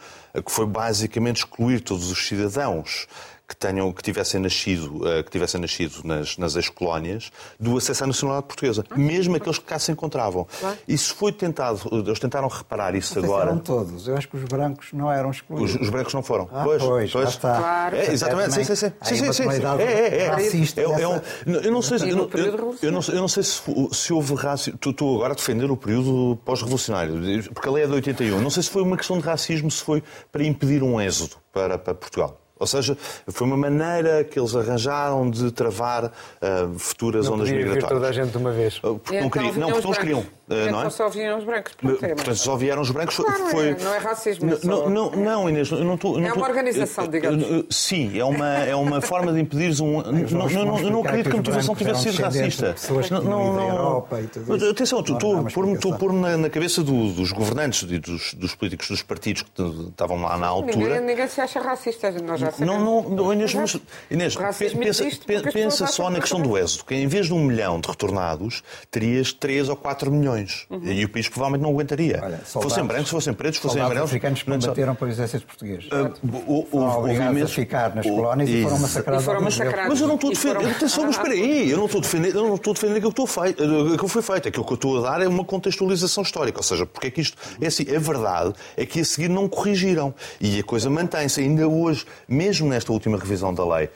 que 0.46 0.52
foi 0.52 0.68
basicamente 0.68 1.38
excluir 1.38 1.80
todos 1.80 2.12
os 2.12 2.28
cidadãos 2.28 3.08
que, 3.50 3.56
tenham, 3.56 3.92
que 3.92 4.04
tivessem 4.04 4.40
nascido, 4.40 4.98
uh, 4.98 5.24
que 5.24 5.32
tivessem 5.32 5.60
nascido 5.60 6.02
nas, 6.04 6.38
nas 6.38 6.56
ex-colónias 6.56 7.32
do 7.60 7.76
acesso 7.76 8.04
à 8.04 8.08
nacionalidade 8.08 8.46
portuguesa, 8.48 8.86
ah, 8.88 8.96
mesmo 8.96 9.36
aqueles 9.36 9.58
que 9.58 9.66
cá 9.66 9.80
se 9.80 9.92
encontravam. 9.92 10.48
Claro. 10.60 10.78
Isso 10.88 11.16
foi 11.16 11.32
tentado, 11.32 11.82
eles 11.92 12.20
tentaram 12.20 12.48
reparar 12.48 12.94
isso 12.94 13.18
agora. 13.18 13.50
Eram 13.50 13.60
todos, 13.60 14.08
eu 14.08 14.16
acho 14.16 14.28
que 14.28 14.38
os 14.38 14.44
brancos 14.44 14.94
não 14.94 15.12
eram 15.12 15.32
excluídos. 15.32 15.74
Os, 15.74 15.82
os 15.82 15.90
brancos 15.90 16.14
não 16.14 16.22
foram. 16.22 16.48
Ah, 16.54 16.64
pois, 16.64 16.84
pois, 16.84 17.12
pois. 17.12 17.30
está. 17.30 17.58
Claro. 17.58 17.96
É, 17.96 18.12
exatamente, 18.12 18.54
sim, 18.54 18.64
sim, 18.64 18.76
sim. 18.76 18.92
sim, 19.02 19.16
sim, 19.16 19.34
sim. 19.34 19.50
É, 19.80 19.84
é, 19.84 20.18
é. 20.18 20.30
Racista. 20.30 20.82
É, 20.82 20.84
é 20.84 21.08
um, 21.08 21.20
eu 21.48 21.72
não 21.72 21.82
sei, 21.82 21.98
eu, 22.04 22.30
eu, 22.32 22.78
eu, 22.84 22.92
não, 22.92 23.02
eu 23.02 23.22
não 23.22 23.28
sei 23.28 23.42
se, 23.42 23.62
se 23.92 24.14
houve 24.14 24.36
racismo. 24.36 24.80
Estou 24.86 25.16
agora 25.16 25.34
a 25.34 25.36
defender 25.36 25.72
o 25.72 25.76
período 25.76 26.38
pós-revolucionário, 26.46 27.14
porque 27.52 27.68
a 27.68 27.72
lei 27.72 27.84
é 27.84 27.88
de 27.88 27.94
81. 27.94 28.40
Não 28.40 28.52
sei 28.52 28.62
se 28.62 28.70
foi 28.70 28.84
uma 28.84 28.96
questão 28.96 29.18
de 29.18 29.24
racismo, 29.24 29.72
se 29.72 29.84
foi 29.84 30.04
para 30.32 30.44
impedir 30.44 30.84
um 30.84 31.02
êxodo 31.02 31.36
para, 31.52 31.80
para 31.80 31.96
Portugal. 31.96 32.40
Ou 32.60 32.68
seja, 32.68 32.98
foi 33.28 33.48
uma 33.48 33.56
maneira 33.56 34.24
que 34.24 34.38
eles 34.38 34.54
arranjaram 34.54 35.30
de 35.30 35.50
travar 35.52 36.06
uh, 36.06 36.78
futuras 36.78 37.26
não 37.26 37.36
ondas 37.36 37.50
migratórias. 37.50 37.84
Não 37.84 37.90
toda 37.90 38.08
a 38.08 38.12
gente 38.12 38.32
de 38.32 38.38
uma 38.38 38.52
vez. 38.52 38.78
Uh, 38.80 39.00
porque 39.00 39.22
não, 39.22 39.30
queriam, 39.30 39.54
não, 39.54 39.70
porque 39.70 39.84
não 39.84 39.92
os 39.92 39.98
queriam. 39.98 40.20
Uh, 40.20 40.72
não 40.72 40.84
é? 40.84 40.90
só 40.90 41.08
vieram 41.08 41.38
os 41.38 41.46
brancos. 41.46 41.74
É, 42.02 42.08
Portanto, 42.16 42.36
só 42.36 42.56
vieram 42.58 42.82
os 42.82 42.92
brancos. 42.92 43.16
Claro, 43.16 43.46
foi... 43.46 43.76
não 43.76 43.94
é 43.94 43.98
racismo. 44.00 44.50
Não, 44.50 44.58
só... 44.58 44.90
não, 44.90 45.12
não, 45.12 45.50
Inês, 45.50 45.72
eu 45.72 45.86
não 45.86 45.96
estou... 45.96 46.20
É 46.20 46.34
uma 46.34 46.48
organização, 46.48 47.08
digamos. 47.08 47.66
Sim, 47.70 48.18
é 48.20 48.26
uma, 48.26 48.48
é 48.48 48.76
uma 48.76 49.00
forma 49.00 49.32
de 49.32 49.40
impedir 49.40 49.82
um... 49.82 50.02
não, 50.32 50.50
não, 50.50 50.80
eu 50.80 50.90
não 50.90 51.00
acredito 51.02 51.30
que 51.30 51.36
a 51.36 51.38
motivação 51.38 51.76
tivesse 51.76 52.12
sido 52.12 52.22
racista. 52.22 52.76
Não, 53.12 53.22
não, 53.22 53.54
não. 53.54 54.70
Atenção, 54.70 55.00
estou 55.00 55.94
a 55.94 55.98
pôr-me 55.98 56.20
na, 56.20 56.36
na 56.36 56.50
cabeça 56.50 56.84
do, 56.84 57.14
dos 57.14 57.32
governantes 57.32 57.84
e 57.84 58.00
dos, 58.00 58.34
dos 58.34 58.56
políticos 58.56 58.90
dos 58.90 59.04
partidos 59.04 59.44
que 59.44 59.62
estavam 59.90 60.22
lá 60.22 60.38
na 60.38 60.48
altura. 60.48 60.78
Ninguém, 60.78 61.02
ninguém 61.02 61.28
se 61.28 61.40
acha 61.40 61.62
racista, 61.62 62.12
nós 62.12 62.40
já 62.40 62.49
sabemos. 62.52 62.84
Não, 62.84 63.10
não, 63.10 63.34
Inês, 63.34 63.54
mas, 63.54 63.78
Inês 64.10 64.36
pensa, 64.36 65.52
pensa 65.52 65.88
só 65.88 66.10
na 66.10 66.20
questão 66.20 66.42
do 66.42 66.58
êxodo, 66.58 66.86
que 66.86 66.96
em 66.96 67.08
vez 67.08 67.28
de 67.28 67.34
um 67.34 67.44
milhão 67.44 67.80
de 67.80 67.88
retornados, 67.88 68.64
terias 68.92 69.34
3 69.34 69.70
ou 69.70 69.76
4 69.76 70.12
milhões. 70.12 70.66
Uhum. 70.70 70.84
E 70.86 71.06
o 71.06 71.10
país 71.10 71.28
provavelmente 71.28 71.64
não 71.64 71.72
aguentaria. 71.72 72.20
Olha, 72.24 72.42
soldados, 72.46 72.74
fossem 72.74 72.86
brancos, 72.86 73.10
fossem 73.10 73.34
pretos, 73.34 73.60
fossem 73.60 73.82
amarelos. 73.82 74.10
Os 74.10 74.10
africanos 74.10 74.44
que 74.44 74.52
combateram 74.52 74.96
para 74.96 75.08
o 75.08 75.10
exército 75.10 75.46
português. 75.46 75.86
Uh, 75.86 76.68
houve 76.72 77.14
imensos... 77.14 77.54
ficar 77.54 77.96
nas 77.96 78.06
colónias 78.06 78.50
e, 78.50 78.64
foram 78.64 78.80
massacrados. 78.80 79.24
E 79.24 79.26
foram 79.26 79.42
massacrados. 79.42 79.90
Mas 79.90 80.02
eu 80.02 80.08
não 80.08 80.16
estou 80.16 80.30
a 80.30 80.34
defender. 80.34 80.70
Atenção, 80.70 81.06
mas 81.06 81.16
espera 81.16 81.34
aí. 81.34 81.70
Eu 81.70 81.78
não 81.78 81.86
estou 81.86 82.00
a 82.00 82.02
defender, 82.02 82.36
eu 82.36 82.48
não 82.48 82.56
estou 82.56 82.72
a 82.72 82.74
defender 82.74 82.98
aquilo 82.98 83.14
que, 83.14 83.22
estou 83.22 83.44
feito, 83.44 83.64
aquilo 83.64 83.98
que 83.98 84.08
foi 84.08 84.22
feito. 84.22 84.48
Aquilo 84.48 84.66
que 84.66 84.72
eu 84.72 84.76
estou 84.76 84.98
a 85.06 85.10
dar 85.10 85.22
é 85.22 85.28
uma 85.28 85.44
contextualização 85.44 86.24
histórica. 86.24 86.60
Ou 86.60 86.64
seja, 86.64 86.86
porque 86.86 87.08
é 87.08 87.12
que 87.12 87.22
isto. 87.22 87.38
É 87.62 87.68
assim, 87.68 87.84
a 87.96 88.00
verdade 88.00 88.54
é 88.78 88.86
que 88.86 89.00
a 89.00 89.06
seguir 89.06 89.30
não 89.30 89.48
corrigiram. 89.48 90.14
E 90.40 90.60
a 90.60 90.64
coisa 90.64 90.90
mantém-se. 90.90 91.42
Ainda 91.42 91.68
hoje, 91.68 92.06
mesmo 92.40 92.70
nesta 92.70 92.94
última 92.94 93.18
revisão 93.18 93.54
da 93.54 93.68
lei, 93.68 93.90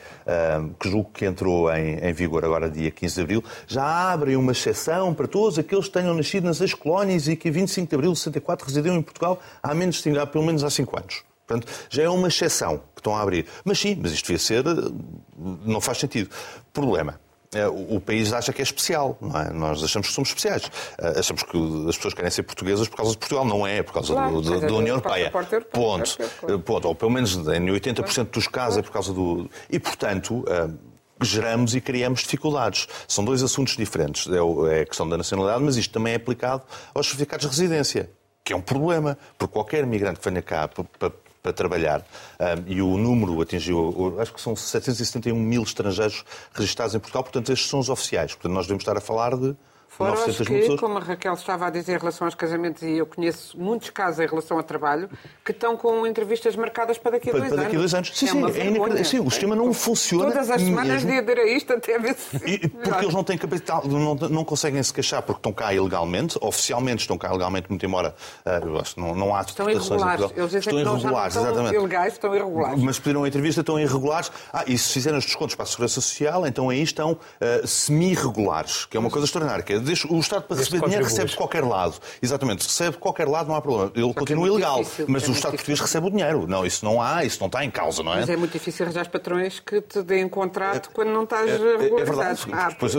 que 0.78 0.90
julgo 0.90 1.10
que 1.14 1.24
entrou 1.24 1.72
em, 1.72 2.12
vigor 2.12 2.44
agora 2.44 2.68
dia 2.68 2.90
15 2.90 3.14
de 3.14 3.20
abril, 3.22 3.44
já 3.66 4.12
abrem 4.12 4.36
uma 4.36 4.52
exceção 4.52 5.14
para 5.14 5.26
todos 5.26 5.58
aqueles 5.58 5.86
que 5.86 5.92
tenham 5.92 6.12
nascido 6.12 6.44
nas 6.44 6.60
ex-colónias 6.60 7.26
e 7.26 7.36
que 7.36 7.50
25 7.50 7.88
de 7.88 7.94
abril 7.94 8.12
de 8.12 8.18
64 8.18 8.66
residiam 8.66 8.96
em 8.96 9.02
Portugal 9.02 9.40
há, 9.62 9.74
menos, 9.74 10.04
há 10.06 10.26
pelo 10.26 10.44
menos 10.44 10.62
há 10.62 10.68
5 10.68 10.98
anos. 10.98 11.22
Portanto, 11.46 11.72
já 11.88 12.02
é 12.02 12.08
uma 12.08 12.28
exceção 12.28 12.82
que 12.94 13.00
estão 13.00 13.16
a 13.16 13.22
abrir. 13.22 13.46
Mas 13.64 13.78
sim, 13.78 13.98
mas 14.00 14.12
isto 14.12 14.26
devia 14.26 14.38
ser. 14.38 14.62
não 15.64 15.80
faz 15.80 15.98
sentido. 15.98 16.28
Problema. 16.70 17.18
É, 17.54 17.66
o 17.68 18.00
país 18.00 18.32
acha 18.32 18.52
que 18.52 18.60
é 18.60 18.64
especial, 18.64 19.16
não 19.20 19.40
é? 19.40 19.50
Nós 19.50 19.82
achamos 19.82 20.08
que 20.08 20.14
somos 20.14 20.28
especiais. 20.30 20.70
É, 20.98 21.20
achamos 21.20 21.42
que 21.42 21.88
as 21.88 21.96
pessoas 21.96 22.14
querem 22.14 22.30
ser 22.30 22.42
portuguesas 22.42 22.88
por 22.88 22.96
causa 22.96 23.12
de 23.12 23.18
Portugal, 23.18 23.44
não 23.44 23.66
é 23.66 23.82
por 23.82 23.92
causa 23.92 24.12
claro, 24.12 24.40
do, 24.40 24.60
da, 24.60 24.66
da 24.66 24.74
União 24.74 24.96
Europeia. 24.96 25.30
Ponto. 25.70 26.18
Ponto. 26.64 26.88
Ou 26.88 26.94
pelo 26.94 27.10
menos 27.10 27.34
em 27.36 27.66
80% 27.66 28.30
dos 28.30 28.48
casos 28.48 28.78
é 28.78 28.82
por 28.82 28.90
causa 28.90 29.12
do. 29.12 29.48
E, 29.70 29.78
portanto 29.78 30.44
é, 30.48 30.68
geramos 31.22 31.74
e 31.74 31.80
criamos 31.80 32.20
dificuldades. 32.20 32.86
São 33.06 33.24
dois 33.24 33.42
assuntos 33.42 33.76
diferentes. 33.76 34.26
É 34.70 34.80
a 34.80 34.86
questão 34.86 35.08
da 35.08 35.16
nacionalidade, 35.16 35.62
mas 35.62 35.76
isto 35.76 35.92
também 35.92 36.12
é 36.12 36.16
aplicado 36.16 36.62
aos 36.92 37.06
certificados 37.06 37.44
de 37.44 37.50
residência, 37.50 38.10
que 38.44 38.52
é 38.52 38.56
um 38.56 38.60
problema, 38.60 39.16
porque 39.38 39.52
qualquer 39.52 39.86
migrante 39.86 40.20
que 40.20 40.28
venha 40.28 40.42
cá 40.42 40.68
para 40.68 41.12
para 41.44 41.52
trabalhar. 41.52 42.02
e 42.66 42.80
o 42.80 42.96
número 42.96 43.38
atingiu, 43.42 44.16
acho 44.18 44.32
que 44.32 44.40
são 44.40 44.56
771 44.56 45.38
mil 45.38 45.62
estrangeiros 45.62 46.24
registrados 46.54 46.94
em 46.94 46.98
Portugal, 46.98 47.22
portanto, 47.22 47.52
estes 47.52 47.68
são 47.68 47.78
os 47.78 47.90
oficiais. 47.90 48.32
Portanto, 48.32 48.52
nós 48.54 48.64
devemos 48.64 48.80
estar 48.80 48.96
a 48.96 49.00
falar 49.00 49.36
de 49.36 49.54
Fora 49.96 50.28
os 50.28 50.38
que, 50.38 50.76
como 50.76 50.98
a 50.98 51.00
Raquel 51.00 51.34
estava 51.34 51.68
a 51.68 51.70
dizer 51.70 51.94
em 51.94 51.98
relação 51.98 52.26
aos 52.26 52.34
casamentos, 52.34 52.82
e 52.82 52.98
eu 52.98 53.06
conheço 53.06 53.56
muitos 53.56 53.90
casos 53.90 54.18
em 54.18 54.26
relação 54.26 54.56
ao 54.56 54.62
trabalho, 54.64 55.08
que 55.44 55.52
estão 55.52 55.76
com 55.76 56.04
entrevistas 56.04 56.56
marcadas 56.56 56.98
para 56.98 57.12
daqui 57.12 57.30
a 57.30 57.32
dois 57.32 57.44
para 57.44 57.54
anos. 57.54 57.64
Daqui 57.64 57.76
a 57.76 57.78
dois 57.78 57.94
anos. 57.94 58.10
Sim, 58.12 58.26
é 58.26 58.28
sim, 58.28 58.98
é 58.98 59.04
sim, 59.04 59.20
o 59.20 59.30
sistema 59.30 59.54
não 59.54 59.72
funciona. 59.72 60.32
Todas 60.32 60.50
as 60.50 60.60
semanas 60.60 61.04
de 61.04 61.16
aderir 61.16 61.44
a 61.44 61.46
isto 61.46 61.72
até 61.72 61.98
ver 61.98 62.14
se. 62.14 62.34
E, 62.44 62.68
porque 62.68 63.04
eles 63.04 63.14
não 63.14 63.24
têm 63.24 63.38
capital, 63.38 63.82
não, 63.86 64.14
não 64.14 64.44
conseguem 64.44 64.82
se 64.82 64.92
queixar 64.92 65.22
porque 65.22 65.38
estão 65.38 65.52
cá 65.52 65.72
ilegalmente, 65.72 66.38
oficialmente 66.40 67.02
estão 67.02 67.16
cá 67.16 67.28
ilegalmente, 67.28 67.68
muito 67.68 67.84
embora 67.84 68.14
uh, 68.44 69.00
não, 69.00 69.14
não 69.14 69.34
há 69.34 69.40
Estão 69.42 69.70
irregulares. 69.70 70.30
Eles 70.36 70.54
estão 70.54 70.78
irregulares, 70.78 71.34
não 71.36 71.42
exatamente. 71.42 71.74
ilegais, 71.74 72.12
estão 72.14 72.34
irregulares. 72.34 72.82
Mas 72.82 72.98
pediram 72.98 73.24
a 73.24 73.28
entrevista, 73.28 73.60
estão 73.60 73.78
irregulares. 73.78 74.30
Ah, 74.52 74.64
e 74.66 74.76
se 74.76 74.92
fizerem 74.92 75.18
os 75.18 75.24
descontos 75.24 75.54
para 75.54 75.64
a 75.64 75.66
Segurança 75.66 76.00
Social, 76.00 76.46
então 76.46 76.68
aí 76.68 76.82
estão 76.82 77.12
uh, 77.12 77.66
semi-irregulares, 77.66 78.86
que 78.86 78.96
é 78.96 79.00
uma 79.00 79.10
coisa 79.10 79.26
extraordinária. 79.26 79.64
É, 79.84 79.86
deixa, 79.86 80.12
o 80.12 80.18
Estado 80.18 80.44
para 80.44 80.56
receber 80.56 80.80
dinheiro 80.80 81.04
recebe 81.04 81.30
de 81.30 81.36
qualquer 81.36 81.64
lado. 81.64 81.96
Exatamente, 82.22 82.66
recebe 82.66 82.92
de 82.92 82.98
qualquer 82.98 83.28
lado, 83.28 83.48
não 83.48 83.54
há 83.54 83.60
problema. 83.60 83.92
Ele 83.94 84.06
Só 84.06 84.14
continua 84.14 84.46
é 84.46 84.50
ilegal, 84.50 84.78
difícil, 84.78 85.06
mas 85.08 85.24
é 85.24 85.28
o 85.28 85.32
Estado 85.32 85.52
português 85.52 85.80
recebe 85.80 86.06
o 86.06 86.10
dinheiro. 86.10 86.46
Não, 86.46 86.64
isso 86.64 86.84
não 86.84 87.00
há, 87.00 87.24
isso 87.24 87.38
não 87.40 87.46
está 87.46 87.64
em 87.64 87.70
causa, 87.70 88.02
não 88.02 88.14
é? 88.14 88.20
Mas 88.20 88.28
é 88.28 88.36
muito 88.36 88.52
difícil 88.52 88.86
arranjar 88.86 89.08
patrões 89.10 89.60
que 89.60 89.80
te 89.80 90.02
deem 90.02 90.28
contrato 90.28 90.88
é, 90.90 90.92
quando 90.92 91.10
não 91.10 91.24
estás 91.24 91.50
é, 91.50 91.56
regularizado. 91.56 92.00
É 92.00 92.04
verdade, 92.04 92.40
ah, 92.52 92.76
pois, 92.78 92.92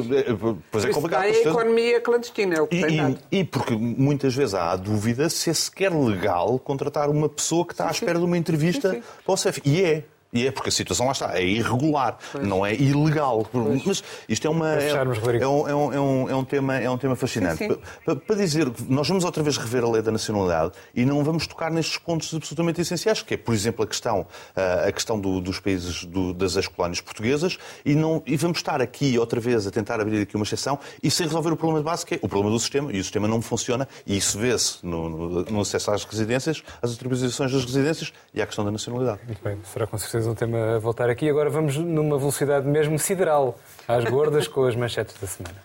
pois 0.71 0.86
é, 0.86 0.89
complicado. 0.89 1.23
É 1.23 1.29
a 1.29 1.41
economia 1.41 2.01
clandestina, 2.01 2.55
é 2.55 2.61
o 2.61 2.67
que 2.67 2.77
e, 2.77 2.86
tem 2.86 2.97
dado. 2.97 3.19
E, 3.31 3.39
e 3.39 3.43
porque 3.43 3.75
muitas 3.75 4.36
vezes 4.36 4.53
há 4.53 4.71
a 4.71 4.75
dúvida 4.75 5.29
se 5.29 5.49
é 5.49 5.53
sequer 5.53 5.93
legal 5.93 6.59
contratar 6.59 7.09
uma 7.09 7.29
pessoa 7.29 7.65
que 7.65 7.73
está 7.73 7.86
sim, 7.86 7.89
à 7.89 7.91
espera 7.91 8.13
sim. 8.13 8.19
de 8.19 8.25
uma 8.25 8.38
entrevista 8.38 8.91
sim, 8.91 9.01
sim. 9.01 9.03
para 9.25 9.33
o 9.33 9.38
CEF. 9.38 9.61
E 9.65 9.81
é. 9.81 10.03
E 10.36 10.47
é 10.47 10.51
porque 10.51 10.67
a 10.67 10.71
situação 10.71 11.05
lá 11.05 11.13
está, 11.13 11.38
é 11.38 11.43
irregular, 11.43 12.17
pois. 12.31 12.45
não 12.45 12.65
é 12.65 12.75
ilegal. 12.75 13.47
Pois. 13.49 13.86
Mas 13.86 14.03
isto 14.27 14.45
é 14.45 14.49
uma 14.49 14.75
é, 14.75 14.89
é, 14.89 15.47
um, 15.47 15.67
é, 15.67 15.75
um, 15.75 15.93
é, 15.93 15.99
um, 15.99 16.29
é 16.29 16.36
um 16.36 16.43
tema 16.43 16.75
é 16.75 16.89
um 16.89 16.97
tema 16.97 17.15
fascinante. 17.15 17.57
Sim, 17.59 17.69
sim. 17.69 18.15
Para, 18.15 18.36
dizer 18.36 18.69
que 18.69 18.83
nós 18.83 19.07
vamos 19.07 19.23
outra 19.23 19.41
vez 19.41 19.55
rever 19.57 19.83
a 19.83 19.89
lei 19.89 20.01
da 20.01 20.11
nacionalidade 20.11 20.73
e 20.93 21.05
não 21.05 21.23
vamos 21.23 21.47
tocar 21.47 21.71
nestes 21.71 21.97
pontos 21.97 22.33
absolutamente 22.33 22.81
essenciais, 22.81 23.21
que 23.21 23.36
é, 23.36 23.38
por 23.38 23.53
exemplo, 23.53 23.83
a 23.83 23.88
questão 23.88 24.27
a 24.55 24.91
questão 24.91 25.19
do, 25.19 25.39
dos 25.39 25.59
países 25.59 26.03
do, 26.03 26.33
das 26.33 26.55
ex-colónias 26.55 26.99
portuguesas 26.99 27.57
e 27.86 27.95
não 27.95 28.21
e 28.25 28.36
vamos 28.36 28.57
estar 28.57 28.81
aqui 28.81 29.17
outra 29.17 29.39
vez 29.39 29.65
a 29.65 29.71
tentar 29.71 30.01
abrir 30.01 30.21
aqui 30.21 30.36
uma 30.36 30.43
exceção 30.43 30.77
e 31.01 31.09
sem 31.09 31.25
resolver 31.25 31.51
o 31.51 31.55
problema 31.55 31.79
de 31.79 31.86
base 31.86 32.05
que 32.05 32.15
é 32.15 32.19
o 32.21 32.27
problema 32.27 32.53
do 32.53 32.59
sistema 32.59 32.91
e 32.91 32.99
o 32.99 33.03
sistema 33.03 33.27
não 33.27 33.41
funciona 33.41 33.88
e 34.05 34.17
isso 34.17 34.38
vê-se 34.38 34.86
no, 34.86 35.09
no, 35.09 35.45
no 35.45 35.61
acesso 35.61 35.91
às 35.91 36.03
residências, 36.03 36.61
às 36.81 36.93
atribuições 36.93 37.51
das 37.51 37.63
residências 37.63 38.11
e 38.33 38.41
à 38.41 38.45
questão 38.45 38.65
da 38.65 38.71
nacionalidade. 38.71 39.19
Muito 39.25 39.43
bem, 39.43 39.57
será 39.71 39.88
com 39.88 39.97
certeza 39.97 40.24
um 40.26 40.36
tema 40.36 40.76
a 40.76 40.80
voltar 40.80 41.09
aqui. 41.09 41.30
Agora 41.30 41.49
vamos 41.49 41.78
numa 41.78 42.17
velocidade 42.17 42.67
mesmo 42.67 42.97
sideral, 42.97 43.59
às 43.88 44.03
gordas, 44.05 44.47
com 44.47 44.65
as 44.65 44.76
manchetes 44.76 45.15
da 45.19 45.28
semana. 45.28 45.55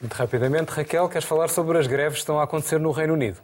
Muito 0.00 0.14
rapidamente, 0.14 0.70
Raquel, 0.70 1.08
queres 1.08 1.26
falar 1.26 1.48
sobre 1.48 1.78
as 1.78 1.86
greves 1.86 2.14
que 2.14 2.20
estão 2.20 2.40
a 2.40 2.44
acontecer 2.44 2.78
no 2.78 2.90
Reino 2.90 3.14
Unido? 3.14 3.40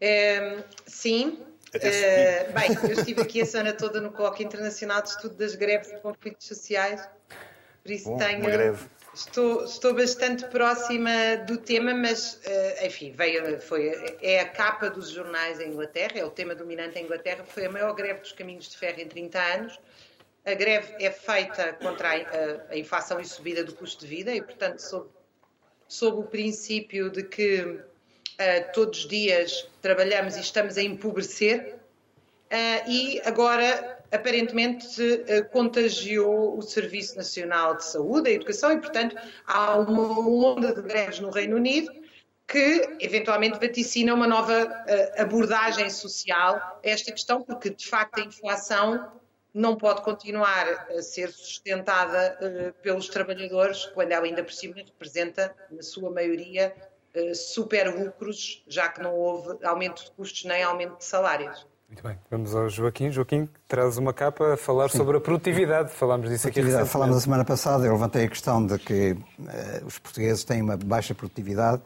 É, 0.00 0.62
sim. 0.86 1.42
É, 1.74 2.44
bem, 2.52 2.76
eu 2.82 2.92
estive 2.92 3.22
aqui 3.22 3.40
a 3.40 3.46
semana 3.46 3.72
toda 3.72 4.00
no 4.00 4.10
Colóquio 4.10 4.46
Internacional 4.46 5.02
de 5.02 5.08
Estudo 5.08 5.34
das 5.34 5.54
Greves 5.54 5.90
e 5.90 5.96
Conflitos 5.96 6.46
Sociais, 6.46 7.06
por 7.82 7.90
isso 7.90 8.08
Bom, 8.08 8.16
tenho, 8.16 8.76
Estou, 9.16 9.64
estou 9.64 9.94
bastante 9.94 10.44
próxima 10.48 11.38
do 11.46 11.56
tema, 11.56 11.94
mas, 11.94 12.38
eh, 12.44 12.86
enfim, 12.86 13.12
veio, 13.12 13.58
foi, 13.62 13.90
é 14.20 14.40
a 14.40 14.48
capa 14.50 14.90
dos 14.90 15.08
jornais 15.08 15.58
em 15.58 15.70
Inglaterra, 15.70 16.12
é 16.16 16.24
o 16.24 16.30
tema 16.30 16.54
dominante 16.54 16.98
em 16.98 17.04
Inglaterra, 17.04 17.42
foi 17.42 17.64
a 17.64 17.70
maior 17.70 17.94
greve 17.94 18.20
dos 18.20 18.32
caminhos 18.32 18.68
de 18.68 18.76
ferro 18.76 19.00
em 19.00 19.08
30 19.08 19.38
anos. 19.38 19.80
A 20.44 20.52
greve 20.52 21.02
é 21.02 21.10
feita 21.10 21.72
contra 21.72 22.10
a, 22.10 22.72
a 22.72 22.76
inflação 22.76 23.18
e 23.18 23.24
subida 23.24 23.64
do 23.64 23.74
custo 23.74 24.04
de 24.04 24.06
vida 24.06 24.34
e, 24.34 24.42
portanto, 24.42 24.80
sob, 24.80 25.08
sob 25.88 26.18
o 26.18 26.24
princípio 26.24 27.08
de 27.08 27.22
que 27.22 27.62
uh, 27.62 28.72
todos 28.74 28.98
os 28.98 29.08
dias 29.08 29.66
trabalhamos 29.80 30.36
e 30.36 30.40
estamos 30.40 30.76
a 30.76 30.82
empobrecer. 30.82 31.76
Uh, 32.52 32.90
e 32.90 33.22
agora 33.24 33.95
aparentemente 34.10 35.24
eh, 35.26 35.42
contagiou 35.42 36.56
o 36.56 36.62
Serviço 36.62 37.16
Nacional 37.16 37.76
de 37.76 37.84
Saúde, 37.84 38.30
a 38.30 38.32
Educação, 38.32 38.72
e, 38.72 38.80
portanto, 38.80 39.16
há 39.46 39.76
uma 39.78 40.18
onda 40.20 40.74
de 40.74 40.82
greves 40.82 41.20
no 41.20 41.30
Reino 41.30 41.56
Unido 41.56 41.92
que 42.48 42.96
eventualmente 43.00 43.58
vaticina 43.58 44.14
uma 44.14 44.26
nova 44.26 44.54
eh, 44.86 45.22
abordagem 45.22 45.90
social 45.90 46.54
a 46.54 46.88
esta 46.88 47.10
questão, 47.10 47.42
porque 47.42 47.70
de 47.70 47.86
facto 47.86 48.20
a 48.20 48.24
inflação 48.24 49.12
não 49.52 49.74
pode 49.74 50.02
continuar 50.02 50.86
a 50.90 51.00
ser 51.00 51.32
sustentada 51.32 52.38
uh, 52.42 52.72
pelos 52.82 53.08
trabalhadores, 53.08 53.86
quando 53.86 54.12
ela 54.12 54.26
ainda 54.26 54.44
por 54.44 54.52
cima 54.52 54.74
representa, 54.76 55.56
na 55.70 55.82
sua 55.82 56.10
maioria, 56.10 56.76
super 57.34 57.88
lucros, 57.94 58.62
já 58.68 58.88
que 58.90 59.00
não 59.00 59.14
houve 59.14 59.64
aumento 59.64 60.04
de 60.04 60.10
custos 60.10 60.44
nem 60.44 60.62
aumento 60.62 60.98
de 60.98 61.04
salários. 61.04 61.66
Muito 61.88 62.02
bem, 62.02 62.18
vamos 62.30 62.54
ao 62.54 62.68
Joaquim. 62.68 63.10
Joaquim 63.10 63.48
traz 63.68 63.96
uma 63.96 64.12
capa 64.12 64.54
a 64.54 64.56
falar 64.56 64.90
Sim. 64.90 64.98
sobre 64.98 65.18
a 65.18 65.20
produtividade. 65.20 65.90
Falámos 65.90 66.28
disso 66.28 66.48
aqui 66.48 66.60
recentemente. 66.60 66.90
Falámos 66.90 67.16
a 67.16 67.20
semana 67.20 67.44
passada, 67.44 67.86
eu 67.86 67.92
levantei 67.92 68.24
a 68.24 68.28
questão 68.28 68.64
de 68.66 68.76
que 68.78 69.12
uh, 69.12 69.86
os 69.86 69.98
portugueses 69.98 70.42
têm 70.42 70.62
uma 70.62 70.76
baixa 70.76 71.14
produtividade 71.14 71.80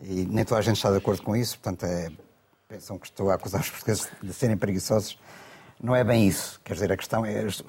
e 0.00 0.26
nem 0.26 0.44
toda 0.44 0.58
a 0.58 0.62
gente 0.62 0.76
está 0.76 0.90
de 0.90 0.96
acordo 0.96 1.22
com 1.22 1.36
isso, 1.36 1.58
portanto 1.58 1.84
é, 1.84 2.10
pensam 2.68 2.98
que 2.98 3.06
estou 3.06 3.30
a 3.30 3.34
acusar 3.34 3.60
os 3.60 3.70
portugueses 3.70 4.10
de 4.20 4.32
serem 4.32 4.56
preguiçosos. 4.56 5.18
Não 5.80 5.94
é 5.94 6.02
bem 6.02 6.26
isso. 6.26 6.60
Quer 6.64 6.74
dizer, 6.74 6.92
a 6.92 6.96
questão 6.96 7.24
é 7.24 7.44
as, 7.44 7.62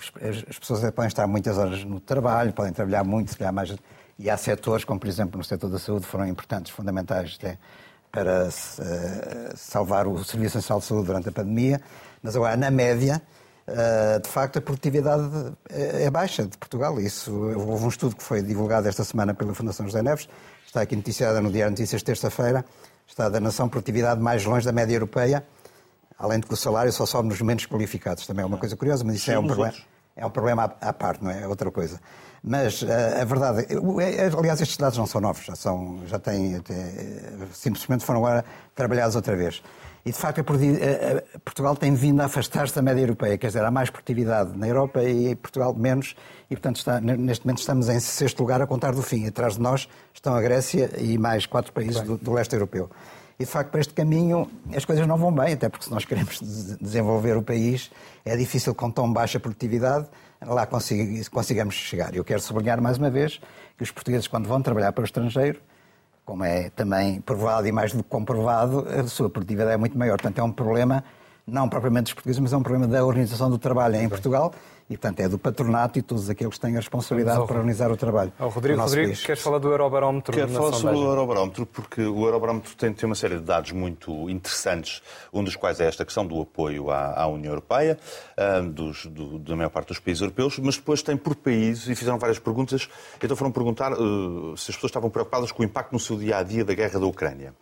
as 0.50 0.58
pessoas 0.58 0.80
podem 0.92 1.08
estar 1.08 1.28
muitas 1.28 1.58
horas 1.58 1.84
no 1.84 2.00
trabalho, 2.00 2.52
podem 2.52 2.74
trabalhar 2.74 3.04
muito, 3.04 3.32
se 3.32 3.38
calhar 3.38 3.54
mais... 3.54 3.76
E 4.18 4.30
há 4.30 4.38
setores, 4.38 4.86
como 4.86 5.00
por 5.00 5.08
exemplo 5.08 5.38
no 5.38 5.44
setor 5.44 5.70
da 5.70 5.78
saúde, 5.78 6.06
foram 6.06 6.26
importantes, 6.26 6.72
fundamentais 6.72 7.36
até 7.38 7.58
para 8.16 8.48
eh, 8.48 9.54
salvar 9.58 10.08
o 10.08 10.24
Serviço 10.24 10.56
Nacional 10.56 10.80
de 10.80 10.86
Saúde 10.86 11.08
durante 11.08 11.28
a 11.28 11.32
pandemia, 11.34 11.82
mas 12.24 12.34
agora, 12.34 12.56
na 12.56 12.72
média, 12.72 13.22
eh, 13.68 14.20
de 14.20 14.30
facto, 14.30 14.58
a 14.58 14.62
produtividade 14.62 15.30
é 15.70 16.10
baixa 16.10 16.46
de 16.46 16.58
Portugal. 16.58 16.98
Isso, 17.02 17.30
houve 17.34 17.84
um 17.84 17.90
estudo 17.90 18.16
que 18.16 18.24
foi 18.24 18.42
divulgado 18.42 18.88
esta 18.88 19.04
semana 19.04 19.34
pela 19.34 19.54
Fundação 19.54 19.86
José 19.86 20.02
Neves, 20.02 20.30
está 20.66 20.82
aqui 20.82 20.96
noticiada 20.96 21.42
no 21.42 21.52
Diário 21.52 21.72
Notícias 21.72 22.02
terça-feira, 22.02 22.64
está 23.06 23.28
da 23.28 23.42
nação 23.42 23.68
produtividade 23.68 24.22
mais 24.22 24.46
longe 24.46 24.66
da 24.66 24.72
média 24.72 24.96
europeia, 24.96 25.46
além 26.18 26.40
de 26.40 26.48
que 26.48 26.54
o 26.54 26.58
salário 26.58 26.94
só 26.94 27.06
sobe 27.06 27.28
nos 27.28 27.42
menos 27.42 27.66
qualificados. 27.66 28.26
Também 28.26 28.44
é 28.44 28.46
uma 28.46 28.58
coisa 28.58 28.78
curiosa, 28.78 29.04
mas 29.04 29.18
isso 29.18 29.30
é 29.30 29.38
um 29.38 29.46
problema, 29.46 29.76
é 30.16 30.26
um 30.26 30.30
problema 30.30 30.74
à 30.80 30.94
parte, 30.94 31.22
não 31.22 31.32
é? 31.32 31.42
É 31.42 31.48
outra 31.48 31.70
coisa. 31.70 32.00
Mas 32.48 32.84
uh, 32.84 32.88
a 33.22 33.26
verdade, 33.26 33.66
é, 33.72 34.28
aliás, 34.38 34.62
estes 34.62 34.78
dados 34.78 35.00
não 35.00 35.08
são 35.08 35.20
novos, 35.20 35.44
já, 35.44 35.56
são, 35.56 36.02
já 36.06 36.20
têm, 36.20 36.58
até, 36.58 36.76
simplesmente 37.52 38.06
foram 38.06 38.24
agora 38.24 38.46
trabalhados 38.76 39.16
outra 39.16 39.36
vez. 39.36 39.64
E 40.06 40.12
de 40.12 40.18
facto, 40.18 40.44
Portugal 41.44 41.76
tem 41.76 41.96
vindo 41.96 42.22
a 42.22 42.26
afastar-se 42.26 42.76
da 42.76 42.84
média 42.84 43.02
europeia, 43.02 43.36
quer 43.40 43.48
dizer, 43.48 43.66
há 43.66 43.72
mais 43.72 43.90
produtividade 43.90 44.56
na 44.56 44.68
Europa 44.68 45.04
e 45.04 45.36
Portugal 45.36 45.74
menos, 45.74 46.16
e 46.48 46.56
portanto, 46.56 46.76
está, 46.76 47.02
neste 47.02 47.44
momento 47.44 47.58
estamos 47.58 47.90
em 47.90 48.00
sexto 48.00 48.40
lugar 48.42 48.62
a 48.62 48.68
contar 48.68 48.94
do 48.94 49.02
fim. 49.02 49.26
Atrás 49.26 49.56
de 49.56 49.62
nós 49.62 49.90
estão 50.14 50.36
a 50.36 50.42
Grécia 50.44 50.92
e 51.00 51.18
mais 51.18 51.48
quatro 51.48 51.74
países 51.74 52.00
do, 52.02 52.16
do 52.20 52.32
leste 52.32 52.54
europeu. 52.54 52.92
E, 53.40 53.46
de 53.46 53.50
facto, 53.50 53.72
para 53.72 53.82
este 53.82 53.96
caminho 53.96 54.48
as 54.76 54.86
coisas 54.86 55.08
não 55.08 55.18
vão 55.18 55.32
bem, 55.32 55.54
até 55.54 55.68
porque 55.68 55.86
se 55.86 55.92
nós 55.92 56.06
queremos 56.06 56.40
desenvolver 56.80 57.36
o 57.36 57.42
país, 57.42 57.90
é 58.24 58.38
difícil 58.38 58.76
com 58.76 58.92
tão 58.92 59.12
baixa 59.12 59.40
produtividade 59.40 60.06
lá 60.42 60.66
consigamos 60.66 61.76
chegar. 61.76 62.16
Eu 62.16 62.24
quero 62.24 62.42
sublinhar 62.42 62.82
mais 62.82 62.98
uma 62.98 63.10
vez 63.10 63.40
que 63.78 63.84
os 63.84 63.92
portugueses, 63.92 64.28
quando 64.28 64.48
vão 64.48 64.62
trabalhar 64.62 64.92
para 64.92 65.02
o 65.02 65.06
estrangeiro, 65.06 65.62
como 66.26 66.44
é 66.44 66.70
também 66.72 67.22
provado 67.22 67.68
e 67.68 67.72
mais 67.72 67.94
do 67.94 68.04
que 68.04 68.10
comprovado, 68.10 68.88
a 68.90 69.06
sua 69.08 69.30
produtividade 69.30 69.74
é 69.74 69.78
muito 69.78 69.98
maior. 69.98 70.18
Portanto, 70.18 70.40
é 70.40 70.44
um 70.44 70.52
problema, 70.52 71.04
não 71.48 71.70
propriamente 71.70 72.06
dos 72.06 72.14
portugueses, 72.14 72.40
mas 72.40 72.54
é 72.54 72.58
um 72.58 72.64
problema 72.64 72.88
da 72.88 73.06
organização 73.06 73.50
do 73.50 73.58
trabalho 73.58 73.96
em 73.96 74.10
Portugal 74.10 74.54
e, 74.90 74.96
portanto, 74.96 75.20
é 75.20 75.28
do 75.28 75.40
patronato 75.40 75.98
e 75.98 76.02
todos 76.02 76.30
aqueles 76.30 76.54
que 76.54 76.60
têm 76.60 76.76
a 76.76 76.80
responsabilidade 76.80 77.46
para 77.46 77.58
organizar 77.58 77.92
o 77.92 77.98
trabalho. 77.98 78.32
Oh, 78.40 78.50
Rodrigo, 78.50 78.80
Rodrigo 78.80 79.08
país. 79.08 79.26
queres 79.26 79.42
falar 79.42 79.58
do 79.58 79.70
Eurobarómetro? 79.70 80.34
Quero 80.34 80.50
falar 80.50 80.74
sobre 80.74 80.98
o 80.98 81.04
Eurobarómetro, 81.04 81.66
porque 81.66 82.02
o 82.02 82.26
Eurobarómetro 82.26 82.76
tem, 82.76 82.94
tem 82.94 83.08
uma 83.08 83.16
série 83.16 83.36
de 83.36 83.42
dados 83.42 83.72
muito 83.72 84.30
interessantes, 84.30 85.02
um 85.34 85.44
dos 85.44 85.56
quais 85.56 85.80
é 85.80 85.88
esta 85.88 86.06
questão 86.06 86.26
do 86.26 86.40
apoio 86.40 86.92
à, 86.92 87.20
à 87.20 87.28
União 87.28 87.52
Europeia, 87.52 87.98
um, 88.62 88.70
dos, 88.70 89.08
do, 89.08 89.40
da 89.40 89.56
maior 89.56 89.70
parte 89.70 89.88
dos 89.88 90.00
países 90.00 90.22
europeus, 90.22 90.60
mas 90.60 90.76
depois 90.76 91.02
tem 91.02 91.18
por 91.18 91.36
país, 91.36 91.88
e 91.88 91.96
fizeram 91.96 92.20
várias 92.20 92.38
perguntas, 92.38 92.88
então 93.22 93.36
foram 93.36 93.52
perguntar 93.52 93.92
uh, 93.94 94.56
se 94.56 94.70
as 94.70 94.76
pessoas 94.76 94.92
estavam 94.92 95.10
preocupadas 95.10 95.52
com 95.52 95.64
o 95.64 95.66
impacto 95.66 95.94
no 95.94 96.00
seu 96.00 96.16
dia-a-dia 96.16 96.64
-dia 96.64 96.66
da 96.66 96.74
guerra 96.76 97.00
da 97.00 97.06
Ucrânia. 97.08 97.54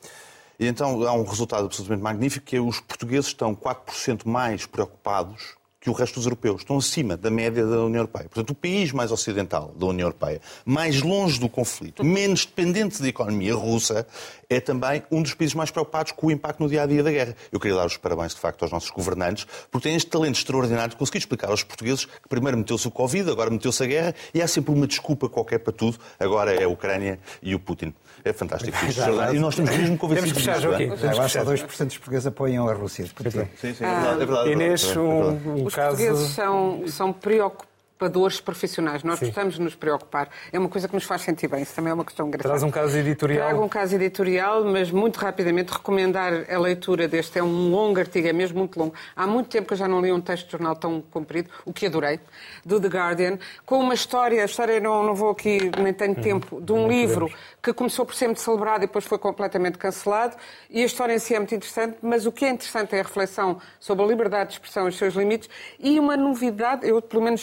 E 0.59 0.67
então 0.67 1.03
há 1.07 1.13
um 1.13 1.23
resultado 1.23 1.65
absolutamente 1.65 2.03
magnífico, 2.03 2.45
que 2.45 2.55
é 2.55 2.59
os 2.59 2.79
portugueses 2.79 3.27
estão 3.27 3.55
4% 3.55 4.25
mais 4.25 4.65
preocupados 4.65 5.55
que 5.83 5.89
o 5.89 5.93
resto 5.93 6.15
dos 6.15 6.25
europeus. 6.25 6.61
Estão 6.61 6.77
acima 6.77 7.17
da 7.17 7.29
média 7.29 7.65
da 7.65 7.83
União 7.83 7.99
Europeia. 7.99 8.29
Portanto, 8.29 8.51
o 8.51 8.55
país 8.55 8.93
mais 8.93 9.11
ocidental 9.11 9.73
da 9.75 9.87
União 9.87 10.07
Europeia, 10.07 10.39
mais 10.63 11.01
longe 11.01 11.37
do 11.37 11.49
conflito, 11.49 12.05
menos 12.05 12.45
dependente 12.45 13.01
da 13.01 13.07
economia 13.09 13.53
russa, 13.53 14.07
é 14.53 14.61
também 14.61 15.03
um 15.11 15.21
dos 15.21 15.33
países 15.33 15.55
mais 15.55 15.71
preocupados 15.71 16.11
com 16.11 16.27
o 16.27 16.31
impacto 16.31 16.61
no 16.61 16.69
dia 16.69 16.83
a 16.83 16.85
dia 16.85 17.03
da 17.03 17.11
guerra. 17.11 17.35
Eu 17.51 17.59
queria 17.59 17.75
dar 17.77 17.85
os 17.85 17.97
parabéns, 17.97 18.33
de 18.33 18.39
facto, 18.39 18.61
aos 18.63 18.71
nossos 18.71 18.89
governantes, 18.89 19.45
porque 19.71 19.87
têm 19.87 19.95
este 19.95 20.09
talento 20.09 20.35
extraordinário 20.35 20.91
de 20.91 20.95
conseguir 20.95 21.19
explicar 21.19 21.49
aos 21.49 21.63
portugueses 21.63 22.05
que 22.05 22.29
primeiro 22.29 22.57
meteu-se 22.57 22.87
o 22.87 22.91
Covid, 22.91 23.29
agora 23.29 23.49
meteu-se 23.49 23.83
a 23.83 23.85
guerra, 23.85 24.15
e 24.33 24.41
há 24.41 24.47
sempre 24.47 24.73
uma 24.73 24.87
desculpa 24.87 25.27
qualquer 25.29 25.59
para 25.59 25.73
tudo. 25.73 25.97
Agora 26.19 26.53
é 26.53 26.63
a 26.63 26.69
Ucrânia 26.69 27.19
e 27.41 27.55
o 27.55 27.59
Putin. 27.59 27.93
É 28.23 28.31
fantástico. 28.31 28.77
e 29.33 29.39
nós 29.39 29.55
temos 29.55 29.75
mesmo 29.75 29.97
convencidos 29.97 30.43
Temos 30.43 30.45
que 30.45 30.63
fechar. 30.97 31.11
Agora 31.11 31.29
só 31.29 31.43
2% 31.43 31.85
dos 31.85 31.97
portugueses 31.97 32.27
apoiam 32.27 32.67
a 32.69 32.73
Rússia. 32.73 33.05
Sim, 33.05 33.73
sim, 33.73 33.83
é 33.83 33.89
verdade. 33.89 34.21
É 34.21 34.25
verdade, 34.25 34.51
Inês, 34.51 34.95
um, 34.95 35.65
Os 35.65 35.75
caso... 35.75 35.97
portugueses 35.97 36.29
são, 36.29 36.83
são 36.87 37.11
preocupados 37.11 37.72
preocupadores 38.03 38.41
profissionais. 38.41 39.03
Nós 39.03 39.19
gostamos 39.19 39.55
de 39.55 39.61
nos 39.61 39.75
preocupar. 39.75 40.29
É 40.51 40.59
uma 40.59 40.69
coisa 40.69 40.87
que 40.87 40.93
nos 40.93 41.03
faz 41.03 41.21
sentir 41.21 41.47
bem. 41.47 41.61
Isso 41.61 41.75
também 41.75 41.91
é 41.91 41.93
uma 41.93 42.03
questão 42.03 42.27
engraçada. 42.27 42.49
Traz 42.49 42.63
um 42.63 42.71
caso 42.71 42.97
editorial. 42.97 43.47
Trago 43.47 43.63
um 43.63 43.69
caso 43.69 43.95
editorial, 43.95 44.65
mas 44.65 44.91
muito 44.91 45.17
rapidamente 45.17 45.71
recomendar 45.71 46.45
a 46.49 46.59
leitura 46.59 47.07
deste. 47.07 47.39
É 47.39 47.43
um 47.43 47.69
longo 47.69 47.99
artigo, 47.99 48.27
é 48.27 48.33
mesmo 48.33 48.59
muito 48.59 48.77
longo. 48.77 48.93
Há 49.15 49.25
muito 49.25 49.49
tempo 49.49 49.67
que 49.67 49.73
eu 49.73 49.77
já 49.77 49.87
não 49.87 50.01
li 50.01 50.11
um 50.11 50.21
texto 50.21 50.45
de 50.45 50.51
jornal 50.51 50.75
tão 50.75 51.01
comprido, 51.01 51.49
o 51.65 51.71
que 51.71 51.85
adorei, 51.85 52.19
do 52.65 52.79
The 52.79 52.87
Guardian, 52.87 53.39
com 53.65 53.79
uma 53.79 53.93
história, 53.93 54.41
a 54.41 54.45
história 54.45 54.79
não, 54.79 55.03
não 55.03 55.15
vou 55.15 55.29
aqui, 55.29 55.71
nem 55.81 55.93
tenho 55.93 56.15
uhum. 56.15 56.21
tempo, 56.21 56.61
de 56.61 56.71
um 56.71 56.87
livro 56.87 57.31
que 57.61 57.73
começou 57.73 58.05
por 58.05 58.15
ser 58.15 58.25
muito 58.25 58.41
celebrado 58.41 58.83
e 58.83 58.87
depois 58.87 59.05
foi 59.05 59.17
completamente 59.17 59.77
cancelado. 59.77 60.35
E 60.69 60.81
a 60.81 60.85
história 60.85 61.13
em 61.13 61.19
si 61.19 61.33
é 61.33 61.39
muito 61.39 61.55
interessante, 61.55 61.97
mas 62.01 62.25
o 62.25 62.31
que 62.31 62.45
é 62.45 62.49
interessante 62.49 62.95
é 62.95 62.99
a 62.99 63.03
reflexão 63.03 63.59
sobre 63.79 64.03
a 64.03 64.07
liberdade 64.07 64.49
de 64.49 64.55
expressão 64.55 64.85
e 64.85 64.89
os 64.89 64.97
seus 64.97 65.13
limites 65.13 65.49
e 65.79 65.99
uma 65.99 66.17
novidade, 66.17 66.87
eu 66.87 67.01
pelo 67.01 67.23
menos 67.23 67.41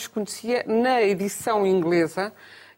na 0.66 1.02
edição 1.02 1.66
inglesa, 1.66 2.32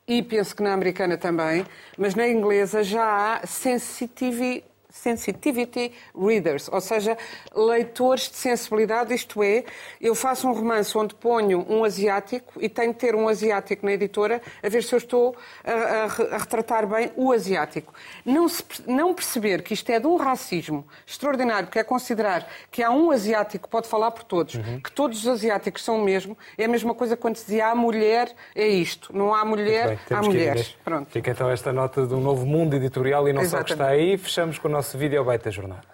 e 0.06 0.22
penso 0.22 0.54
que 0.56 0.62
na 0.62 0.72
americana 0.72 1.16
também, 1.16 1.64
mas 1.96 2.14
na 2.14 2.28
inglesa 2.28 2.82
já 2.82 3.36
há 3.40 3.46
sensitivity 3.46 4.64
sensitivity 4.92 5.92
readers, 6.14 6.68
ou 6.68 6.80
seja, 6.80 7.16
leitores 7.54 8.28
de 8.30 8.36
sensibilidade, 8.36 9.14
isto 9.14 9.42
é, 9.42 9.64
eu 10.00 10.14
faço 10.14 10.46
um 10.46 10.52
romance 10.52 10.96
onde 10.96 11.14
ponho 11.14 11.66
um 11.68 11.82
asiático 11.82 12.62
e 12.62 12.68
tenho 12.68 12.92
que 12.92 13.00
ter 13.00 13.14
um 13.14 13.26
asiático 13.26 13.84
na 13.86 13.92
editora 13.92 14.40
a 14.62 14.68
ver 14.68 14.84
se 14.84 14.94
eu 14.94 14.98
estou 14.98 15.34
a, 15.64 15.72
a, 15.72 16.34
a 16.34 16.38
retratar 16.38 16.86
bem 16.86 17.10
o 17.16 17.32
asiático. 17.32 17.94
Não, 18.24 18.48
se, 18.48 18.62
não 18.86 19.14
perceber 19.14 19.62
que 19.62 19.72
isto 19.72 19.90
é 19.90 19.98
de 19.98 20.06
um 20.06 20.16
racismo 20.16 20.86
extraordinário, 21.06 21.68
que 21.68 21.78
é 21.78 21.84
considerar 21.84 22.46
que 22.70 22.82
há 22.82 22.90
um 22.90 23.10
asiático 23.10 23.64
que 23.64 23.70
pode 23.70 23.88
falar 23.88 24.10
por 24.10 24.24
todos, 24.24 24.54
uhum. 24.56 24.80
que 24.80 24.92
todos 24.92 25.20
os 25.20 25.28
asiáticos 25.28 25.82
são 25.82 26.00
o 26.00 26.04
mesmo, 26.04 26.36
é 26.58 26.66
a 26.66 26.68
mesma 26.68 26.94
coisa 26.94 27.16
quando 27.16 27.36
se 27.36 27.46
dizia 27.46 27.68
há 27.68 27.74
mulher, 27.74 28.30
é 28.54 28.68
isto. 28.68 29.16
Não 29.16 29.34
há 29.34 29.44
mulher, 29.44 29.88
bem, 29.88 29.98
há 30.10 30.22
mulheres. 30.22 30.76
Pronto. 30.84 31.10
Fica 31.10 31.30
então 31.30 31.50
esta 31.50 31.72
nota 31.72 32.06
do 32.06 32.18
novo 32.18 32.44
mundo 32.44 32.74
editorial 32.76 33.28
e 33.28 33.32
não 33.32 33.40
Exatamente. 33.40 33.68
só 33.68 33.74
que 33.74 33.82
está 33.82 33.92
aí. 33.92 34.18
Fechamos 34.18 34.58
com 34.58 34.68
o 34.68 34.70
nosso 34.70 34.81
vídeo 34.96 35.24
bait 35.24 35.42
da 35.42 35.50
jornada. 35.50 35.92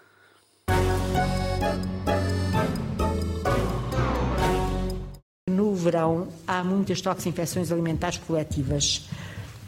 No 5.49 5.75
verão 5.75 6.29
há 6.47 6.63
muitas 6.63 7.01
toxinfecções 7.01 7.73
alimentares 7.73 8.19
coletivas. 8.19 9.09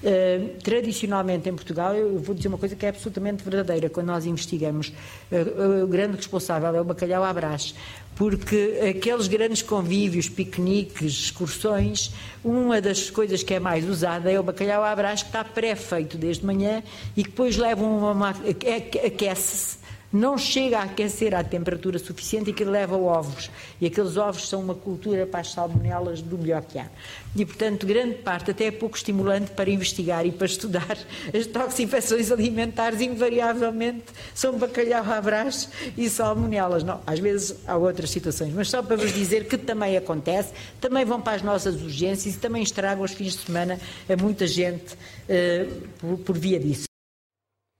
Uh, 0.02 0.58
tradicionalmente 0.62 1.46
em 1.46 1.54
Portugal, 1.54 1.94
eu 1.94 2.18
vou 2.18 2.34
dizer 2.34 2.48
uma 2.48 2.56
coisa 2.56 2.74
que 2.74 2.86
é 2.86 2.88
absolutamente 2.88 3.44
verdadeira. 3.44 3.90
Quando 3.90 4.06
nós 4.06 4.24
investigamos, 4.24 4.94
uh, 5.30 5.84
o 5.84 5.86
grande 5.86 6.16
responsável 6.16 6.74
é 6.74 6.80
o 6.80 6.84
bacalhau 6.84 7.22
à 7.22 7.30
brás, 7.34 7.74
porque 8.16 8.80
aqueles 8.96 9.28
grandes 9.28 9.60
convívios, 9.60 10.26
piqueniques, 10.26 11.12
excursões, 11.12 12.14
uma 12.42 12.80
das 12.80 13.10
coisas 13.10 13.42
que 13.42 13.52
é 13.52 13.60
mais 13.60 13.86
usada 13.86 14.30
é 14.30 14.40
o 14.40 14.42
bacalhau 14.42 14.82
à 14.82 14.96
brás 14.96 15.22
que 15.22 15.28
está 15.28 15.44
pré-feito 15.44 16.16
desde 16.16 16.46
manhã 16.46 16.82
e 17.14 17.22
que 17.22 17.28
depois 17.28 17.58
leva 17.58 17.84
uma 17.84 18.30
aquece-se 18.30 19.79
não 20.12 20.36
chega 20.36 20.78
a 20.78 20.82
aquecer 20.82 21.34
à 21.34 21.44
temperatura 21.44 21.98
suficiente 21.98 22.50
e 22.50 22.52
que 22.52 22.64
leva 22.64 22.96
ovos. 22.96 23.50
E 23.80 23.86
aqueles 23.86 24.16
ovos 24.16 24.48
são 24.48 24.60
uma 24.60 24.74
cultura 24.74 25.26
para 25.26 25.40
as 25.40 25.52
salmonelas 25.52 26.20
do 26.20 26.36
melhor 26.36 26.62
que 26.62 26.78
há. 26.78 26.88
E, 27.36 27.44
portanto, 27.44 27.86
grande 27.86 28.16
parte 28.16 28.50
até 28.50 28.64
é 28.64 28.70
pouco 28.70 28.96
estimulante 28.96 29.52
para 29.52 29.70
investigar 29.70 30.26
e 30.26 30.32
para 30.32 30.46
estudar 30.46 30.98
as 31.32 31.46
toxinfecções 31.46 32.32
alimentares, 32.32 33.00
invariavelmente 33.00 34.06
são 34.34 34.58
bacalhau 34.58 35.04
à 35.04 35.20
brás 35.20 35.68
e 35.96 36.08
salmonelas. 36.10 36.82
Não, 36.82 37.00
às 37.06 37.20
vezes 37.20 37.56
há 37.66 37.76
outras 37.76 38.10
situações, 38.10 38.52
mas 38.52 38.68
só 38.68 38.82
para 38.82 38.96
vos 38.96 39.12
dizer 39.12 39.46
que 39.46 39.56
também 39.56 39.96
acontece, 39.96 40.52
também 40.80 41.04
vão 41.04 41.20
para 41.20 41.36
as 41.36 41.42
nossas 41.42 41.80
urgências 41.80 42.34
e 42.34 42.38
também 42.38 42.62
estragam 42.62 43.04
os 43.04 43.12
fins 43.12 43.36
de 43.36 43.44
semana 43.44 43.78
a 44.08 44.16
muita 44.20 44.46
gente 44.46 44.94
uh, 44.94 45.88
por, 45.98 46.18
por 46.18 46.38
via 46.38 46.58
disso. 46.58 46.84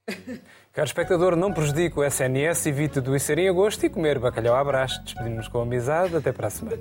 Caro 0.73 0.87
espectador, 0.87 1.35
não 1.35 1.53
prejudique 1.53 1.99
o 1.99 2.05
SNS, 2.05 2.67
evite 2.67 3.01
doecer 3.01 3.39
em 3.39 3.49
agosto 3.49 3.85
e 3.85 3.91
comer 3.91 4.21
bacalhau 4.21 4.55
à 4.55 4.63
brás. 4.63 5.01
Despedimos-nos 5.03 5.49
com 5.49 5.61
amizade. 5.61 6.15
Até 6.15 6.33
para 6.33 6.47
a 6.47 6.51
semana. 6.51 6.79